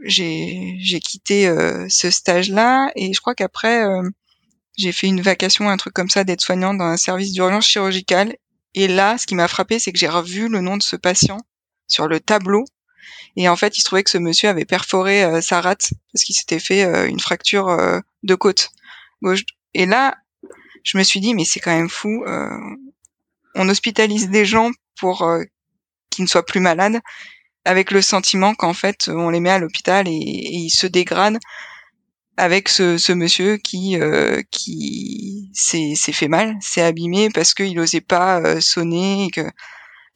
j'ai 0.02 0.78
j'ai 0.80 1.02
quitté 1.02 1.54
ce 1.90 2.10
stage-là 2.10 2.90
et 2.96 3.12
je 3.14 3.20
crois 3.20 3.36
qu'après, 3.36 3.84
j'ai 4.78 4.94
fait 4.94 5.08
une 5.08 5.22
vacation, 5.22 5.70
un 5.70 5.76
truc 5.76 5.94
comme 5.94 6.10
ça, 6.10 6.24
d'être 6.24 6.42
soignante 6.42 6.78
dans 6.78 6.86
un 6.86 6.98
service 6.98 7.34
d'urgence 7.34 7.68
chirurgicale. 7.68 8.38
Et 8.76 8.88
là, 8.88 9.18
ce 9.18 9.28
qui 9.28 9.36
m'a 9.36 9.50
frappé, 9.50 9.78
c'est 9.78 9.92
que 9.92 10.00
j'ai 10.00 10.08
revu 10.08 10.48
le 10.48 10.62
nom 10.62 10.78
de 10.78 10.84
ce 10.84 10.96
patient 10.96 11.40
sur 11.88 12.08
le 12.08 12.22
tableau 12.22 12.64
et 13.36 13.48
en 13.48 13.56
fait, 13.56 13.78
il 13.78 13.82
se 13.82 13.86
trouvait 13.86 14.04
que 14.04 14.10
ce 14.10 14.18
monsieur 14.18 14.50
avait 14.50 14.66
perforé 14.66 15.24
euh, 15.24 15.42
sa 15.42 15.62
rate 15.62 15.92
parce 16.12 16.24
qu'il 16.24 16.36
s'était 16.36 16.60
fait 16.60 16.84
euh, 16.84 17.08
une 17.08 17.20
fracture 17.20 17.70
euh, 17.70 18.00
de 18.24 18.36
côte 18.36 18.72
gauche. 19.22 19.44
Et 19.74 19.86
là, 19.86 20.18
je 20.84 20.98
me 20.98 21.04
suis 21.04 21.20
dit, 21.20 21.34
mais 21.34 21.46
c'est 21.46 21.60
quand 21.60 21.76
même 21.76 21.90
fou. 21.90 22.24
on 23.56 23.70
hospitalise 23.70 24.30
des 24.30 24.46
gens 24.46 24.72
pour 25.00 25.30
qu'ils 26.10 26.24
ne 26.24 26.28
soient 26.28 26.46
plus 26.46 26.60
malades 26.60 27.00
avec 27.66 27.92
le 27.92 28.02
sentiment 28.02 28.56
qu'en 28.56 28.74
fait, 28.74 29.10
on 29.10 29.30
les 29.30 29.40
met 29.40 29.52
à 29.52 29.60
l'hôpital 29.60 30.08
et, 30.08 30.12
ils 30.12 30.70
se 30.70 30.88
dégradent 30.88 31.40
avec 32.38 32.70
ce, 32.70 32.98
ce 32.98 33.12
monsieur 33.12 33.58
qui 33.58 33.98
qui 34.52 35.52
s'est 35.54 35.96
fait 35.96 36.30
mal, 36.30 36.56
s'est 36.62 36.82
abîmé 36.82 37.30
parce 37.30 37.54
qu'il 37.54 37.76
n'osait 37.76 38.02
pas 38.02 38.60
sonner 38.62 39.26
et 39.26 39.30
que 39.30 39.42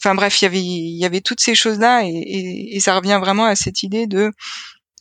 Enfin 0.02 0.16
bref, 0.16 0.42
il 0.42 0.98
y 0.98 1.06
avait, 1.06 1.22
toutes 1.22 1.40
ces 1.40 1.56
choses-là 1.56 2.04
et, 2.04 2.76
et, 2.76 2.80
ça 2.80 2.96
revient 2.96 3.20
vraiment 3.22 3.46
à 3.46 3.56
cette 3.56 3.84
idée 3.84 4.06
de 4.06 4.32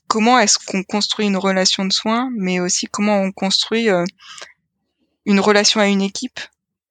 comment 0.06 0.38
est-ce 0.38 0.58
qu'on 0.64 0.84
construit 0.84 1.26
une 1.26 1.36
relation 1.36 1.84
de 1.84 1.92
soins, 1.92 2.30
mais 2.36 2.60
aussi 2.60 2.86
comment 2.86 3.20
on 3.20 3.32
construit 3.32 3.88
euh, 3.88 4.04
une 5.24 5.40
relation 5.40 5.80
à 5.80 5.88
une 5.88 6.02
équipe 6.02 6.40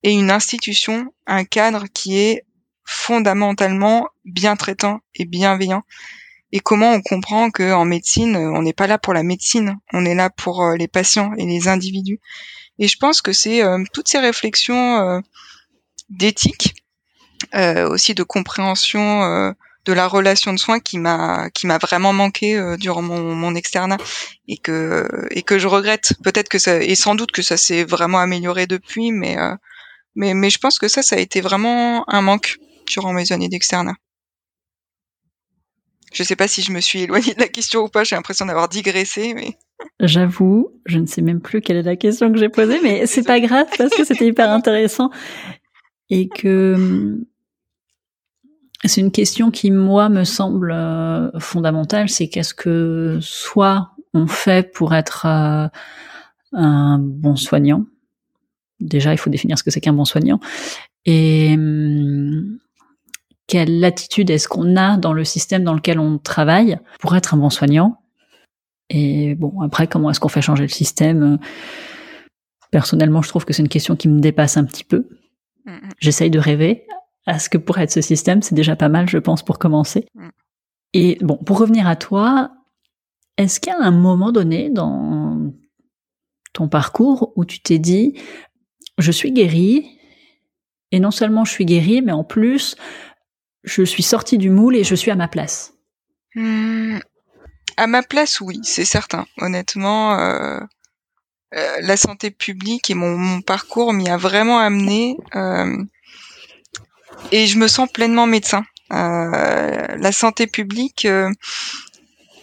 et 0.03 0.11
une 0.11 0.31
institution, 0.31 1.13
un 1.27 1.45
cadre 1.45 1.85
qui 1.93 2.17
est 2.17 2.45
fondamentalement 2.83 4.09
bien 4.25 4.55
traitant 4.55 4.99
et 5.15 5.25
bienveillant. 5.25 5.83
Et 6.51 6.59
comment 6.59 6.91
on 6.91 7.01
comprend 7.01 7.49
que 7.49 7.71
en 7.71 7.85
médecine, 7.85 8.35
on 8.35 8.61
n'est 8.61 8.73
pas 8.73 8.87
là 8.87 8.97
pour 8.97 9.13
la 9.13 9.23
médecine, 9.23 9.77
on 9.93 10.03
est 10.03 10.15
là 10.15 10.29
pour 10.29 10.63
euh, 10.63 10.75
les 10.75 10.89
patients 10.89 11.31
et 11.37 11.45
les 11.45 11.69
individus. 11.69 12.19
Et 12.77 12.87
je 12.87 12.97
pense 12.97 13.21
que 13.21 13.31
c'est 13.31 13.63
euh, 13.63 13.81
toutes 13.93 14.09
ces 14.09 14.19
réflexions 14.19 15.21
d'éthique 16.09 16.73
euh, 16.75 16.80
aussi 17.53 18.13
de 18.13 18.23
compréhension 18.23 19.23
euh, 19.23 19.51
de 19.85 19.93
la 19.93 20.07
relation 20.07 20.53
de 20.53 20.59
soins 20.59 20.79
qui 20.79 20.99
m'a 20.99 21.49
qui 21.49 21.67
m'a 21.67 21.77
vraiment 21.77 22.13
manqué 22.13 22.57
euh, 22.57 22.77
durant 22.77 23.01
mon, 23.01 23.35
mon 23.35 23.55
externat 23.55 23.97
et 24.47 24.57
que 24.57 25.07
et 25.31 25.41
que 25.41 25.57
je 25.57 25.67
regrette 25.67 26.13
peut-être 26.23 26.49
que 26.49 26.59
ça 26.59 26.81
et 26.81 26.95
sans 26.95 27.15
doute 27.15 27.31
que 27.31 27.41
ça 27.41 27.57
s'est 27.57 27.83
vraiment 27.83 28.19
amélioré 28.19 28.67
depuis 28.67 29.11
mais 29.11 29.37
mais 30.15 30.33
mais 30.33 30.49
je 30.49 30.59
pense 30.59 30.77
que 30.77 30.87
ça 30.87 31.01
ça 31.01 31.15
a 31.15 31.19
été 31.19 31.41
vraiment 31.41 32.03
un 32.09 32.21
manque 32.21 32.57
durant 32.87 33.13
mes 33.13 33.31
années 33.31 33.49
d'externat. 33.49 33.95
Je 36.13 36.23
sais 36.23 36.35
pas 36.35 36.47
si 36.47 36.61
je 36.61 36.71
me 36.71 36.81
suis 36.81 37.03
éloignée 37.03 37.33
de 37.33 37.39
la 37.39 37.47
question 37.47 37.81
ou 37.81 37.87
pas. 37.87 38.03
J'ai 38.03 38.15
l'impression 38.15 38.45
d'avoir 38.45 38.67
digressé, 38.67 39.33
mais. 39.33 39.57
J'avoue, 39.99 40.71
je 40.85 40.99
ne 40.99 41.05
sais 41.05 41.21
même 41.21 41.41
plus 41.41 41.61
quelle 41.61 41.77
est 41.77 41.83
la 41.83 41.95
question 41.95 42.31
que 42.31 42.37
j'ai 42.37 42.49
posée, 42.49 42.79
mais 42.83 43.07
c'est 43.07 43.23
pas 43.23 43.39
grave 43.39 43.67
parce 43.77 43.95
que 43.95 44.03
c'était 44.03 44.27
hyper 44.27 44.49
intéressant 44.49 45.09
et 46.09 46.27
que 46.27 47.17
c'est 48.85 49.01
une 49.01 49.11
question 49.11 49.51
qui 49.51 49.71
moi 49.71 50.09
me 50.09 50.23
semble 50.23 50.71
euh, 50.71 51.29
fondamentale. 51.39 52.09
C'est 52.09 52.27
qu'est-ce 52.27 52.53
que 52.53 53.19
soit 53.21 53.91
on 54.13 54.27
fait 54.27 54.73
pour 54.73 54.93
être 54.93 55.25
euh, 55.25 55.67
un 56.53 56.97
bon 56.99 57.35
soignant. 57.35 57.85
Déjà, 58.79 59.13
il 59.13 59.17
faut 59.17 59.29
définir 59.29 59.57
ce 59.57 59.63
que 59.63 59.71
c'est 59.71 59.81
qu'un 59.81 59.93
bon 59.93 60.05
soignant 60.05 60.39
et 61.05 61.53
hum, 61.53 62.59
quelle 63.47 63.83
attitude 63.83 64.29
est-ce 64.29 64.47
qu'on 64.47 64.75
a 64.75 64.97
dans 64.97 65.13
le 65.13 65.23
système 65.23 65.63
dans 65.63 65.73
lequel 65.73 65.99
on 65.99 66.17
travaille 66.17 66.79
pour 66.99 67.15
être 67.15 67.33
un 67.33 67.37
bon 67.37 67.49
soignant? 67.49 67.97
Et 68.89 69.35
bon, 69.35 69.61
après, 69.61 69.87
comment 69.87 70.09
est-ce 70.09 70.19
qu'on 70.19 70.29
fait 70.29 70.41
changer 70.41 70.63
le 70.63 70.69
système? 70.69 71.39
Personnellement, 72.71 73.21
je 73.21 73.29
trouve 73.29 73.45
que 73.45 73.53
c'est 73.53 73.61
une 73.61 73.69
question 73.69 73.95
qui 73.95 74.07
me 74.07 74.19
dépasse 74.19 74.57
un 74.57 74.63
petit 74.63 74.83
peu. 74.83 75.07
Mm, 75.65 75.71
mm. 75.71 75.89
J'essaye 75.99 76.29
de 76.29 76.39
rêver 76.39 76.85
à 77.25 77.39
ce 77.39 77.49
que 77.49 77.57
pourrait 77.57 77.83
être 77.83 77.91
ce 77.91 78.01
système. 78.01 78.41
C'est 78.41 78.55
déjà 78.55 78.75
pas 78.75 78.89
mal, 78.89 79.09
je 79.09 79.17
pense, 79.17 79.43
pour 79.43 79.59
commencer. 79.59 80.05
Mm. 80.15 80.29
Et 80.93 81.17
bon, 81.21 81.37
pour 81.37 81.59
revenir 81.59 81.87
à 81.87 81.95
toi, 81.95 82.51
est-ce 83.37 83.59
qu'il 83.59 83.71
y 83.71 83.75
a 83.75 83.79
un 83.79 83.91
moment 83.91 84.31
donné 84.31 84.69
dans 84.69 85.53
ton 86.53 86.67
parcours 86.67 87.33
où 87.35 87.45
tu 87.45 87.61
t'es 87.61 87.79
dit, 87.79 88.19
je 88.97 89.11
suis 89.11 89.31
guérie, 89.31 89.97
et 90.91 90.99
non 90.99 91.11
seulement 91.11 91.45
je 91.45 91.51
suis 91.51 91.65
guérie, 91.65 92.01
mais 92.01 92.11
en 92.11 92.23
plus, 92.23 92.75
je 93.63 93.83
suis 93.83 94.03
sortie 94.03 94.37
du 94.37 94.49
moule 94.49 94.75
et 94.75 94.83
je 94.83 94.95
suis 94.95 95.11
à 95.11 95.15
ma 95.15 95.27
place? 95.27 95.73
À 96.35 97.87
ma 97.87 98.03
place, 98.03 98.41
oui, 98.41 98.59
c'est 98.63 98.85
certain. 98.85 99.25
Honnêtement, 99.37 100.19
euh, 100.19 100.59
euh, 101.55 101.77
la 101.81 101.97
santé 101.97 102.31
publique 102.31 102.89
et 102.89 102.95
mon, 102.95 103.41
parcours 103.41 103.93
m'y 103.93 104.09
a 104.09 104.17
vraiment 104.17 104.59
amené. 104.59 105.17
Euh, 105.35 105.83
et 107.31 107.47
je 107.47 107.57
me 107.57 107.67
sens 107.67 107.89
pleinement 107.91 108.27
médecin. 108.27 108.63
la 108.89 110.11
santé 110.11 110.47
publique, 110.47 111.07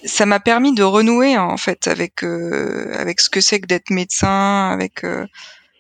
ça 0.05 0.27
m'a 0.27 0.41
permis 0.41 0.75
de 0.75 0.83
renouer 0.83 1.37
en 1.37 1.57
fait 1.57 1.87
avec 1.89 2.23
avec 2.23 3.21
ce 3.21 3.29
que 3.31 3.41
c'est 3.41 3.61
que 3.61 3.67
d'être 3.67 3.91
médecin, 3.91 4.71
avec 4.71 5.05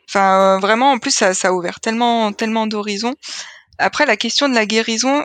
enfin 0.09 0.59
vraiment 0.61 0.92
en 0.92 0.99
plus 0.99 1.12
ça, 1.12 1.34
ça 1.34 1.49
a 1.49 1.53
ouvert 1.53 1.80
tellement 1.80 2.32
tellement 2.32 2.66
d'horizons. 2.66 3.14
Après 3.78 4.07
la 4.07 4.16
question 4.16 4.49
de 4.49 4.55
la 4.55 4.66
guérison, 4.66 5.24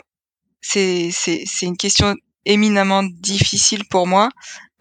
c'est 0.61 1.09
c'est 1.11 1.43
c'est 1.45 1.65
une 1.65 1.77
question 1.77 2.15
éminemment 2.45 3.03
difficile 3.03 3.85
pour 3.89 4.07
moi, 4.07 4.29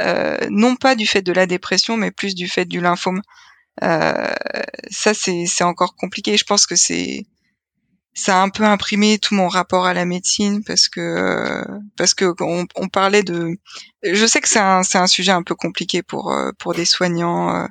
euh, 0.03 0.37
non 0.51 0.77
pas 0.77 0.95
du 0.95 1.07
fait 1.07 1.23
de 1.23 1.33
la 1.33 1.47
dépression, 1.47 1.97
mais 1.97 2.11
plus 2.11 2.35
du 2.35 2.49
fait 2.49 2.65
du 2.65 2.81
lymphome. 2.81 3.23
Euh, 3.83 4.35
ça, 4.91 5.15
c'est, 5.15 5.47
c'est 5.47 5.65
encore 5.65 5.95
compliqué. 5.97 6.37
Je 6.37 6.45
pense 6.45 6.67
que 6.67 6.77
c'est 6.77 7.25
ça 8.15 8.39
a 8.39 8.43
un 8.43 8.51
peu 8.51 8.65
imprimé 8.65 9.19
tout 9.19 9.35
mon 9.35 9.49
rapport 9.49 9.87
à 9.87 9.95
la 9.95 10.05
médecine 10.05 10.63
parce 10.65 10.89
que 10.89 11.65
parce 11.97 12.15
que 12.15 12.35
on, 12.41 12.67
on, 12.77 12.89
parlait 12.89 13.23
de 13.23 13.57
je 14.03 14.27
sais 14.27 14.41
que 14.41 14.49
c'est 14.49 14.59
un 14.59 14.83
c'est 14.83 14.99
un 14.99 15.07
sujet 15.07 15.33
un 15.33 15.43
peu 15.43 15.55
compliqué 15.55 16.03
pour 16.03 16.33
euh, 16.33 16.51
pour 16.59 16.75
des 16.75 16.85
soignants 16.85 17.55
euh, 17.55 17.67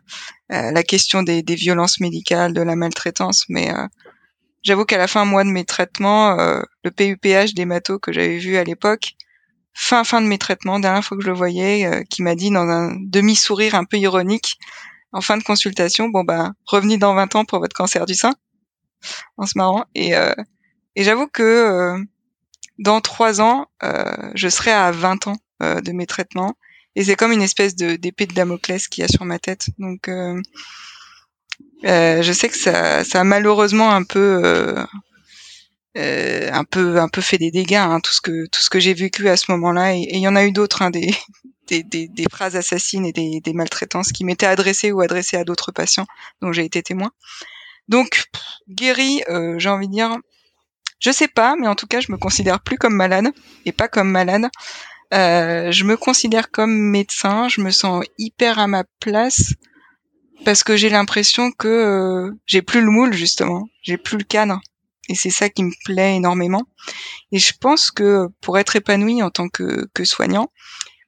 euh, 0.51 0.71
la 0.71 0.83
question 0.83 1.21
des, 1.23 1.43
des 1.43 1.55
violences 1.55 1.99
médicales 1.99 2.53
de 2.53 2.61
la 2.61 2.75
maltraitance 2.75 3.45
mais 3.49 3.71
j'avoue 4.63 4.85
qu'à 4.85 4.97
la 4.97 5.07
fin 5.07 5.25
moi 5.25 5.43
de 5.43 5.49
mes 5.49 5.65
traitements 5.65 6.35
le 6.83 6.91
PUPH 6.91 7.53
des 7.53 7.65
matos 7.65 7.99
que 8.01 8.11
j'avais 8.11 8.37
vu 8.37 8.57
à 8.57 8.63
l'époque 8.63 9.15
fin 9.73 10.03
fin 10.03 10.21
de 10.21 10.27
mes 10.27 10.37
traitements, 10.37 10.79
dernière 10.79 11.03
fois 11.03 11.17
que 11.17 11.23
je 11.23 11.29
le 11.29 11.35
voyais, 11.35 11.85
euh, 11.85 12.03
qui 12.09 12.23
m'a 12.23 12.35
dit 12.35 12.51
dans 12.51 12.67
un 12.67 12.95
demi-sourire 12.99 13.75
un 13.75 13.85
peu 13.85 13.97
ironique, 13.97 14.57
en 15.13 15.21
fin 15.21 15.37
de 15.37 15.43
consultation, 15.43 16.09
bon 16.09 16.23
bah 16.23 16.51
revenez 16.65 16.97
dans 16.97 17.13
20 17.13 17.35
ans 17.35 17.45
pour 17.45 17.59
votre 17.59 17.75
cancer 17.75 18.05
du 18.05 18.13
sein, 18.15 18.33
en 19.38 19.45
se 19.45 19.58
marrant. 19.58 19.86
Et, 19.95 20.16
euh, 20.16 20.34
et 20.95 21.04
j'avoue 21.04 21.28
que 21.28 21.43
euh, 21.43 21.97
dans 22.80 23.02
trois 23.02 23.41
ans, 23.41 23.68
je 24.36 24.49
serai 24.49 24.72
à 24.72 24.91
20 24.91 25.28
ans 25.28 25.38
de 25.60 25.91
mes 25.91 26.08
traitements, 26.08 26.56
et 26.95 27.04
c'est 27.04 27.16
comme 27.16 27.32
une 27.32 27.43
espèce 27.43 27.76
d'épée 27.76 28.26
de 28.26 28.34
Damoclès 28.34 28.88
qui 28.88 29.04
a 29.04 29.08
sur 29.08 29.26
ma 29.26 29.38
tête. 29.38 29.70
Donc 29.78 30.10
je 31.84 32.32
sais 32.34 32.49
que 32.49 32.58
ça, 32.58 33.04
ça 33.04 33.22
a 33.22 33.24
malheureusement 33.24 33.91
un 33.91 34.04
peu 34.04 34.86
euh, 35.97 36.49
un 36.54 36.64
peu 36.64 36.99
un 37.02 37.10
peu 37.10 37.20
fait 37.20 37.38
des 37.38 37.52
dégâts 37.52 37.74
hein, 37.74 37.99
tout 37.99 38.14
ce 38.14 38.22
que 38.22 38.45
tout 38.47 38.62
ce 38.62 38.70
que 38.70 38.80
j'ai 38.80 38.93
vécu 38.93 39.28
à 39.28 39.36
ce 39.36 39.52
moment-là 39.52 39.93
et 39.93 40.08
il 40.14 40.22
y 40.22 40.28
en 40.30 40.38
a 40.38 40.45
eu 40.45 40.54
d'autres 40.54 40.84
hein, 40.84 40.89
des, 40.89 41.14
des, 41.68 41.84
des, 41.84 42.08
des, 42.08 42.26
phrases 42.32 42.56
assassines 42.56 43.06
et 43.06 43.12
des, 43.12 43.41
des 43.41 43.52
maltraitances 43.52 44.14
qui 44.14 44.24
m'étaient 44.24 44.45
adressées 44.45 44.93
ou 44.93 45.02
adressées 45.02 45.36
à 45.36 45.43
d'autres 45.43 45.74
patients 45.74 46.08
dont 46.41 46.54
j'ai 46.54 46.64
été 46.64 46.82
témoin 46.82 47.12
donc 47.88 48.25
guéri 48.69 49.23
euh, 49.29 49.55
j'ai 49.57 49.69
envie 49.69 49.88
de 49.88 49.93
dire 49.93 50.17
je 50.99 51.11
sais 51.11 51.27
pas 51.27 51.55
mais 51.55 51.67
en 51.67 51.75
tout 51.75 51.88
cas 51.88 51.99
je 51.99 52.11
me 52.11 52.17
considère 52.17 52.61
plus 52.61 52.77
comme 52.77 52.95
malade 52.95 53.27
et 53.65 53.71
pas 53.71 53.88
comme 53.88 54.09
malade 54.09 54.47
euh, 55.13 55.71
je 55.71 55.84
me 55.84 55.97
considère 55.97 56.51
comme 56.51 56.73
médecin 56.73 57.47
je 57.47 57.61
me 57.61 57.71
sens 57.71 58.03
hyper 58.17 58.59
à 58.59 58.67
ma 58.67 58.84
place 58.99 59.53
parce 60.45 60.63
que 60.63 60.75
j'ai 60.75 60.89
l'impression 60.89 61.51
que 61.51 61.67
euh, 61.67 62.32
j'ai 62.45 62.61
plus 62.61 62.82
le 62.82 62.91
moule 62.91 63.13
justement 63.13 63.67
j'ai 63.82 63.97
plus 63.97 64.17
le 64.17 64.23
cadre 64.23 64.61
et 65.11 65.15
c'est 65.15 65.29
ça 65.29 65.49
qui 65.49 65.63
me 65.63 65.73
plaît 65.84 66.15
énormément. 66.15 66.63
Et 67.34 67.38
je 67.38 67.51
pense 67.59 67.91
que 67.91 68.27
pour 68.39 68.57
être 68.57 68.77
épanoui 68.77 69.21
en 69.21 69.29
tant 69.29 69.49
que, 69.49 69.86
que 69.93 70.05
soignant, 70.05 70.51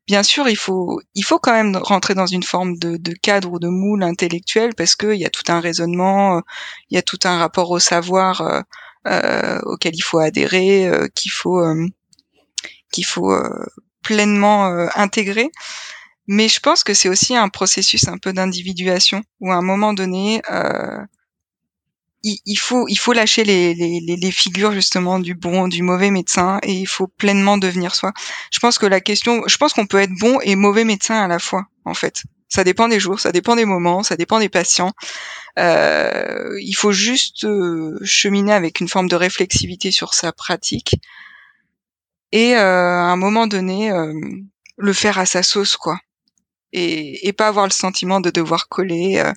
bien 0.07 0.23
sûr, 0.23 0.47
il 0.49 0.57
faut, 0.57 1.01
il 1.15 1.23
faut 1.23 1.39
quand 1.39 1.53
même 1.53 1.75
rentrer 1.77 2.13
dans 2.13 2.25
une 2.25 2.43
forme 2.43 2.77
de, 2.77 2.97
de 2.97 3.13
cadre 3.13 3.51
ou 3.51 3.59
de 3.59 3.67
moule 3.67 4.03
intellectuel 4.03 4.75
parce 4.75 4.95
qu'il 4.95 5.15
y 5.15 5.25
a 5.25 5.29
tout 5.29 5.49
un 5.51 5.59
raisonnement, 5.59 6.41
il 6.89 6.95
y 6.95 6.97
a 6.97 7.01
tout 7.01 7.19
un 7.23 7.37
rapport 7.37 7.71
au 7.71 7.79
savoir 7.79 8.41
euh, 8.41 8.61
euh 9.07 9.59
auquel 9.63 9.95
il 9.95 10.01
faut 10.01 10.19
adhérer, 10.19 10.87
euh, 10.87 11.07
qu'il 11.15 11.31
faut, 11.31 11.59
euh, 11.61 11.87
qu'il 12.91 13.05
faut 13.05 13.33
pleinement 14.03 14.65
intégrer. 14.95 15.49
Mais 16.27 16.47
je 16.47 16.59
pense 16.59 16.83
que 16.83 16.93
c'est 16.93 17.09
aussi 17.09 17.35
un 17.35 17.49
processus 17.49 18.07
un 18.07 18.17
peu 18.17 18.33
d'individuation 18.33 19.23
où 19.39 19.51
à 19.51 19.55
un 19.55 19.61
moment 19.61 19.93
donné, 19.93 20.41
il, 22.23 22.55
faut 22.57 22.87
il 22.87 22.97
faut 22.97 23.13
lâcher 23.13 23.43
les, 23.43 23.73
les, 23.73 23.99
les, 23.99 24.31
figures 24.31 24.71
justement 24.71 25.19
du 25.19 25.35
bon 25.35 25.67
du 25.67 25.83
mauvais 25.83 26.09
médecin 26.09 26.59
et 26.63 26.73
il 26.73 26.85
faut 26.87 27.07
pleinement 27.07 27.57
devenir 27.57 27.95
soi. 27.95 28.13
Je 28.51 28.59
pense 28.59 28.77
que 28.77 28.85
la 28.85 29.01
question, 29.01 29.43
je 29.47 29.57
pense 29.57 29.73
qu'on 29.73 29.87
peut 29.87 29.99
être 29.99 30.17
bon 30.19 30.39
et 30.41 30.55
mauvais 30.55 30.85
médecin 30.85 31.21
à 31.21 31.27
la 31.27 31.39
fois 31.39 31.65
en 31.85 31.93
fait. 31.93 32.23
Ça 32.47 32.63
dépend 32.63 32.87
des 32.87 32.99
jours, 32.99 33.19
ça 33.19 33.31
dépend 33.31 33.55
des 33.55 33.65
moments, 33.65 34.03
ça 34.03 34.15
dépend 34.15 34.39
des 34.39 34.49
patients. 34.49 34.93
Euh, 35.59 36.57
il 36.61 36.73
faut 36.73 36.91
juste 36.91 37.43
euh, 37.45 37.99
cheminer 38.03 38.53
avec 38.53 38.79
une 38.79 38.87
forme 38.87 39.09
de 39.09 39.15
réflexivité 39.15 39.91
sur 39.91 40.13
sa 40.13 40.31
pratique 40.31 40.95
et 42.33 42.55
euh, 42.55 42.59
à 42.59 43.11
un 43.11 43.15
moment 43.15 43.47
donné 43.47 43.91
euh, 43.91 44.11
le 44.77 44.93
faire 44.93 45.19
à 45.19 45.25
sa 45.25 45.43
sauce 45.43 45.77
quoi. 45.77 45.97
Et, 46.73 47.27
et, 47.27 47.33
pas 47.33 47.47
avoir 47.47 47.67
le 47.67 47.71
sentiment 47.71 48.19
de 48.19 48.31
devoir 48.31 48.67
coller 48.67 49.19
euh, 49.19 49.31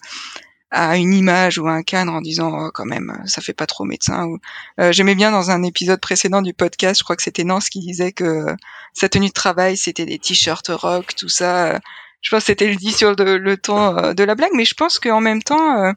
à 0.76 0.98
une 0.98 1.14
image 1.14 1.56
ou 1.58 1.66
à 1.66 1.72
un 1.72 1.82
cadre 1.82 2.12
en 2.12 2.20
disant 2.20 2.52
oh, 2.54 2.70
quand 2.72 2.84
même 2.84 3.18
ça 3.24 3.40
fait 3.40 3.54
pas 3.54 3.66
trop 3.66 3.84
médecin 3.84 4.26
ou 4.26 4.38
euh, 4.78 4.92
j'aimais 4.92 5.14
bien 5.14 5.30
dans 5.30 5.50
un 5.50 5.62
épisode 5.62 6.00
précédent 6.00 6.42
du 6.42 6.52
podcast 6.52 6.98
je 6.98 7.04
crois 7.04 7.16
que 7.16 7.22
c'était 7.22 7.44
Nance 7.44 7.70
qui 7.70 7.80
disait 7.80 8.12
que 8.12 8.44
sa 8.92 9.08
tenue 9.08 9.28
de 9.28 9.32
travail 9.32 9.78
c'était 9.78 10.04
des 10.04 10.18
t-shirts 10.18 10.68
rock 10.68 11.14
tout 11.16 11.30
ça 11.30 11.80
je 12.20 12.30
pense 12.30 12.40
que 12.40 12.46
c'était 12.46 12.68
le 12.68 12.76
dit 12.76 12.92
sur 12.92 13.14
le, 13.16 13.38
le 13.38 13.56
ton 13.56 13.96
euh, 13.96 14.12
de 14.12 14.22
la 14.22 14.34
blague 14.34 14.52
mais 14.54 14.66
je 14.66 14.74
pense 14.74 14.98
qu'en 14.98 15.22
même 15.22 15.42
temps 15.42 15.82
euh, 15.82 15.92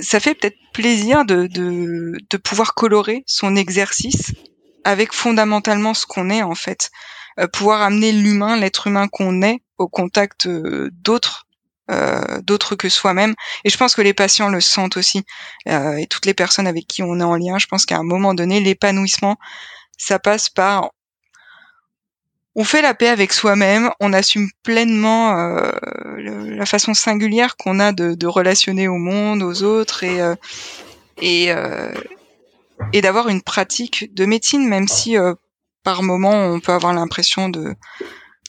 ça 0.00 0.18
fait 0.18 0.34
peut-être 0.34 0.56
plaisir 0.72 1.26
de, 1.26 1.46
de, 1.46 2.14
de 2.30 2.36
pouvoir 2.38 2.74
colorer 2.74 3.22
son 3.26 3.54
exercice 3.54 4.32
avec 4.84 5.12
fondamentalement 5.12 5.92
ce 5.94 6.06
qu'on 6.06 6.30
est 6.30 6.42
en 6.42 6.54
fait. 6.54 6.90
Pouvoir 7.52 7.82
amener 7.82 8.12
l'humain 8.12 8.56
l'être 8.56 8.86
humain 8.86 9.08
qu'on 9.08 9.42
est 9.42 9.60
au 9.78 9.88
contact 9.88 10.46
d'autres 10.46 11.45
euh, 11.90 12.40
d'autres 12.42 12.74
que 12.74 12.88
soi-même. 12.88 13.34
Et 13.64 13.70
je 13.70 13.76
pense 13.76 13.94
que 13.94 14.02
les 14.02 14.14
patients 14.14 14.48
le 14.48 14.60
sentent 14.60 14.96
aussi. 14.96 15.24
Euh, 15.68 15.96
et 15.96 16.06
toutes 16.06 16.26
les 16.26 16.34
personnes 16.34 16.66
avec 16.66 16.86
qui 16.86 17.02
on 17.02 17.20
est 17.20 17.24
en 17.24 17.36
lien, 17.36 17.58
je 17.58 17.66
pense 17.66 17.86
qu'à 17.86 17.98
un 17.98 18.04
moment 18.04 18.34
donné, 18.34 18.60
l'épanouissement, 18.60 19.36
ça 19.98 20.18
passe 20.18 20.48
par 20.48 20.90
on 22.58 22.64
fait 22.64 22.80
la 22.80 22.94
paix 22.94 23.08
avec 23.08 23.34
soi-même, 23.34 23.90
on 24.00 24.14
assume 24.14 24.48
pleinement 24.62 25.38
euh, 25.38 25.70
la 26.16 26.64
façon 26.64 26.94
singulière 26.94 27.56
qu'on 27.58 27.78
a 27.78 27.92
de, 27.92 28.14
de, 28.14 28.26
relationner 28.26 28.88
au 28.88 28.96
monde, 28.96 29.42
aux 29.42 29.62
autres 29.62 30.02
et 30.02 30.22
euh, 30.22 30.34
et, 31.20 31.52
euh, 31.52 31.92
et 32.94 33.02
d'avoir 33.02 33.28
une 33.28 33.42
pratique 33.42 34.14
de 34.14 34.24
médecine, 34.24 34.66
même 34.66 34.88
si 34.88 35.16
par 35.82 36.02
moment 36.02 36.46
on 36.46 36.60
peut 36.60 36.72
avoir 36.72 36.94
l'impression 36.94 37.50
de 37.50 37.74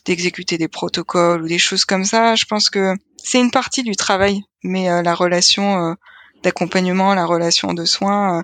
d'exécuter 0.06 0.56
des 0.56 0.68
protocoles 0.68 1.42
ou 1.42 1.48
des 1.48 1.58
choses 1.58 1.84
comme 1.84 2.04
ça. 2.04 2.34
Je 2.34 2.46
pense 2.46 2.70
que 2.70 2.94
c'est 3.28 3.38
une 3.38 3.50
partie 3.50 3.82
du 3.82 3.94
travail, 3.94 4.42
mais 4.64 4.88
euh, 4.88 5.02
la 5.02 5.14
relation 5.14 5.90
euh, 5.90 5.94
d'accompagnement, 6.42 7.14
la 7.14 7.26
relation 7.26 7.74
de 7.74 7.84
soins, 7.84 8.42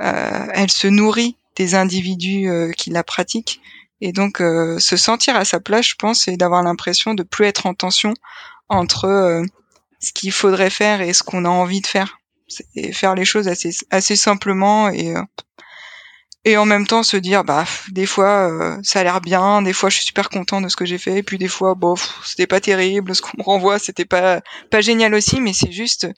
euh, 0.00 0.46
elle 0.54 0.70
se 0.70 0.86
nourrit 0.86 1.36
des 1.56 1.74
individus 1.74 2.48
qui 2.78 2.88
la 2.88 3.04
pratiquent. 3.04 3.60
Et 4.00 4.12
donc 4.12 4.38
se 4.38 4.96
sentir 4.96 5.36
à 5.36 5.44
sa 5.44 5.60
place, 5.60 5.86
je 5.86 5.96
pense, 5.96 6.22
c'est 6.24 6.38
d'avoir 6.38 6.62
l'impression 6.62 7.12
de 7.12 7.22
plus 7.22 7.44
être 7.44 7.66
en 7.66 7.74
tension 7.74 8.14
entre 8.70 9.44
ce 10.00 10.12
qu'il 10.12 10.32
faudrait 10.32 10.70
faire 10.70 11.02
et 11.02 11.12
ce 11.12 11.22
qu'on 11.22 11.44
a 11.44 11.50
envie 11.50 11.82
de 11.82 11.86
faire. 11.86 12.18
Et 12.74 12.92
faire 12.92 13.14
les 13.14 13.26
choses 13.26 13.48
assez, 13.48 13.76
assez 13.90 14.16
simplement 14.16 14.88
et 14.88 15.14
et 16.44 16.56
en 16.56 16.64
même 16.64 16.86
temps 16.86 17.02
se 17.02 17.16
dire 17.16 17.44
bah 17.44 17.64
des 17.90 18.06
fois 18.06 18.50
euh, 18.50 18.80
ça 18.82 19.00
a 19.00 19.04
l'air 19.04 19.20
bien 19.20 19.62
des 19.62 19.72
fois 19.72 19.90
je 19.90 19.96
suis 19.96 20.06
super 20.06 20.28
content 20.28 20.60
de 20.60 20.68
ce 20.68 20.76
que 20.76 20.84
j'ai 20.84 20.98
fait 20.98 21.18
et 21.18 21.22
puis 21.22 21.38
des 21.38 21.48
fois 21.48 21.74
bof 21.74 22.20
c'était 22.24 22.48
pas 22.48 22.60
terrible 22.60 23.14
ce 23.14 23.22
qu'on 23.22 23.38
me 23.38 23.44
renvoie 23.44 23.78
c'était 23.78 24.04
pas 24.04 24.40
pas 24.70 24.80
génial 24.80 25.14
aussi 25.14 25.40
mais 25.40 25.52
c'est 25.52 25.72
juste 25.72 26.08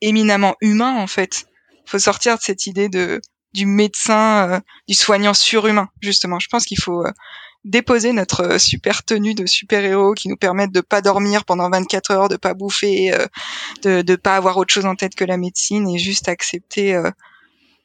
éminemment 0.00 0.54
humain 0.60 0.96
en 0.96 1.06
fait. 1.06 1.46
Faut 1.86 1.98
sortir 1.98 2.36
de 2.36 2.42
cette 2.42 2.66
idée 2.66 2.88
de 2.88 3.20
du 3.52 3.66
médecin 3.66 4.48
euh, 4.48 4.60
du 4.88 4.94
soignant 4.94 5.34
surhumain 5.34 5.88
justement. 6.00 6.38
Je 6.38 6.48
pense 6.48 6.64
qu'il 6.64 6.80
faut 6.80 7.04
euh, 7.04 7.12
déposer 7.64 8.12
notre 8.12 8.58
super 8.58 9.04
tenue 9.04 9.34
de 9.34 9.46
super 9.46 9.84
héros 9.84 10.14
qui 10.14 10.28
nous 10.28 10.36
permettent 10.36 10.72
de 10.72 10.80
pas 10.80 11.00
dormir 11.00 11.44
pendant 11.44 11.70
24 11.70 12.10
heures 12.10 12.28
de 12.28 12.36
pas 12.36 12.54
bouffer 12.54 13.16
de 13.82 14.02
de 14.02 14.16
pas 14.16 14.36
avoir 14.36 14.56
autre 14.58 14.72
chose 14.74 14.86
en 14.86 14.96
tête 14.96 15.14
que 15.14 15.24
la 15.24 15.36
médecine 15.38 15.88
et 15.88 15.98
juste 15.98 16.28
accepter 16.28 16.92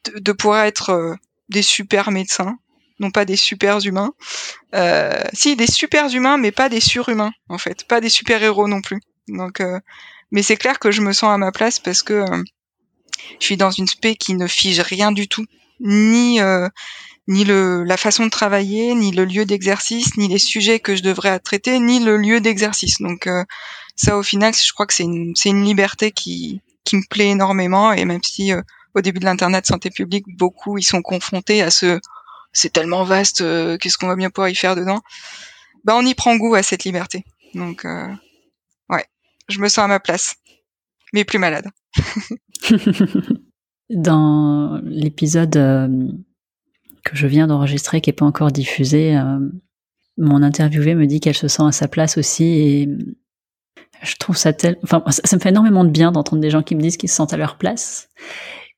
de, 0.04 0.18
de 0.18 0.32
pouvoir 0.32 0.64
être 0.64 1.16
des 1.50 1.62
super 1.62 2.10
médecins, 2.10 2.58
non 3.00 3.10
pas 3.10 3.24
des 3.24 3.36
super 3.36 3.84
humains. 3.84 4.12
Euh, 4.74 5.22
si 5.32 5.56
des 5.56 5.66
super 5.66 6.08
humains, 6.14 6.38
mais 6.38 6.52
pas 6.52 6.68
des 6.68 6.80
surhumains 6.80 7.32
en 7.48 7.58
fait, 7.58 7.86
pas 7.86 8.00
des 8.00 8.08
super 8.08 8.42
héros 8.42 8.68
non 8.68 8.80
plus. 8.80 9.00
Donc, 9.28 9.60
euh, 9.60 9.80
mais 10.30 10.42
c'est 10.42 10.56
clair 10.56 10.78
que 10.78 10.90
je 10.90 11.02
me 11.02 11.12
sens 11.12 11.30
à 11.32 11.38
ma 11.38 11.52
place 11.52 11.78
parce 11.78 12.02
que 12.02 12.14
euh, 12.14 12.42
je 13.40 13.44
suis 13.44 13.56
dans 13.56 13.70
une 13.70 13.88
spé 13.88 14.16
qui 14.16 14.34
ne 14.34 14.46
fige 14.46 14.80
rien 14.80 15.12
du 15.12 15.28
tout, 15.28 15.44
ni 15.80 16.40
euh, 16.40 16.68
ni 17.28 17.44
le 17.44 17.84
la 17.84 17.96
façon 17.96 18.26
de 18.26 18.30
travailler, 18.30 18.94
ni 18.94 19.12
le 19.12 19.24
lieu 19.24 19.44
d'exercice, 19.44 20.16
ni 20.16 20.28
les 20.28 20.38
sujets 20.38 20.80
que 20.80 20.96
je 20.96 21.02
devrais 21.02 21.38
traiter, 21.40 21.78
ni 21.80 22.00
le 22.00 22.16
lieu 22.16 22.40
d'exercice. 22.40 23.00
Donc 23.00 23.28
ça, 23.96 24.16
au 24.16 24.22
final, 24.22 24.54
je 24.54 24.72
crois 24.72 24.86
que 24.86 24.94
c'est 24.94 25.04
une 25.04 25.34
une 25.44 25.64
liberté 25.64 26.10
qui 26.12 26.60
qui 26.84 26.96
me 26.96 27.02
plaît 27.08 27.28
énormément 27.28 27.92
et 27.92 28.04
même 28.04 28.22
si 28.22 28.52
au 28.94 29.00
début 29.00 29.20
de 29.20 29.24
l'internet 29.24 29.66
santé 29.66 29.90
publique, 29.90 30.24
beaucoup 30.36 30.78
ils 30.78 30.82
sont 30.84 31.02
confrontés 31.02 31.62
à 31.62 31.70
ce 31.70 32.00
c'est 32.52 32.72
tellement 32.72 33.04
vaste, 33.04 33.42
euh, 33.42 33.78
qu'est-ce 33.78 33.96
qu'on 33.96 34.08
va 34.08 34.16
bien 34.16 34.30
pouvoir 34.30 34.48
y 34.48 34.54
faire 34.54 34.74
dedans? 34.74 35.00
Bah 35.84 35.94
on 35.96 36.04
y 36.04 36.14
prend 36.14 36.36
goût 36.36 36.54
à 36.54 36.62
cette 36.62 36.84
liberté. 36.84 37.24
Donc 37.54 37.84
euh, 37.84 38.08
ouais, 38.88 39.04
je 39.48 39.60
me 39.60 39.68
sens 39.68 39.84
à 39.84 39.88
ma 39.88 40.00
place, 40.00 40.34
mais 41.12 41.24
plus 41.24 41.38
malade. 41.38 41.68
Dans 43.90 44.80
l'épisode 44.84 45.56
euh, 45.56 45.88
que 47.04 47.16
je 47.16 47.26
viens 47.26 47.46
d'enregistrer, 47.46 48.00
qui 48.00 48.10
est 48.10 48.14
pas 48.14 48.26
encore 48.26 48.52
diffusé, 48.52 49.18
mon 50.18 50.42
interviewé 50.42 50.94
me 50.94 51.06
dit 51.06 51.18
qu'elle 51.18 51.36
se 51.36 51.48
sent 51.48 51.62
à 51.62 51.72
sa 51.72 51.88
place 51.88 52.18
aussi 52.18 52.44
et 52.44 52.88
je 54.02 54.16
trouve 54.16 54.36
ça 54.36 54.52
tel, 54.52 54.78
enfin, 54.82 55.02
ça 55.08 55.36
me 55.36 55.40
fait 55.40 55.48
énormément 55.48 55.84
de 55.84 55.90
bien 55.90 56.12
d'entendre 56.12 56.42
des 56.42 56.50
gens 56.50 56.62
qui 56.62 56.74
me 56.74 56.80
disent 56.80 56.96
qu'ils 56.96 57.08
se 57.08 57.16
sentent 57.16 57.32
à 57.32 57.36
leur 57.36 57.56
place. 57.56 58.08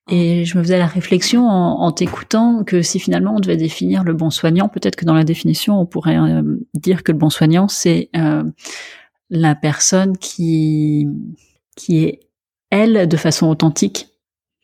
Et 0.08 0.44
je 0.44 0.58
me 0.58 0.62
faisais 0.62 0.78
la 0.78 0.86
réflexion 0.86 1.46
en, 1.46 1.92
t'écoutant 1.92 2.64
que 2.64 2.82
si 2.82 2.98
finalement 2.98 3.34
on 3.36 3.40
devait 3.40 3.56
définir 3.56 4.02
le 4.02 4.14
bon 4.14 4.30
soignant, 4.30 4.68
peut-être 4.68 4.96
que 4.96 5.04
dans 5.04 5.14
la 5.14 5.24
définition 5.24 5.80
on 5.80 5.86
pourrait 5.86 6.18
euh, 6.18 6.42
dire 6.74 7.04
que 7.04 7.12
le 7.12 7.18
bon 7.18 7.30
soignant 7.30 7.68
c'est 7.68 8.10
euh, 8.16 8.42
la 9.30 9.54
personne 9.54 10.18
qui 10.18 11.06
qui 11.76 12.04
est 12.04 12.20
elle 12.70 13.06
de 13.06 13.16
façon 13.16 13.46
authentique. 13.46 14.08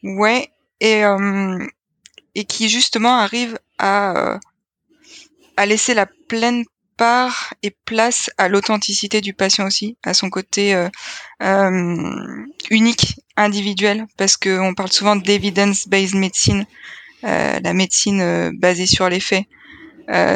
Ouais, 0.02 0.48
et 0.80 1.04
euh, 1.04 1.64
et 2.34 2.44
qui 2.44 2.68
justement 2.68 3.14
arrive 3.14 3.58
à 3.78 4.40
à 5.56 5.66
laisser 5.66 5.94
la 5.94 6.06
pleine 6.06 6.64
part 6.98 7.54
et 7.62 7.74
place 7.86 8.30
à 8.36 8.48
l'authenticité 8.48 9.22
du 9.22 9.32
patient 9.32 9.66
aussi, 9.66 9.96
à 10.04 10.12
son 10.12 10.28
côté 10.28 10.74
euh, 10.74 10.88
euh, 11.42 12.44
unique, 12.70 13.20
individuel, 13.38 14.06
parce 14.16 14.36
qu'on 14.36 14.74
parle 14.74 14.92
souvent 14.92 15.16
d'evidence-based 15.16 16.14
medicine, 16.14 16.66
euh, 17.24 17.60
la 17.60 17.72
médecine 17.72 18.52
basée 18.58 18.86
sur 18.86 19.08
les 19.08 19.20
faits. 19.20 19.46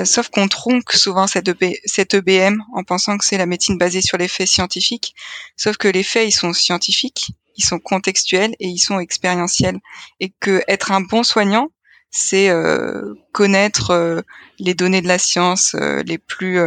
sauf 0.05 0.29
qu'on 0.29 0.49
tronque 0.49 0.93
souvent 0.93 1.27
cette, 1.27 1.49
EB, 1.49 1.75
cette 1.85 2.15
EBM 2.15 2.57
en 2.75 2.85
pensant 2.85 3.17
que 3.19 3.25
c'est 3.25 3.39
la 3.39 3.47
médecine 3.47 3.79
basée 3.79 4.03
sur 4.03 4.19
les 4.19 4.29
faits 4.29 4.49
scientifiques. 4.49 5.15
Sauf 5.57 5.77
que 5.77 5.89
les 5.89 6.03
faits, 6.03 6.29
ils 6.29 6.39
sont 6.43 6.53
scientifiques, 6.53 7.33
ils 7.57 7.65
sont 7.65 7.79
contextuels 7.79 8.55
et 8.61 8.69
ils 8.69 8.79
sont 8.79 9.01
expérientiels. 9.01 9.79
Et 10.21 10.33
que 10.41 10.63
être 10.69 10.93
un 10.93 11.01
bon 11.01 11.23
soignant, 11.23 11.69
c'est 12.13 12.51
euh, 12.51 13.15
connaître 13.33 13.91
euh, 13.91 14.21
les 14.59 14.75
données 14.75 15.01
de 15.01 15.09
la 15.09 15.19
science 15.19 15.75
euh, 15.75 16.03
les 16.05 16.19
plus 16.19 16.61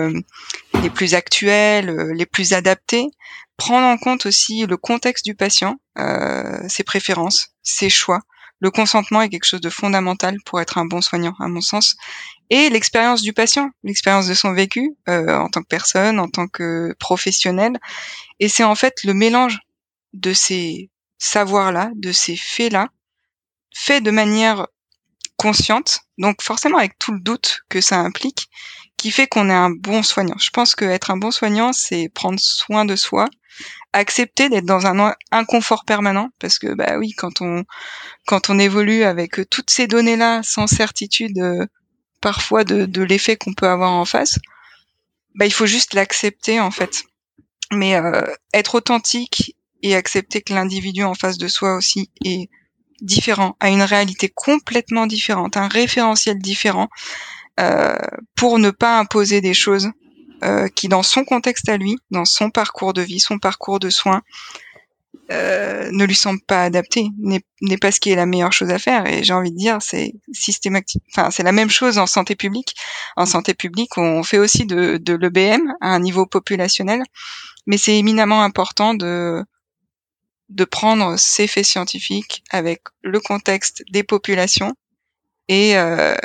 les 0.81 0.89
plus 0.89 1.13
actuelles, 1.13 2.11
les 2.13 2.25
plus 2.25 2.53
adaptées, 2.53 3.07
prendre 3.55 3.85
en 3.85 3.97
compte 3.97 4.25
aussi 4.25 4.65
le 4.65 4.75
contexte 4.75 5.23
du 5.23 5.35
patient, 5.35 5.77
ses 6.67 6.83
préférences, 6.83 7.55
ses 7.63 7.89
choix. 7.89 8.19
Le 8.59 8.71
consentement 8.71 9.21
est 9.21 9.29
quelque 9.29 9.45
chose 9.45 9.61
de 9.61 9.69
fondamental 9.69 10.37
pour 10.45 10.59
être 10.59 10.77
un 10.77 10.85
bon 10.85 11.01
soignant, 11.01 11.33
à 11.39 11.47
mon 11.47 11.61
sens, 11.61 11.95
et 12.49 12.69
l'expérience 12.69 13.21
du 13.21 13.33
patient, 13.33 13.69
l'expérience 13.83 14.27
de 14.27 14.33
son 14.33 14.53
vécu 14.53 14.95
en 15.07 15.47
tant 15.49 15.61
que 15.61 15.67
personne, 15.67 16.19
en 16.19 16.27
tant 16.27 16.47
que 16.47 16.93
professionnel. 16.99 17.73
Et 18.39 18.49
c'est 18.49 18.63
en 18.63 18.75
fait 18.75 19.03
le 19.03 19.13
mélange 19.13 19.59
de 20.13 20.33
ces 20.33 20.89
savoirs-là, 21.17 21.91
de 21.95 22.11
ces 22.11 22.35
faits-là, 22.35 22.89
fait 23.73 24.01
de 24.01 24.11
manière 24.11 24.67
consciente, 25.37 25.99
donc 26.17 26.41
forcément 26.41 26.77
avec 26.77 26.97
tout 26.99 27.11
le 27.11 27.19
doute 27.19 27.61
que 27.69 27.81
ça 27.81 27.99
implique, 27.99 28.49
qui 28.97 29.11
fait 29.11 29.27
qu'on 29.27 29.49
est 29.49 29.53
un 29.53 29.69
bon 29.69 30.03
soignant. 30.03 30.37
Je 30.39 30.49
pense 30.49 30.75
qu'être 30.75 31.11
un 31.11 31.17
bon 31.17 31.31
soignant, 31.31 31.73
c'est 31.73 32.09
prendre 32.09 32.39
soin 32.39 32.85
de 32.85 32.95
soi, 32.95 33.27
accepter 33.93 34.49
d'être 34.49 34.65
dans 34.65 34.85
un 34.85 35.13
inconfort 35.31 35.85
permanent, 35.85 36.29
parce 36.39 36.59
que 36.59 36.73
bah 36.73 36.97
oui, 36.97 37.11
quand 37.11 37.41
on 37.41 37.63
quand 38.25 38.49
on 38.49 38.59
évolue 38.59 39.03
avec 39.03 39.49
toutes 39.49 39.69
ces 39.69 39.87
données-là, 39.87 40.41
sans 40.43 40.67
certitude 40.67 41.37
euh, 41.39 41.65
parfois 42.21 42.63
de, 42.63 42.85
de 42.85 43.03
l'effet 43.03 43.37
qu'on 43.37 43.53
peut 43.53 43.67
avoir 43.67 43.91
en 43.91 44.05
face, 44.05 44.39
bah 45.35 45.45
il 45.45 45.53
faut 45.53 45.65
juste 45.65 45.93
l'accepter 45.93 46.59
en 46.59 46.71
fait. 46.71 47.03
Mais 47.71 47.95
euh, 47.95 48.23
être 48.53 48.75
authentique 48.75 49.55
et 49.81 49.95
accepter 49.95 50.41
que 50.41 50.53
l'individu 50.53 51.03
en 51.03 51.13
face 51.13 51.37
de 51.37 51.47
soi 51.47 51.75
aussi 51.75 52.09
est 52.23 52.49
différent, 53.01 53.55
à 53.59 53.69
une 53.69 53.81
réalité 53.81 54.29
complètement 54.33 55.07
différente, 55.07 55.57
un 55.57 55.67
référentiel 55.67 56.37
différent, 56.39 56.89
euh, 57.59 57.97
pour 58.35 58.59
ne 58.59 58.69
pas 58.69 58.99
imposer 58.99 59.41
des 59.41 59.53
choses 59.53 59.89
euh, 60.43 60.67
qui, 60.67 60.89
dans 60.89 61.03
son 61.03 61.23
contexte 61.23 61.69
à 61.69 61.77
lui, 61.77 61.95
dans 62.11 62.25
son 62.25 62.49
parcours 62.49 62.93
de 62.93 63.01
vie, 63.01 63.19
son 63.19 63.39
parcours 63.39 63.79
de 63.79 63.89
soins, 63.89 64.21
euh, 65.31 65.89
ne 65.91 66.05
lui 66.05 66.13
semble 66.13 66.41
pas 66.41 66.63
adapté, 66.63 67.07
n'est 67.17 67.77
pas 67.77 67.91
ce 67.91 67.99
qui 67.99 68.11
est 68.11 68.15
la 68.15 68.25
meilleure 68.27 68.53
chose 68.53 68.69
à 68.69 68.77
faire. 68.77 69.07
Et 69.07 69.23
j'ai 69.23 69.33
envie 69.33 69.51
de 69.51 69.57
dire, 69.57 69.77
c'est 69.81 70.13
systématique. 70.33 71.03
Enfin, 71.15 71.31
c'est 71.31 71.41
la 71.41 71.51
même 71.51 71.69
chose 71.69 71.97
en 71.97 72.05
santé 72.05 72.35
publique. 72.35 72.75
En 73.15 73.25
santé 73.25 73.53
publique, 73.53 73.97
on 73.97 74.21
fait 74.21 74.37
aussi 74.37 74.65
de, 74.65 74.97
de 74.97 75.13
l'EBM 75.15 75.71
à 75.81 75.89
un 75.89 75.99
niveau 75.99 76.25
populationnel, 76.25 77.01
mais 77.65 77.77
c'est 77.77 77.97
éminemment 77.97 78.43
important 78.43 78.93
de 78.93 79.43
de 80.49 80.65
prendre 80.65 81.17
ces 81.17 81.47
faits 81.47 81.65
scientifiques 81.65 82.43
avec 82.51 82.81
le 83.01 83.19
contexte 83.19 83.83
des 83.91 84.03
populations 84.03 84.73
et 85.47 85.77
euh, 85.77 86.15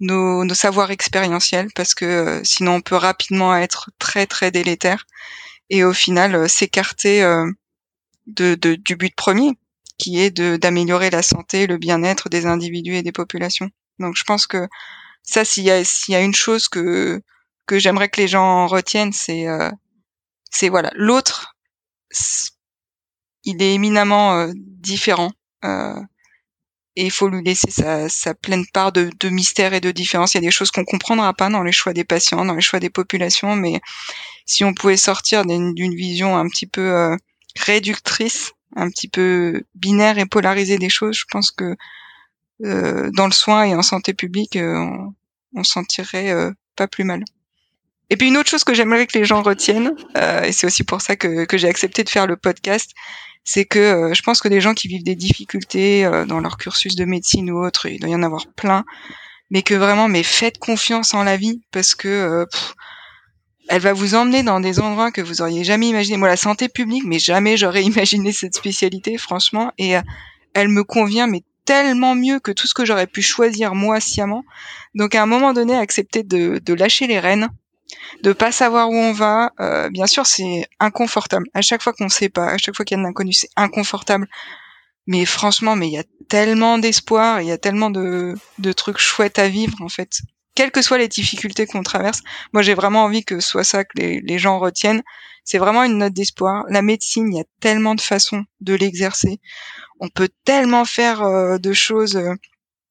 nos, 0.00 0.44
nos, 0.44 0.54
savoirs 0.54 0.90
expérientiels 0.90 1.68
parce 1.74 1.94
que 1.94 2.04
euh, 2.04 2.44
sinon 2.44 2.76
on 2.76 2.80
peut 2.80 2.96
rapidement 2.96 3.54
être 3.56 3.90
très 3.98 4.26
très 4.26 4.50
délétère 4.50 5.06
et 5.68 5.84
au 5.84 5.92
final 5.92 6.34
euh, 6.34 6.48
s'écarter 6.48 7.22
de, 8.26 8.54
de, 8.54 8.74
du 8.74 8.96
but 8.96 9.14
premier 9.14 9.52
qui 9.98 10.18
est 10.18 10.30
d'améliorer 10.30 11.10
la 11.10 11.22
santé, 11.22 11.66
le 11.66 11.76
bien-être 11.76 12.30
des 12.30 12.46
individus 12.46 12.94
et 12.94 13.02
des 13.02 13.12
populations. 13.12 13.68
Donc 13.98 14.16
je 14.16 14.24
pense 14.24 14.46
que 14.46 14.66
ça, 15.22 15.44
s'il 15.44 15.64
y 15.64 15.70
a, 15.70 15.84
s'il 15.84 16.14
y 16.14 16.16
a 16.16 16.22
une 16.22 16.34
chose 16.34 16.68
que 16.68 17.20
que 17.66 17.78
j'aimerais 17.78 18.08
que 18.08 18.20
les 18.20 18.28
gens 18.28 18.66
retiennent, 18.66 19.12
c'est 19.12 19.46
c'est 20.50 20.70
voilà 20.70 20.90
l'autre 20.94 21.54
il 23.44 23.62
est 23.62 23.74
éminemment 23.74 24.34
euh, 24.34 24.52
différent. 24.54 25.32
Euh, 25.64 26.00
et 26.96 27.04
il 27.04 27.10
faut 27.10 27.28
lui 27.28 27.42
laisser 27.42 27.70
sa, 27.70 28.34
pleine 28.34 28.66
part 28.72 28.92
de, 28.92 29.10
mystère 29.28 29.72
et 29.72 29.80
de 29.80 29.90
différence. 29.90 30.34
Il 30.34 30.38
y 30.38 30.38
a 30.38 30.42
des 30.42 30.50
choses 30.50 30.70
qu'on 30.70 30.84
comprendra 30.84 31.32
pas 31.32 31.48
dans 31.48 31.62
les 31.62 31.72
choix 31.72 31.92
des 31.92 32.04
patients, 32.04 32.44
dans 32.44 32.54
les 32.54 32.60
choix 32.60 32.80
des 32.80 32.90
populations, 32.90 33.54
mais 33.56 33.80
si 34.44 34.64
on 34.64 34.74
pouvait 34.74 34.96
sortir 34.96 35.46
d'une 35.46 35.94
vision 35.94 36.36
un 36.36 36.48
petit 36.48 36.66
peu 36.66 36.92
euh, 36.92 37.16
réductrice, 37.56 38.52
un 38.76 38.90
petit 38.90 39.08
peu 39.08 39.62
binaire 39.74 40.18
et 40.18 40.26
polarisée 40.26 40.78
des 40.78 40.88
choses, 40.88 41.16
je 41.16 41.24
pense 41.30 41.50
que 41.50 41.76
dans 42.58 43.26
le 43.26 43.32
soin 43.32 43.64
et 43.64 43.74
en 43.74 43.82
santé 43.82 44.12
publique, 44.12 44.58
on, 44.60 45.64
s'en 45.64 45.82
tirerait 45.84 46.34
pas 46.76 46.86
plus 46.86 47.04
mal. 47.04 47.24
Et 48.10 48.16
puis 48.16 48.28
une 48.28 48.36
autre 48.36 48.50
chose 48.50 48.64
que 48.64 48.74
j'aimerais 48.74 49.06
que 49.06 49.16
les 49.16 49.24
gens 49.24 49.42
retiennent, 49.42 49.94
et 50.44 50.52
c'est 50.52 50.66
aussi 50.66 50.84
pour 50.84 51.00
ça 51.00 51.16
que 51.16 51.56
j'ai 51.56 51.68
accepté 51.68 52.04
de 52.04 52.10
faire 52.10 52.26
le 52.26 52.36
podcast, 52.36 52.92
c'est 53.44 53.64
que 53.64 53.78
euh, 53.78 54.14
je 54.14 54.22
pense 54.22 54.40
que 54.40 54.48
des 54.48 54.60
gens 54.60 54.74
qui 54.74 54.88
vivent 54.88 55.04
des 55.04 55.16
difficultés 55.16 56.04
euh, 56.04 56.24
dans 56.24 56.40
leur 56.40 56.56
cursus 56.56 56.96
de 56.96 57.04
médecine 57.04 57.50
ou 57.50 57.64
autre, 57.64 57.86
il 57.86 58.00
doit 58.00 58.10
y 58.10 58.14
en 58.14 58.22
avoir 58.22 58.46
plein, 58.46 58.84
mais 59.50 59.62
que 59.62 59.74
vraiment, 59.74 60.08
mais 60.08 60.22
faites 60.22 60.58
confiance 60.58 61.14
en 61.14 61.24
la 61.24 61.36
vie 61.36 61.60
parce 61.72 61.94
que 61.94 62.46
elle 63.70 63.80
va 63.80 63.92
vous 63.92 64.16
emmener 64.16 64.42
dans 64.42 64.58
des 64.58 64.80
endroits 64.80 65.12
que 65.12 65.20
vous 65.20 65.42
auriez 65.42 65.62
jamais 65.62 65.88
imaginé. 65.88 66.16
Moi, 66.16 66.26
la 66.26 66.36
santé 66.36 66.68
publique, 66.68 67.04
mais 67.06 67.20
jamais 67.20 67.56
j'aurais 67.56 67.82
imaginé 67.84 68.32
cette 68.32 68.54
spécialité, 68.54 69.16
franchement. 69.16 69.72
Et 69.78 69.96
euh, 69.96 70.00
elle 70.54 70.68
me 70.68 70.82
convient, 70.82 71.28
mais 71.28 71.44
tellement 71.64 72.16
mieux 72.16 72.40
que 72.40 72.50
tout 72.50 72.66
ce 72.66 72.74
que 72.74 72.84
j'aurais 72.84 73.06
pu 73.06 73.22
choisir 73.22 73.76
moi 73.76 74.00
sciemment. 74.00 74.44
Donc, 74.96 75.14
à 75.14 75.22
un 75.22 75.26
moment 75.26 75.52
donné, 75.52 75.76
accepter 75.76 76.24
de 76.24 76.74
lâcher 76.74 77.06
les 77.06 77.20
rênes, 77.20 77.48
de 78.22 78.32
pas 78.32 78.52
savoir 78.52 78.90
où 78.90 78.94
on 78.94 79.12
va. 79.12 79.52
Euh, 79.60 79.90
bien 79.90 80.06
sûr, 80.06 80.26
c'est 80.26 80.68
inconfortable. 80.78 81.46
À 81.54 81.62
chaque 81.62 81.82
fois 81.82 81.92
qu'on 81.92 82.08
sait 82.08 82.28
pas, 82.28 82.46
à 82.46 82.58
chaque 82.58 82.76
fois 82.76 82.84
qu'il 82.84 82.96
y 82.96 83.00
a 83.00 83.02
un 83.02 83.06
inconnu, 83.08 83.32
c'est 83.32 83.50
inconfortable. 83.56 84.26
Mais 85.06 85.24
franchement, 85.24 85.76
mais 85.76 85.88
il 85.88 85.94
y 85.94 85.98
a 85.98 86.04
tellement 86.28 86.78
d'espoir, 86.78 87.40
il 87.40 87.48
y 87.48 87.52
a 87.52 87.58
tellement 87.58 87.90
de, 87.90 88.34
de 88.58 88.72
trucs 88.72 88.98
chouettes 88.98 89.38
à 89.38 89.48
vivre 89.48 89.76
en 89.82 89.88
fait 89.88 90.20
quelles 90.54 90.70
que 90.70 90.82
soient 90.82 90.98
les 90.98 91.08
difficultés 91.08 91.66
qu'on 91.66 91.82
traverse. 91.82 92.20
Moi, 92.52 92.62
j'ai 92.62 92.74
vraiment 92.74 93.04
envie 93.04 93.24
que 93.24 93.40
ce 93.40 93.48
soit 93.48 93.64
ça 93.64 93.84
que 93.84 93.96
les, 93.96 94.38
gens 94.38 94.58
retiennent. 94.58 95.02
C'est 95.44 95.58
vraiment 95.58 95.84
une 95.84 95.98
note 95.98 96.12
d'espoir. 96.12 96.64
La 96.68 96.82
médecine, 96.82 97.32
il 97.32 97.38
y 97.38 97.40
a 97.40 97.44
tellement 97.60 97.94
de 97.94 98.00
façons 98.00 98.44
de 98.60 98.74
l'exercer. 98.74 99.40
On 100.00 100.08
peut 100.08 100.28
tellement 100.44 100.84
faire 100.84 101.22
euh, 101.22 101.58
de 101.58 101.72
choses 101.72 102.16
euh, 102.16 102.34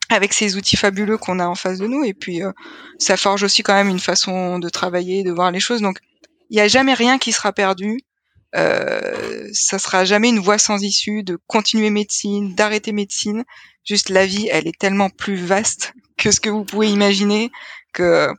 avec 0.09 0.33
ces 0.33 0.57
outils 0.57 0.77
fabuleux 0.77 1.17
qu'on 1.17 1.39
a 1.39 1.47
en 1.47 1.55
face 1.55 1.79
de 1.79 1.87
nous. 1.87 2.03
Et 2.03 2.13
puis, 2.13 2.43
euh, 2.43 2.51
ça 2.97 3.17
forge 3.17 3.43
aussi 3.43 3.63
quand 3.63 3.73
même 3.73 3.89
une 3.89 3.99
façon 3.99 4.59
de 4.59 4.69
travailler, 4.69 5.23
de 5.23 5.31
voir 5.31 5.51
les 5.51 5.59
choses. 5.59 5.81
Donc, 5.81 5.99
il 6.49 6.55
n'y 6.55 6.61
a 6.61 6.67
jamais 6.67 6.93
rien 6.93 7.17
qui 7.17 7.31
sera 7.31 7.53
perdu. 7.53 8.01
Euh, 8.55 9.47
ça 9.53 9.77
sera 9.77 10.05
jamais 10.05 10.29
une 10.29 10.39
voie 10.39 10.57
sans 10.57 10.81
issue 10.81 11.23
de 11.23 11.37
continuer 11.47 11.91
médecine, 11.91 12.55
d'arrêter 12.55 12.91
médecine. 12.91 13.43
Juste 13.83 14.09
la 14.09 14.25
vie, 14.25 14.49
elle 14.51 14.67
est 14.67 14.77
tellement 14.77 15.09
plus 15.09 15.35
vaste 15.35 15.93
que 16.17 16.31
ce 16.31 16.39
que 16.39 16.49
vous 16.49 16.65
pouvez 16.65 16.89
imaginer 16.89 17.51
que 17.93 18.29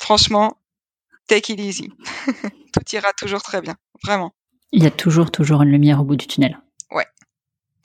franchement, 0.00 0.56
take 1.26 1.52
it 1.52 1.60
easy. 1.60 1.92
Tout 2.72 2.94
ira 2.94 3.12
toujours 3.16 3.42
très 3.42 3.60
bien, 3.60 3.76
vraiment. 4.04 4.32
Il 4.72 4.82
y 4.82 4.86
a 4.86 4.90
toujours, 4.90 5.30
toujours 5.30 5.62
une 5.62 5.70
lumière 5.70 6.00
au 6.00 6.04
bout 6.04 6.16
du 6.16 6.26
tunnel. 6.26 6.58
Ouais, 6.90 7.06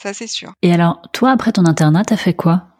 ça 0.02 0.14
c'est 0.14 0.28
sûr. 0.28 0.54
Et 0.62 0.74
alors, 0.74 1.02
toi, 1.14 1.32
après 1.32 1.54
ton 1.54 1.66
internat, 1.66 2.04
t'as 2.04 2.18
fait 2.18 2.34
quoi? 2.34 2.73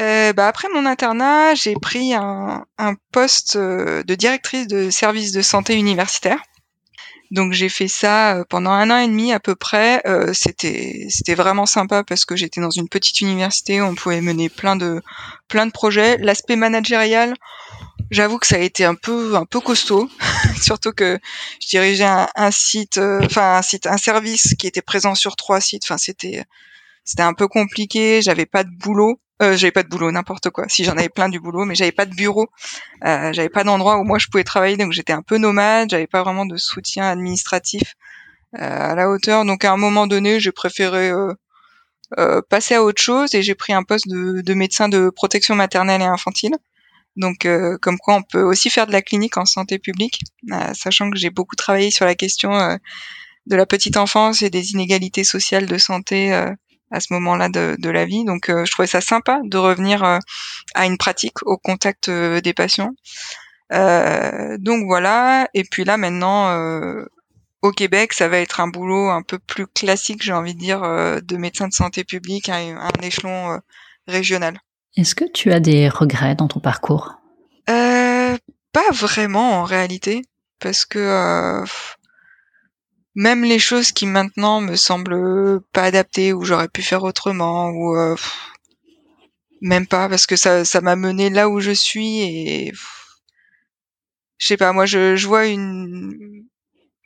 Euh, 0.00 0.32
bah 0.32 0.48
après 0.48 0.68
mon 0.72 0.86
internat, 0.86 1.54
j'ai 1.54 1.74
pris 1.74 2.14
un, 2.14 2.64
un 2.78 2.94
poste 3.12 3.56
euh, 3.56 4.02
de 4.04 4.14
directrice 4.14 4.66
de 4.66 4.90
service 4.90 5.32
de 5.32 5.42
santé 5.42 5.74
universitaire. 5.76 6.38
Donc 7.32 7.54
j'ai 7.54 7.70
fait 7.70 7.88
ça 7.88 8.36
euh, 8.36 8.44
pendant 8.48 8.72
un 8.72 8.90
an 8.90 8.98
et 8.98 9.08
demi 9.08 9.32
à 9.32 9.40
peu 9.40 9.54
près. 9.54 10.02
Euh, 10.06 10.34
c'était 10.34 11.06
c'était 11.08 11.34
vraiment 11.34 11.64
sympa 11.64 12.04
parce 12.04 12.26
que 12.26 12.36
j'étais 12.36 12.60
dans 12.60 12.70
une 12.70 12.90
petite 12.90 13.22
université, 13.22 13.80
on 13.80 13.94
pouvait 13.94 14.20
mener 14.20 14.50
plein 14.50 14.76
de 14.76 15.02
plein 15.48 15.64
de 15.66 15.72
projets. 15.72 16.18
L'aspect 16.18 16.56
managérial, 16.56 17.34
j'avoue 18.10 18.38
que 18.38 18.46
ça 18.46 18.56
a 18.56 18.58
été 18.58 18.84
un 18.84 18.94
peu 18.94 19.34
un 19.34 19.46
peu 19.46 19.60
costaud, 19.60 20.10
surtout 20.60 20.92
que 20.92 21.18
je 21.62 21.68
dirigeais 21.68 22.04
un, 22.04 22.28
un 22.36 22.50
site, 22.50 22.98
euh, 22.98 23.20
enfin 23.24 23.56
un 23.56 23.62
site, 23.62 23.86
un 23.86 23.96
service 23.96 24.54
qui 24.58 24.66
était 24.66 24.82
présent 24.82 25.14
sur 25.14 25.34
trois 25.34 25.62
sites. 25.62 25.84
Enfin 25.86 25.96
c'était 25.96 26.44
c'était 27.04 27.22
un 27.22 27.32
peu 27.32 27.48
compliqué. 27.48 28.20
J'avais 28.20 28.46
pas 28.46 28.62
de 28.62 28.70
boulot. 28.76 29.18
Euh, 29.42 29.56
j'avais 29.56 29.72
pas 29.72 29.82
de 29.82 29.88
boulot, 29.88 30.12
n'importe 30.12 30.50
quoi. 30.50 30.66
Si 30.68 30.84
j'en 30.84 30.92
avais 30.92 31.08
plein 31.08 31.28
du 31.28 31.40
boulot, 31.40 31.64
mais 31.64 31.74
j'avais 31.74 31.92
pas 31.92 32.06
de 32.06 32.14
bureau, 32.14 32.48
euh, 33.04 33.32
j'avais 33.32 33.48
pas 33.48 33.64
d'endroit 33.64 33.98
où 33.98 34.04
moi 34.04 34.18
je 34.18 34.28
pouvais 34.28 34.44
travailler, 34.44 34.76
donc 34.76 34.92
j'étais 34.92 35.12
un 35.12 35.22
peu 35.22 35.38
nomade, 35.38 35.90
j'avais 35.90 36.06
pas 36.06 36.22
vraiment 36.22 36.46
de 36.46 36.56
soutien 36.56 37.08
administratif 37.08 37.94
euh, 38.58 38.90
à 38.92 38.94
la 38.94 39.10
hauteur. 39.10 39.44
Donc 39.44 39.64
à 39.64 39.72
un 39.72 39.76
moment 39.76 40.06
donné, 40.06 40.38
j'ai 40.38 40.52
préféré 40.52 41.10
euh, 41.10 41.32
euh, 42.18 42.40
passer 42.48 42.74
à 42.74 42.84
autre 42.84 43.02
chose 43.02 43.34
et 43.34 43.42
j'ai 43.42 43.54
pris 43.54 43.72
un 43.72 43.82
poste 43.82 44.08
de, 44.08 44.42
de, 44.42 44.54
médecin 44.54 44.88
de 44.88 45.10
protection 45.10 45.56
maternelle 45.56 46.02
et 46.02 46.04
infantile. 46.04 46.54
Donc 47.16 47.44
euh, 47.44 47.78
comme 47.82 47.98
quoi 47.98 48.14
on 48.14 48.22
peut 48.22 48.42
aussi 48.42 48.70
faire 48.70 48.86
de 48.86 48.92
la 48.92 49.02
clinique 49.02 49.38
en 49.38 49.44
santé 49.44 49.78
publique, 49.78 50.20
sachant 50.74 51.10
que 51.10 51.18
j'ai 51.18 51.30
beaucoup 51.30 51.56
travaillé 51.56 51.90
sur 51.90 52.06
la 52.06 52.14
question 52.14 52.78
de 53.46 53.56
la 53.56 53.66
petite 53.66 53.96
enfance 53.96 54.42
et 54.42 54.50
des 54.50 54.72
inégalités 54.72 55.24
sociales 55.24 55.66
de 55.66 55.78
santé 55.78 56.32
à 56.92 57.00
ce 57.00 57.12
moment-là 57.14 57.48
de, 57.48 57.76
de, 57.78 57.90
la 57.90 58.04
vie. 58.04 58.24
Donc, 58.24 58.48
euh, 58.48 58.64
je 58.64 58.72
trouvais 58.72 58.86
ça 58.86 59.00
sympa 59.00 59.40
de 59.44 59.56
revenir 59.56 60.04
euh, 60.04 60.18
à 60.74 60.86
une 60.86 60.98
pratique 60.98 61.42
au 61.44 61.56
contact 61.56 62.08
euh, 62.08 62.40
des 62.40 62.52
patients. 62.52 62.94
donc 63.70 64.84
voilà. 64.86 65.48
Et 65.54 65.64
puis 65.64 65.84
là, 65.84 65.96
maintenant, 65.96 66.54
au 67.62 67.70
Québec, 67.72 68.12
ça 68.12 68.28
va 68.28 68.38
être 68.38 68.60
un 68.60 68.68
boulot 68.68 69.08
un 69.08 69.22
peu 69.22 69.38
plus 69.38 69.66
classique, 69.66 70.22
j'ai 70.22 70.34
envie 70.34 70.54
de 70.54 70.60
dire, 70.60 70.82
de 70.82 71.36
médecin 71.36 71.68
de 71.68 71.72
santé 71.72 72.04
publique 72.04 72.50
à 72.50 72.56
un, 72.56 72.90
échelon 73.02 73.58
régional. 74.06 74.58
Est-ce 74.98 75.14
que 75.14 75.24
tu 75.24 75.52
as 75.52 75.60
des 75.60 75.88
regrets 75.88 76.34
dans 76.34 76.48
ton 76.48 76.60
parcours? 76.60 77.14
Pas 77.66 78.90
vraiment 78.90 79.60
en 79.60 79.64
réalité, 79.64 80.22
parce 80.58 80.84
que 80.84 81.64
même 83.14 83.44
les 83.44 83.58
choses 83.58 83.92
qui 83.92 84.06
maintenant 84.06 84.60
me 84.60 84.76
semblent 84.76 85.60
pas 85.72 85.84
adaptées 85.84 86.32
ou 86.32 86.44
j'aurais 86.44 86.68
pu 86.68 86.82
faire 86.82 87.02
autrement 87.02 87.68
ou 87.68 87.96
euh, 87.96 88.16
même 89.60 89.86
pas 89.86 90.08
parce 90.08 90.26
que 90.26 90.36
ça 90.36 90.64
ça 90.64 90.80
m'a 90.80 90.96
mené 90.96 91.30
là 91.30 91.48
où 91.48 91.60
je 91.60 91.70
suis 91.72 92.20
et 92.20 92.72
je 94.38 94.46
sais 94.46 94.56
pas 94.56 94.72
moi 94.72 94.86
je, 94.86 95.16
je 95.16 95.26
vois 95.26 95.46
une 95.46 96.46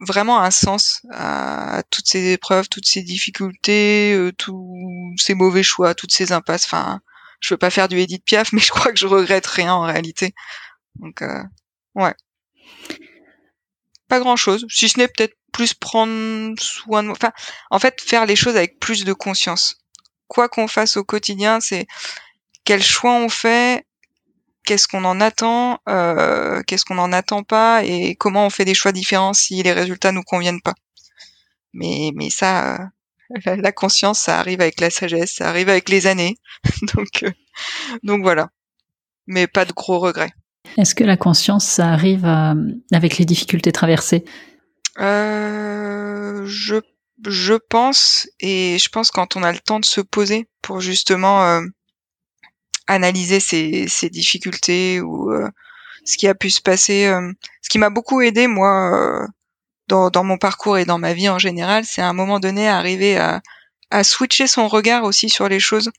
vraiment 0.00 0.40
un 0.40 0.50
sens 0.50 1.02
à, 1.10 1.82
toutes 1.90 2.06
ces 2.06 2.32
épreuves 2.32 2.68
toutes 2.68 2.86
ces 2.86 3.02
difficultés 3.02 4.14
euh, 4.14 4.32
tous 4.32 5.14
ces 5.16 5.34
mauvais 5.34 5.62
choix 5.62 5.94
toutes 5.94 6.12
ces 6.12 6.32
impasses. 6.32 6.66
Enfin 6.66 7.00
je 7.40 7.54
veux 7.54 7.58
pas 7.58 7.70
faire 7.70 7.88
du 7.88 7.98
Edith 7.98 8.24
Piaf 8.24 8.52
mais 8.52 8.60
je 8.60 8.70
crois 8.70 8.92
que 8.92 8.98
je 8.98 9.06
regrette 9.06 9.46
rien 9.46 9.74
en 9.74 9.82
réalité. 9.82 10.34
Donc 10.96 11.22
euh, 11.22 11.42
ouais. 11.94 12.14
Pas 14.08 14.20
grand 14.20 14.36
chose 14.36 14.66
si 14.70 14.88
ce 14.88 14.98
n'est 14.98 15.08
peut-être 15.08 15.36
plus 15.56 15.72
prendre 15.72 16.54
soin 16.60 17.02
de 17.02 17.08
moi. 17.08 17.16
Enfin, 17.18 17.32
en 17.70 17.78
fait, 17.78 18.02
faire 18.02 18.26
les 18.26 18.36
choses 18.36 18.56
avec 18.56 18.78
plus 18.78 19.06
de 19.06 19.14
conscience. 19.14 19.78
Quoi 20.28 20.50
qu'on 20.50 20.68
fasse 20.68 20.98
au 20.98 21.02
quotidien, 21.02 21.60
c'est 21.60 21.86
quel 22.64 22.82
choix 22.82 23.14
on 23.14 23.30
fait, 23.30 23.86
qu'est-ce 24.66 24.86
qu'on 24.86 25.06
en 25.06 25.18
attend, 25.18 25.78
euh, 25.88 26.62
qu'est-ce 26.66 26.84
qu'on 26.84 26.96
n'en 26.96 27.10
attend 27.10 27.42
pas, 27.42 27.84
et 27.84 28.16
comment 28.16 28.44
on 28.44 28.50
fait 28.50 28.66
des 28.66 28.74
choix 28.74 28.92
différents 28.92 29.32
si 29.32 29.62
les 29.62 29.72
résultats 29.72 30.12
nous 30.12 30.24
conviennent 30.24 30.60
pas. 30.60 30.74
Mais, 31.72 32.10
mais 32.14 32.28
ça, 32.28 32.90
euh, 33.46 33.56
la 33.56 33.72
conscience, 33.72 34.18
ça 34.18 34.38
arrive 34.38 34.60
avec 34.60 34.78
la 34.82 34.90
sagesse, 34.90 35.36
ça 35.36 35.48
arrive 35.48 35.70
avec 35.70 35.88
les 35.88 36.06
années. 36.06 36.36
donc, 36.94 37.22
euh, 37.22 37.30
donc 38.02 38.20
voilà. 38.20 38.50
Mais 39.26 39.46
pas 39.46 39.64
de 39.64 39.72
gros 39.72 40.00
regrets. 40.00 40.32
Est-ce 40.76 40.94
que 40.94 41.04
la 41.04 41.16
conscience, 41.16 41.64
ça 41.64 41.88
arrive 41.88 42.26
avec 42.92 43.16
les 43.16 43.24
difficultés 43.24 43.72
traversées? 43.72 44.26
Euh, 44.98 46.44
je 46.46 46.76
je 47.26 47.54
pense 47.54 48.28
et 48.40 48.78
je 48.78 48.88
pense 48.90 49.10
quand 49.10 49.36
on 49.36 49.42
a 49.42 49.52
le 49.52 49.58
temps 49.58 49.80
de 49.80 49.84
se 49.86 50.00
poser 50.00 50.48
pour 50.62 50.80
justement 50.80 51.44
euh, 51.46 51.62
analyser 52.86 53.40
ces, 53.40 53.86
ces 53.88 54.10
difficultés 54.10 55.00
ou 55.00 55.32
euh, 55.32 55.48
ce 56.04 56.16
qui 56.18 56.28
a 56.28 56.34
pu 56.34 56.50
se 56.50 56.60
passer. 56.60 57.06
Euh, 57.06 57.32
ce 57.62 57.68
qui 57.70 57.78
m'a 57.78 57.90
beaucoup 57.90 58.20
aidé 58.20 58.46
moi 58.46 59.26
dans, 59.88 60.10
dans 60.10 60.24
mon 60.24 60.38
parcours 60.38 60.78
et 60.78 60.84
dans 60.84 60.98
ma 60.98 61.14
vie 61.14 61.28
en 61.28 61.38
général, 61.38 61.84
c'est 61.84 62.02
à 62.02 62.08
un 62.08 62.12
moment 62.12 62.38
donné 62.40 62.68
arriver 62.68 63.16
à, 63.16 63.40
à 63.90 64.04
switcher 64.04 64.46
son 64.46 64.68
regard 64.68 65.04
aussi 65.04 65.28
sur 65.28 65.48
les 65.48 65.60
choses. 65.60 65.90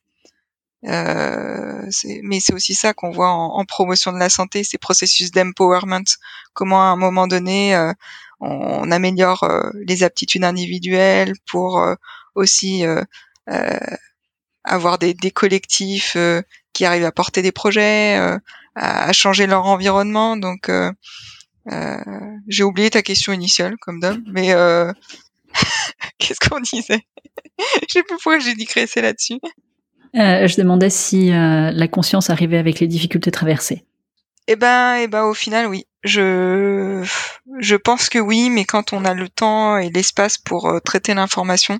Euh, 0.85 1.89
mais 2.23 2.39
c'est 2.39 2.53
aussi 2.53 2.75
ça 2.75 2.93
qu'on 2.93 3.11
voit 3.11 3.29
en, 3.29 3.57
en, 3.57 3.65
promotion 3.65 4.11
de 4.13 4.19
la 4.19 4.29
santé, 4.29 4.63
ces 4.63 4.77
processus 4.77 5.31
d'empowerment. 5.31 6.05
Comment 6.53 6.81
à 6.81 6.85
un 6.85 6.95
moment 6.95 7.27
donné, 7.27 7.75
euh, 7.75 7.91
on 8.39 8.91
améliore 8.91 9.43
euh, 9.43 9.69
les 9.87 10.03
aptitudes 10.03 10.43
individuelles 10.43 11.33
pour 11.49 11.79
euh, 11.79 11.95
aussi 12.35 12.85
euh, 12.85 13.03
avoir 14.63 14.99
des, 14.99 15.13
des 15.13 15.31
collectifs 15.31 16.17
qui 16.73 16.85
arrivent 16.85 17.05
à 17.05 17.11
porter 17.11 17.41
des 17.41 17.51
projets, 17.51 18.19
à, 18.75 19.13
changer 19.13 19.47
leur 19.47 19.65
environnement. 19.65 20.37
Donc, 20.37 20.69
j'ai 22.47 22.63
oublié 22.63 22.89
ta 22.89 23.01
question 23.01 23.31
initiale, 23.31 23.77
comme 23.79 24.01
d'hab, 24.01 24.19
mais 24.27 24.53
qu'est-ce 26.19 26.47
qu'on 26.47 26.59
disait? 26.59 27.07
Je 27.57 27.93
sais 27.93 28.03
plus 28.03 28.15
pourquoi 28.15 28.39
j'ai 28.39 28.53
digresser 28.53 29.01
là-dessus. 29.01 29.39
Je 30.13 30.57
demandais 30.57 30.89
si 30.89 31.29
la 31.29 31.87
conscience 31.87 32.29
arrivait 32.29 32.57
avec 32.57 32.81
les 32.81 32.87
difficultés 32.87 33.31
traversées. 33.31 33.85
Eh 34.47 34.55
ben, 34.55 34.95
eh 34.95 35.07
ben, 35.07 35.23
au 35.23 35.33
final, 35.33 35.67
oui. 35.67 35.85
Je, 36.07 37.05
je 37.59 37.75
pense 37.75 38.09
que 38.09 38.19
oui, 38.19 38.49
mais 38.49 38.65
quand 38.65 38.93
on 38.93 39.05
a 39.05 39.13
le 39.13 39.29
temps 39.29 39.77
et 39.77 39.89
l'espace 39.89 40.37
pour 40.37 40.67
euh, 40.67 40.79
traiter 40.79 41.13
l'information, 41.13 41.79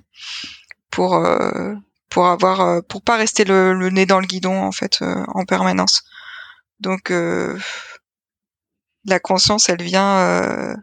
pour 0.90 1.14
euh, 1.16 1.74
pour 2.10 2.26
avoir, 2.26 2.60
euh, 2.60 2.80
pour 2.82 3.02
pas 3.02 3.16
rester 3.16 3.44
le, 3.44 3.74
le, 3.74 3.90
nez 3.90 4.06
dans 4.06 4.20
le 4.20 4.26
guidon 4.26 4.62
en 4.62 4.72
fait 4.72 5.02
en 5.02 5.44
permanence. 5.44 6.04
Donc, 6.80 7.12
la 9.04 9.20
conscience, 9.20 9.68
elle 9.68 9.82
vient. 9.82 10.76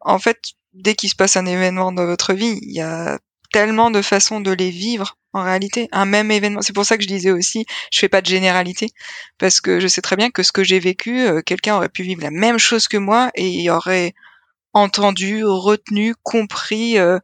en 0.00 0.18
fait, 0.18 0.38
dès 0.74 0.94
qu'il 0.94 1.08
se 1.10 1.16
passe 1.16 1.36
un 1.36 1.46
événement 1.46 1.92
dans 1.92 2.06
votre 2.06 2.34
vie, 2.34 2.58
il 2.62 2.72
y 2.72 2.80
a 2.80 3.18
tellement 3.56 3.90
de 3.90 4.02
façons 4.02 4.40
de 4.40 4.50
les 4.50 4.68
vivre 4.68 5.16
en 5.32 5.42
réalité. 5.42 5.88
Un 5.90 6.04
même 6.04 6.30
événement. 6.30 6.60
C'est 6.60 6.74
pour 6.74 6.84
ça 6.84 6.98
que 6.98 7.02
je 7.02 7.08
disais 7.08 7.30
aussi, 7.30 7.64
je 7.90 8.00
fais 8.00 8.08
pas 8.10 8.20
de 8.20 8.26
généralité 8.26 8.90
parce 9.38 9.62
que 9.62 9.80
je 9.80 9.88
sais 9.88 10.02
très 10.02 10.14
bien 10.14 10.30
que 10.30 10.42
ce 10.42 10.52
que 10.52 10.62
j'ai 10.62 10.78
vécu, 10.78 11.22
euh, 11.22 11.40
quelqu'un 11.40 11.76
aurait 11.76 11.88
pu 11.88 12.02
vivre 12.02 12.20
la 12.22 12.30
même 12.30 12.58
chose 12.58 12.86
que 12.86 12.98
moi 12.98 13.30
et 13.34 13.48
il 13.48 13.70
aurait 13.70 14.12
entendu, 14.74 15.42
retenu, 15.42 16.14
compris, 16.22 16.98
euh, 16.98 17.18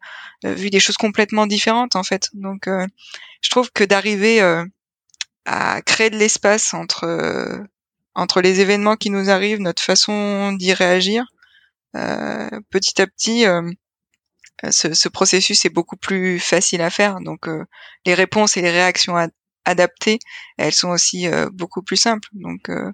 euh, 0.47 0.55
vu 0.55 0.71
des 0.71 0.81
choses 0.81 0.97
complètement 0.97 1.47
différentes 1.47 1.97
en 1.97 2.03
fait. 2.03 2.31
Donc, 2.33 2.67
je 3.43 3.51
trouve 3.51 3.71
que 3.71 3.85
d'arriver 3.85 4.41
à 5.45 5.83
créer 5.83 6.09
de 6.09 6.17
l'espace 6.17 6.73
entre 6.73 7.61
entre 8.15 8.41
les 8.41 8.61
événements 8.61 8.97
qui 8.97 9.11
nous 9.11 9.29
arrivent, 9.29 9.61
notre 9.61 9.83
façon 9.83 10.53
d'y 10.53 10.73
réagir, 10.73 11.27
petit 11.93 13.03
à 13.03 13.07
petit 13.07 13.45
ce, 14.71 14.95
ce, 14.95 15.09
processus 15.09 15.65
est 15.65 15.71
beaucoup 15.71 15.97
plus 15.97 16.39
facile 16.39 16.83
à 16.83 16.91
faire. 16.91 17.21
Donc 17.21 17.49
euh, 17.49 17.65
les 18.07 18.15
réponses 18.15 18.57
et 18.57 18.63
les 18.63 18.71
réactions 18.71 19.17
adaptées, 19.65 20.19
elles 20.59 20.73
sont 20.73 20.91
aussi 20.91 21.27
euh, 21.27 21.49
beaucoup 21.53 21.83
plus 21.83 21.97
simples. 21.97 22.29
Donc 22.33 22.69
euh, 22.69 22.93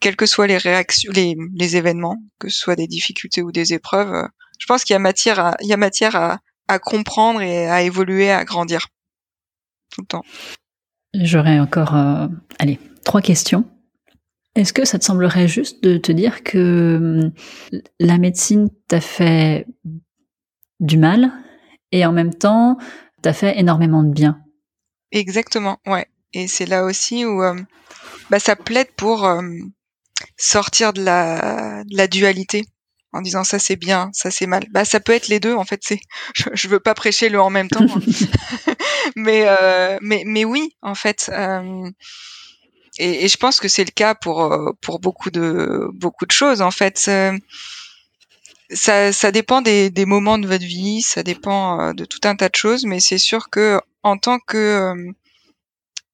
quelles 0.00 0.16
que 0.16 0.26
soient 0.26 0.46
les 0.46 0.58
réactions, 0.58 1.12
les, 1.14 1.36
les, 1.54 1.76
événements, 1.76 2.18
que 2.38 2.48
ce 2.48 2.58
soit 2.58 2.76
des 2.76 2.86
difficultés 2.86 3.42
ou 3.42 3.52
des 3.52 3.72
épreuves, 3.72 4.28
je 4.58 4.66
pense 4.66 4.84
qu'il 4.84 4.94
y 4.94 4.96
a 4.96 5.00
matière 5.00 5.38
à, 5.38 5.56
il 5.60 5.68
y 5.68 5.72
a 5.72 5.76
matière 5.76 6.16
à, 6.16 6.38
à 6.68 6.78
comprendre 6.78 7.42
et 7.42 7.68
à 7.68 7.82
évoluer, 7.82 8.30
à 8.30 8.44
grandir 8.44 8.88
tout 9.90 10.00
le 10.00 10.06
temps. 10.06 10.24
J'aurais 11.14 11.60
encore, 11.60 11.94
allez, 12.58 12.80
trois 13.04 13.20
questions. 13.20 13.64
Est-ce 14.56 14.72
que 14.72 14.84
ça 14.84 14.98
te 14.98 15.04
semblerait 15.04 15.48
juste 15.48 15.82
de 15.82 15.96
te 15.96 16.12
dire 16.12 16.44
que 16.44 17.32
la 17.98 18.18
médecine 18.18 18.68
t'a 18.88 19.00
fait 19.00 19.66
du 20.80 20.96
mal 20.96 21.32
et 21.92 22.04
en 22.04 22.12
même 22.12 22.34
temps, 22.34 22.76
t'as 23.22 23.32
fait 23.32 23.58
énormément 23.58 24.02
de 24.02 24.12
bien. 24.12 24.40
Exactement, 25.12 25.78
ouais. 25.86 26.06
Et 26.32 26.48
c'est 26.48 26.66
là 26.66 26.84
aussi 26.84 27.24
où 27.24 27.42
euh, 27.42 27.54
bah, 28.30 28.40
ça 28.40 28.56
plaide 28.56 28.90
pour 28.96 29.24
euh, 29.24 29.40
sortir 30.36 30.92
de 30.92 31.02
la, 31.02 31.84
dualité 32.08 32.64
en 33.12 33.22
disant 33.22 33.44
ça 33.44 33.60
c'est 33.60 33.76
bien, 33.76 34.10
ça 34.12 34.32
c'est 34.32 34.48
mal. 34.48 34.64
Bah 34.72 34.84
ça 34.84 34.98
peut 34.98 35.12
être 35.12 35.28
les 35.28 35.38
deux 35.38 35.54
en 35.54 35.64
fait. 35.64 35.80
C'est, 35.84 36.00
je, 36.34 36.44
je 36.52 36.68
veux 36.68 36.80
pas 36.80 36.94
prêcher 36.94 37.28
le 37.28 37.40
en 37.40 37.50
même 37.50 37.68
temps, 37.68 37.86
hein. 37.88 38.74
mais 39.16 39.44
euh, 39.46 39.96
mais 40.02 40.24
mais 40.26 40.44
oui 40.44 40.76
en 40.82 40.96
fait. 40.96 41.30
Et, 42.98 43.24
et, 43.24 43.28
je 43.28 43.36
pense 43.36 43.58
que 43.60 43.68
c'est 43.68 43.84
le 43.84 43.90
cas 43.90 44.16
pour 44.16 44.52
pour 44.80 44.98
beaucoup 44.98 45.30
de 45.30 45.88
beaucoup 45.94 46.26
de 46.26 46.32
choses 46.32 46.60
en 46.60 46.70
fait 46.72 47.08
ça, 48.70 49.12
ça 49.12 49.32
dépend 49.32 49.62
des, 49.62 49.90
des, 49.90 50.06
moments 50.06 50.38
de 50.38 50.46
votre 50.46 50.64
vie, 50.64 51.02
ça 51.02 51.22
dépend 51.22 51.80
euh, 51.80 51.92
de 51.92 52.04
tout 52.04 52.20
un 52.24 52.36
tas 52.36 52.48
de 52.48 52.56
choses, 52.56 52.84
mais 52.84 53.00
c'est 53.00 53.18
sûr 53.18 53.50
que 53.50 53.80
en 54.02 54.16
tant 54.18 54.38
que 54.38 54.56
euh, 54.56 55.12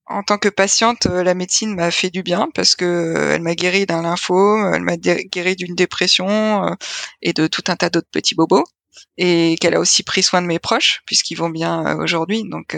en 0.06 0.22
tant 0.24 0.38
que 0.38 0.48
patiente, 0.48 1.06
euh, 1.06 1.22
la 1.22 1.34
médecine 1.34 1.74
m'a 1.74 1.90
fait 1.92 2.10
du 2.10 2.22
bien 2.22 2.48
parce 2.54 2.74
que 2.74 3.14
elle 3.32 3.42
m'a 3.42 3.54
guéri 3.54 3.86
d'un 3.86 4.02
lymphome, 4.02 4.72
elle 4.74 4.82
m'a 4.82 4.96
guéri 4.96 5.56
d'une 5.56 5.76
dépression 5.76 6.76
et 7.22 7.32
de 7.32 7.46
tout 7.46 7.62
un 7.68 7.76
tas 7.76 7.90
d'autres 7.90 8.10
petits 8.10 8.34
bobos, 8.34 8.64
et 9.18 9.56
qu'elle 9.60 9.76
a 9.76 9.80
aussi 9.80 10.02
pris 10.02 10.22
soin 10.22 10.42
de 10.42 10.46
mes 10.48 10.58
proches 10.58 11.02
puisqu'ils 11.06 11.36
vont 11.36 11.50
bien 11.50 11.96
aujourd'hui. 11.98 12.42
Donc 12.48 12.76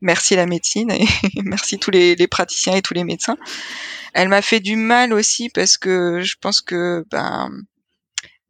merci 0.00 0.34
la 0.34 0.46
médecine 0.46 0.90
et 0.90 1.06
merci 1.44 1.78
tous 1.78 1.92
les, 1.92 2.16
les, 2.16 2.26
praticiens 2.26 2.74
et 2.74 2.82
tous 2.82 2.94
les 2.94 3.04
médecins. 3.04 3.36
Elle 4.14 4.28
m'a 4.28 4.42
fait 4.42 4.60
du 4.60 4.76
mal 4.76 5.12
aussi 5.12 5.50
parce 5.50 5.78
que 5.78 6.20
je 6.22 6.34
pense 6.40 6.60
que 6.60 7.04
ben 7.10 7.50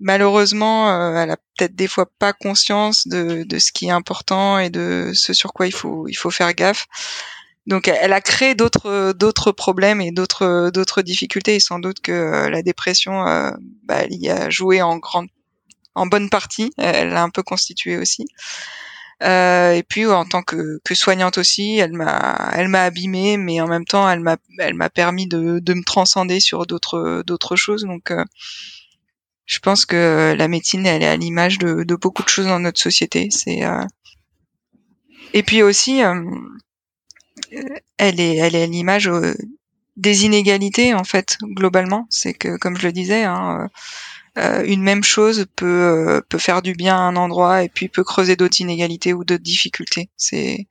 malheureusement, 0.03 0.91
euh, 0.91 1.17
elle 1.17 1.31
a 1.31 1.37
peut-être 1.37 1.75
des 1.75 1.89
fois 1.89 2.07
pas 2.19 2.33
conscience 2.33 3.09
de, 3.09 3.47
ce 3.59 3.73
qui 3.73 3.87
est 3.87 3.91
important 3.91 4.59
et 4.59 4.71
de 4.71 5.13
ce 5.15 5.33
sur 5.33 5.53
quoi 5.53 5.67
il 5.67 5.73
faut 5.73 6.31
faire 6.31 6.53
gaffe. 6.55 6.87
Donc, 7.67 7.87
elle 7.87 8.13
a 8.13 8.21
créé 8.21 8.55
d'autres 8.55 9.53
problèmes 9.53 10.01
et 10.01 10.11
d'autres 10.11 11.03
difficultés. 11.03 11.57
Et 11.57 11.61
sans 11.61 11.79
doute 11.79 12.01
que 12.01 12.13
euh, 12.13 12.51
la 12.51 12.63
dépression, 12.63 13.27
euh, 13.27 13.51
bah, 13.85 14.03
elle 14.03 14.15
y 14.15 14.31
a 14.31 14.51
joué 14.51 14.83
en 14.83 14.97
grande 14.99 15.29
en 15.95 16.07
bonne 16.07 16.31
partie. 16.31 16.73
Elle 16.79 17.11
l'a 17.11 17.23
un 17.23 17.31
peu 17.31 17.43
constitué 17.43 17.99
aussi. 17.99 18.27
Euh, 19.23 19.73
et 19.75 19.85
puis 19.85 20.07
en 20.07 20.25
tant 20.25 20.43
que, 20.43 20.81
soignante 20.95 21.39
aussi, 21.39 21.77
elle 21.77 21.93
m'a 21.93 22.83
abîmée, 22.83 23.37
mais 23.37 23.61
en 23.61 23.69
même 23.69 23.85
temps 23.85 24.11
elle 24.11 24.21
m'a 24.75 24.91
permis 24.91 25.29
de, 25.29 25.61
me 25.61 25.85
transcender 25.85 26.41
sur 26.41 26.67
d'autres 26.67 27.23
d'autres 27.25 27.55
choses. 27.55 27.85
Donc 27.85 28.13
je 29.47 29.59
pense 29.59 29.87
que 29.87 30.35
la 30.37 30.49
médecine, 30.49 30.87
elle 30.87 31.03
est 31.03 31.09
à 31.09 31.17
l'image 31.17 31.59
de, 31.59 31.85
beaucoup 31.97 32.23
de 32.23 32.29
choses 32.29 32.47
dans 32.47 32.61
notre 32.61 32.81
société. 32.81 33.29
C'est 33.31 33.65
euh... 33.65 33.85
et 35.35 35.43
puis 35.43 35.63
aussi, 35.63 36.03
euh, 36.03 36.25
elle 37.97 38.21
est, 38.21 38.37
elle 38.37 38.55
est 38.55 38.63
à 38.63 38.67
l'image 38.67 39.09
euh, 39.09 39.35
des 39.97 40.25
inégalités 40.25 40.95
en 40.95 41.05
fait 41.05 41.39
globalement. 41.43 42.07
C'est 42.11 42.35
que, 42.35 42.57
comme 42.57 42.77
je 42.77 42.87
le 42.87 42.93
disais, 42.93 43.25
hein, 43.25 43.69
euh, 44.39 44.65
une 44.65 44.83
même 44.83 45.05
chose 45.05 45.47
peut 45.57 46.23
peut 46.29 46.39
faire 46.39 46.63
du 46.63 46.73
bien 46.75 46.97
à 46.97 47.01
un 47.01 47.17
endroit 47.17 47.65
et 47.65 47.69
puis 47.69 47.89
peut 47.89 48.05
creuser 48.05 48.37
d'autres 48.37 48.61
inégalités 48.61 49.13
ou 49.13 49.25
d'autres 49.25 49.43
difficultés. 49.43 50.09
C'est 50.17 50.67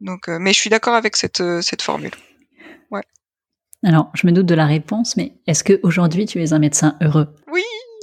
donc, 0.00 0.28
mais 0.28 0.52
je 0.52 0.58
suis 0.58 0.70
d'accord 0.70 0.94
avec 0.94 1.16
cette 1.16 1.42
cette 1.62 1.82
formule. 1.82 2.12
Ouais. 2.90 3.02
Alors, 3.82 4.10
je 4.14 4.26
me 4.26 4.32
doute 4.32 4.46
de 4.46 4.54
la 4.54 4.66
réponse, 4.66 5.16
mais 5.16 5.34
est-ce 5.46 5.64
que 5.64 5.80
aujourd'hui 5.82 6.26
tu 6.26 6.40
es 6.42 6.52
un 6.52 6.58
médecin 6.58 6.96
heureux? 7.00 7.34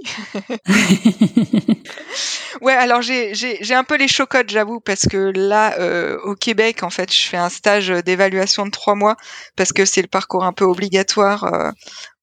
ouais, 2.62 2.74
alors 2.74 3.02
j'ai 3.02 3.74
un 3.74 3.84
peu 3.84 3.98
les 3.98 4.08
chocottes, 4.08 4.50
j'avoue, 4.50 4.80
parce 4.80 5.08
que 5.08 5.32
là, 5.36 5.78
euh, 5.80 6.18
au 6.24 6.36
Québec, 6.36 6.84
en 6.84 6.90
fait, 6.90 7.14
je 7.14 7.28
fais 7.28 7.38
un 7.38 7.50
stage 7.50 7.90
d'évaluation 7.90 8.66
de 8.66 8.72
trois 8.72 8.96
mois 8.96 9.16
parce 9.56 9.74
que 9.74 9.86
c'est 9.86 10.02
le 10.02 10.08
parcours 10.08 10.44
un 10.44 10.54
peu 10.54 10.66
obligatoire 10.66 11.44
euh, 11.46 11.72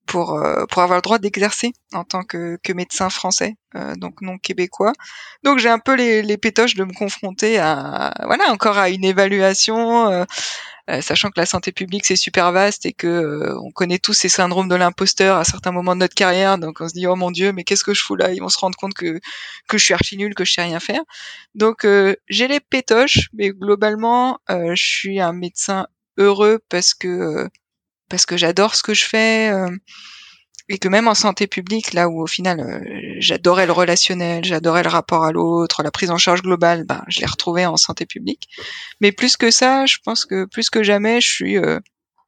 pour 0.06 0.34
euh, 0.34 0.64
pour 0.70 0.82
avoir 0.82 0.98
le 0.98 1.02
droit 1.02 1.18
d'exercer 1.18 1.72
en 1.92 2.04
tant 2.04 2.22
que, 2.22 2.58
que 2.62 2.72
médecin 2.72 3.10
français, 3.10 3.56
euh, 3.74 3.94
donc 3.96 4.22
non 4.22 4.38
québécois. 4.38 4.92
Donc 5.42 5.58
j'ai 5.58 5.68
un 5.68 5.78
peu 5.78 5.94
les, 5.94 6.22
les 6.22 6.38
pétoches 6.38 6.76
de 6.76 6.84
me 6.84 6.92
confronter 6.92 7.58
à 7.58 8.14
voilà 8.24 8.50
encore 8.50 8.78
à 8.78 8.88
une 8.88 9.04
évaluation, 9.04 10.10
euh, 10.10 10.24
sachant 11.00 11.30
que 11.30 11.40
la 11.40 11.46
santé 11.46 11.72
publique 11.72 12.06
c'est 12.06 12.16
super 12.16 12.52
vaste 12.52 12.86
et 12.86 12.92
que 12.92 13.06
euh, 13.06 13.58
on 13.60 13.70
connaît 13.70 13.98
tous 13.98 14.12
ces 14.12 14.28
syndromes 14.28 14.68
de 14.68 14.74
l'imposteur 14.74 15.36
à 15.36 15.44
certains 15.44 15.72
moments 15.72 15.94
de 15.94 16.00
notre 16.00 16.14
carrière. 16.14 16.58
Donc 16.58 16.80
on 16.80 16.88
se 16.88 16.94
dit 16.94 17.06
oh 17.06 17.16
mon 17.16 17.30
dieu 17.30 17.52
mais 17.52 17.64
qu'est-ce 17.64 17.84
que 17.84 17.94
je 17.94 18.02
fous 18.02 18.16
là? 18.16 18.32
Ils 18.32 18.40
vont 18.40 18.48
se 18.48 18.58
rendre 18.58 18.76
compte 18.76 18.94
que 18.94 19.20
que 19.68 19.78
je 19.78 19.84
suis 19.84 19.94
archi 19.94 20.16
nul, 20.16 20.34
que 20.34 20.44
je 20.44 20.52
sais 20.52 20.62
rien 20.62 20.80
faire. 20.80 21.02
Donc 21.54 21.84
euh, 21.84 22.14
j'ai 22.28 22.48
les 22.48 22.60
pétoches, 22.60 23.28
mais 23.32 23.50
globalement 23.50 24.38
je 24.48 24.74
suis 24.76 25.20
un 25.20 25.32
médecin 25.32 25.86
heureux 26.18 26.60
parce 26.68 26.94
que 26.94 27.48
parce 28.08 28.26
que 28.26 28.36
j'adore 28.36 28.74
ce 28.74 28.82
que 28.82 28.94
je 28.94 29.04
fais 29.04 29.52
et 30.68 30.78
que 30.78 30.88
même 30.88 31.06
en 31.06 31.14
santé 31.14 31.46
publique, 31.46 31.92
là 31.92 32.08
où 32.08 32.20
au 32.20 32.26
final 32.26 32.60
euh, 32.60 32.80
j'adorais 33.18 33.66
le 33.66 33.72
relationnel, 33.72 34.44
j'adorais 34.44 34.82
le 34.82 34.88
rapport 34.88 35.24
à 35.24 35.32
l'autre, 35.32 35.82
la 35.82 35.90
prise 35.90 36.10
en 36.10 36.18
charge 36.18 36.42
globale, 36.42 36.84
ben, 36.84 37.02
je 37.08 37.20
l'ai 37.20 37.26
retrouvé 37.26 37.66
en 37.66 37.76
santé 37.76 38.04
publique. 38.06 38.48
Mais 39.00 39.12
plus 39.12 39.36
que 39.36 39.50
ça, 39.50 39.86
je 39.86 39.98
pense 40.04 40.24
que 40.24 40.44
plus 40.44 40.68
que 40.70 40.82
jamais, 40.82 41.20
je 41.20 41.28
suis, 41.28 41.56
euh, 41.56 41.78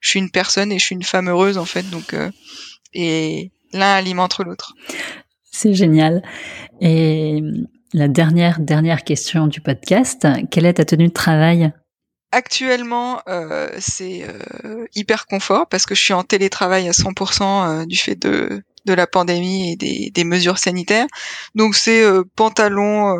je 0.00 0.10
suis 0.10 0.20
une 0.20 0.30
personne 0.30 0.70
et 0.70 0.78
je 0.78 0.84
suis 0.84 0.94
une 0.94 1.02
femme 1.02 1.28
heureuse 1.28 1.58
en 1.58 1.64
fait. 1.64 1.88
Donc, 1.90 2.14
euh, 2.14 2.30
et 2.94 3.50
l'un 3.72 3.94
alimente 3.94 4.38
l'autre. 4.38 4.74
C'est 5.50 5.74
génial. 5.74 6.22
Et 6.80 7.42
la 7.92 8.06
dernière 8.06 8.60
dernière 8.60 9.02
question 9.02 9.48
du 9.48 9.60
podcast, 9.60 10.28
quelle 10.50 10.66
est 10.66 10.74
ta 10.74 10.84
tenue 10.84 11.08
de 11.08 11.12
travail? 11.12 11.72
Actuellement, 12.30 13.22
euh, 13.26 13.70
c'est 13.78 14.22
euh, 14.22 14.84
hyper 14.94 15.26
confort 15.26 15.66
parce 15.66 15.86
que 15.86 15.94
je 15.94 16.02
suis 16.02 16.12
en 16.12 16.24
télétravail 16.24 16.86
à 16.86 16.92
100% 16.92 17.66
euh, 17.82 17.86
du 17.86 17.96
fait 17.96 18.16
de, 18.16 18.62
de 18.84 18.92
la 18.92 19.06
pandémie 19.06 19.72
et 19.72 19.76
des, 19.76 20.10
des 20.10 20.24
mesures 20.24 20.58
sanitaires. 20.58 21.06
Donc 21.54 21.74
c'est 21.74 22.02
euh, 22.04 22.24
pantalon, 22.36 23.16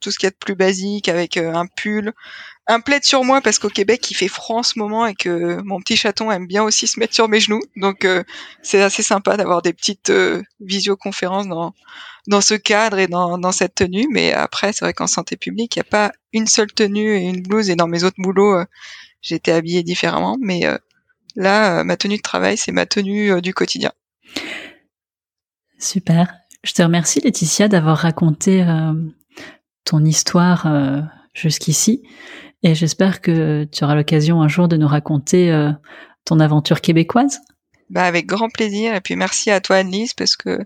tout 0.00 0.10
ce 0.10 0.18
qu'il 0.18 0.26
y 0.26 0.28
a 0.28 0.30
de 0.30 0.36
plus 0.36 0.54
basique 0.54 1.10
avec 1.10 1.36
un 1.36 1.66
pull, 1.66 2.14
un 2.70 2.80
plaid 2.80 3.04
sur 3.04 3.24
moi 3.24 3.40
parce 3.40 3.58
qu'au 3.58 3.68
Québec 3.68 4.10
il 4.10 4.14
fait 4.14 4.28
froid 4.28 4.58
en 4.58 4.62
ce 4.62 4.78
moment 4.78 5.06
et 5.06 5.14
que 5.14 5.60
mon 5.62 5.80
petit 5.80 5.96
chaton 5.96 6.30
aime 6.30 6.46
bien 6.46 6.62
aussi 6.62 6.86
se 6.86 6.98
mettre 6.98 7.14
sur 7.14 7.28
mes 7.28 7.40
genoux. 7.40 7.62
Donc 7.76 8.06
c'est 8.62 8.82
assez 8.82 9.02
sympa 9.02 9.36
d'avoir 9.36 9.62
des 9.62 9.72
petites 9.72 10.12
visioconférences 10.60 11.46
dans 12.26 12.40
ce 12.40 12.54
cadre 12.54 12.98
et 12.98 13.06
dans, 13.06 13.52
cette 13.52 13.74
tenue. 13.74 14.06
Mais 14.10 14.32
après, 14.32 14.72
c'est 14.72 14.84
vrai 14.84 14.92
qu'en 14.92 15.06
santé 15.06 15.36
publique, 15.36 15.76
il 15.76 15.80
n'y 15.80 15.86
a 15.86 15.90
pas 15.90 16.12
une 16.32 16.46
seule 16.46 16.72
tenue 16.72 17.16
et 17.16 17.28
une 17.28 17.42
blouse. 17.42 17.70
Et 17.70 17.76
dans 17.76 17.88
mes 17.88 18.04
autres 18.04 18.16
boulots, 18.18 18.54
euh, 18.54 18.64
j'étais 19.22 19.52
habillée 19.52 19.82
différemment. 19.82 20.36
Mais 20.40 20.66
euh, 20.66 20.78
là, 21.36 21.80
euh, 21.80 21.84
ma 21.84 21.96
tenue 21.96 22.16
de 22.16 22.22
travail, 22.22 22.56
c'est 22.56 22.72
ma 22.72 22.86
tenue 22.86 23.40
du 23.42 23.54
quotidien. 23.54 23.92
Super. 25.78 26.34
Je 26.62 26.72
te 26.72 26.82
remercie, 26.82 27.20
Laetitia, 27.20 27.68
d'avoir 27.68 27.98
raconté 27.98 28.64
ton 29.84 30.04
histoire 30.04 30.68
jusqu'ici. 31.32 32.02
Et 32.62 32.74
j'espère 32.74 33.20
que 33.20 33.64
tu 33.64 33.84
auras 33.84 33.94
l'occasion 33.94 34.42
un 34.42 34.48
jour 34.48 34.68
de 34.68 34.76
nous 34.76 34.88
raconter 34.88 35.50
ton 36.24 36.40
aventure 36.40 36.80
québécoise. 36.80 37.40
Bah 37.90 38.04
avec 38.04 38.26
grand 38.26 38.48
plaisir 38.48 38.94
et 38.94 39.00
puis 39.00 39.16
merci 39.16 39.50
à 39.50 39.60
toi 39.60 39.76
Annelise 39.76 40.14
parce 40.14 40.36
que 40.36 40.60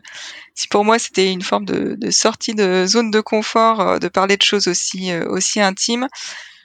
si 0.54 0.68
pour 0.68 0.84
moi 0.84 0.98
c'était 0.98 1.32
une 1.32 1.40
forme 1.40 1.64
de, 1.64 2.10
sortie 2.10 2.54
de 2.54 2.84
zone 2.86 3.10
de 3.10 3.22
confort 3.22 3.80
euh, 3.80 3.98
de 3.98 4.08
parler 4.08 4.36
de 4.36 4.42
choses 4.42 4.68
aussi 4.68 5.10
euh, 5.10 5.26
aussi 5.30 5.58
intimes, 5.58 6.06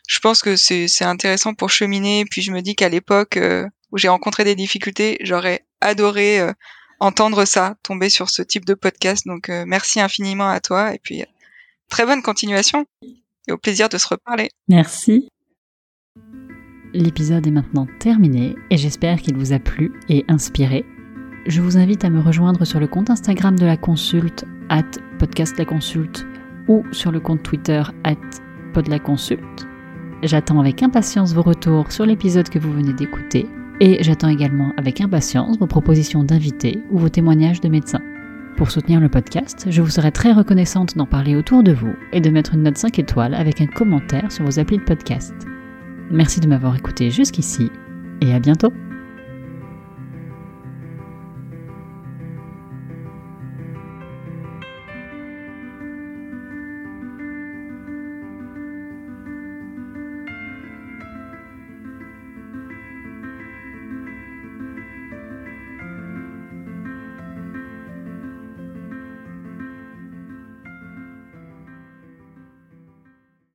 je 0.10 0.20
pense 0.20 0.42
que 0.42 0.58
c'est 0.58 1.06
intéressant 1.06 1.54
pour 1.54 1.70
cheminer. 1.70 2.26
Puis 2.30 2.42
je 2.42 2.52
me 2.52 2.62
dis 2.62 2.76
qu'à 2.76 2.90
l'époque 2.90 3.38
euh, 3.38 3.66
où 3.92 3.98
j'ai 3.98 4.10
rencontré 4.10 4.44
des 4.44 4.56
difficultés, 4.56 5.18
j'aurais 5.22 5.66
adoré 5.80 6.42
entendre 7.00 7.46
ça, 7.46 7.76
tomber 7.82 8.10
sur 8.10 8.30
ce 8.30 8.42
type 8.42 8.66
de 8.66 8.74
podcast. 8.74 9.26
Donc 9.26 9.50
merci 9.50 10.02
infiniment 10.02 10.50
à 10.50 10.60
toi 10.60 10.94
et 10.94 11.00
puis 11.00 11.24
très 11.90 12.06
bonne 12.06 12.22
continuation 12.22 12.86
et 13.50 13.52
au 13.52 13.58
plaisir 13.58 13.90
de 13.90 13.98
se 13.98 14.08
reparler. 14.08 14.50
Merci. 14.68 15.30
L'épisode 16.94 17.46
est 17.46 17.52
maintenant 17.52 17.88
terminé 18.00 18.56
et 18.70 18.78
j'espère 18.78 19.22
qu'il 19.22 19.36
vous 19.36 19.54
a 19.54 19.60
plu 19.60 19.92
et 20.08 20.26
inspiré. 20.28 20.86
Je 21.46 21.62
vous 21.62 21.78
invite 21.78 22.04
à 22.04 22.10
me 22.10 22.22
rejoindre 22.22 22.66
sur 22.66 22.80
le 22.80 22.88
compte 22.88 23.10
Instagram 23.10 23.58
de 23.58 23.66
la 23.66 23.78
consulte, 23.78 24.46
at 24.70 24.90
podcast 25.20 25.58
la 25.58 25.66
consulte, 25.66 26.26
ou 26.68 26.84
sur 26.92 27.12
le 27.12 27.20
compte 27.20 27.44
Twitter, 27.44 27.84
at 28.04 28.16
podlaconsulte. 28.74 29.68
J'attends 30.24 30.60
avec 30.60 30.84
impatience 30.84 31.34
vos 31.34 31.44
retours 31.44 31.92
sur 31.92 32.06
l'épisode 32.06 32.50
que 32.50 32.60
vous 32.60 32.74
venez 32.74 32.94
d'écouter 32.94 33.48
et 33.80 34.04
j'attends 34.04 34.28
également 34.28 34.74
avec 34.78 35.00
impatience 35.00 35.58
vos 35.58 35.68
propositions 35.68 36.24
d'invités 36.24 36.80
ou 36.92 37.00
vos 37.00 37.10
témoignages 37.10 37.62
de 37.62 37.70
médecins. 37.70 38.02
Pour 38.60 38.72
soutenir 38.72 39.00
le 39.00 39.08
podcast, 39.08 39.68
je 39.70 39.82
vous 39.82 39.90
serai 39.90 40.12
très 40.12 40.34
reconnaissante 40.34 40.98
d'en 40.98 41.06
parler 41.06 41.38
autour 41.38 41.64
de 41.64 41.72
vous 41.72 41.96
et 42.12 42.20
de 42.20 42.30
mettre 42.30 42.56
une 42.56 42.64
note 42.64 42.78
5 42.78 43.00
étoiles 43.00 43.34
avec 43.34 43.62
un 43.62 43.68
commentaire 43.68 44.34
sur 44.34 44.44
vos 44.44 44.60
applis 44.60 44.80
de 44.80 44.84
podcast. 44.84 45.34
Merci 46.12 46.42
de 46.42 46.48
m'avoir 46.50 46.76
écouté 46.76 47.10
jusqu'ici 47.10 47.72
et 48.20 48.34
à 48.34 48.40
bientôt 48.40 48.74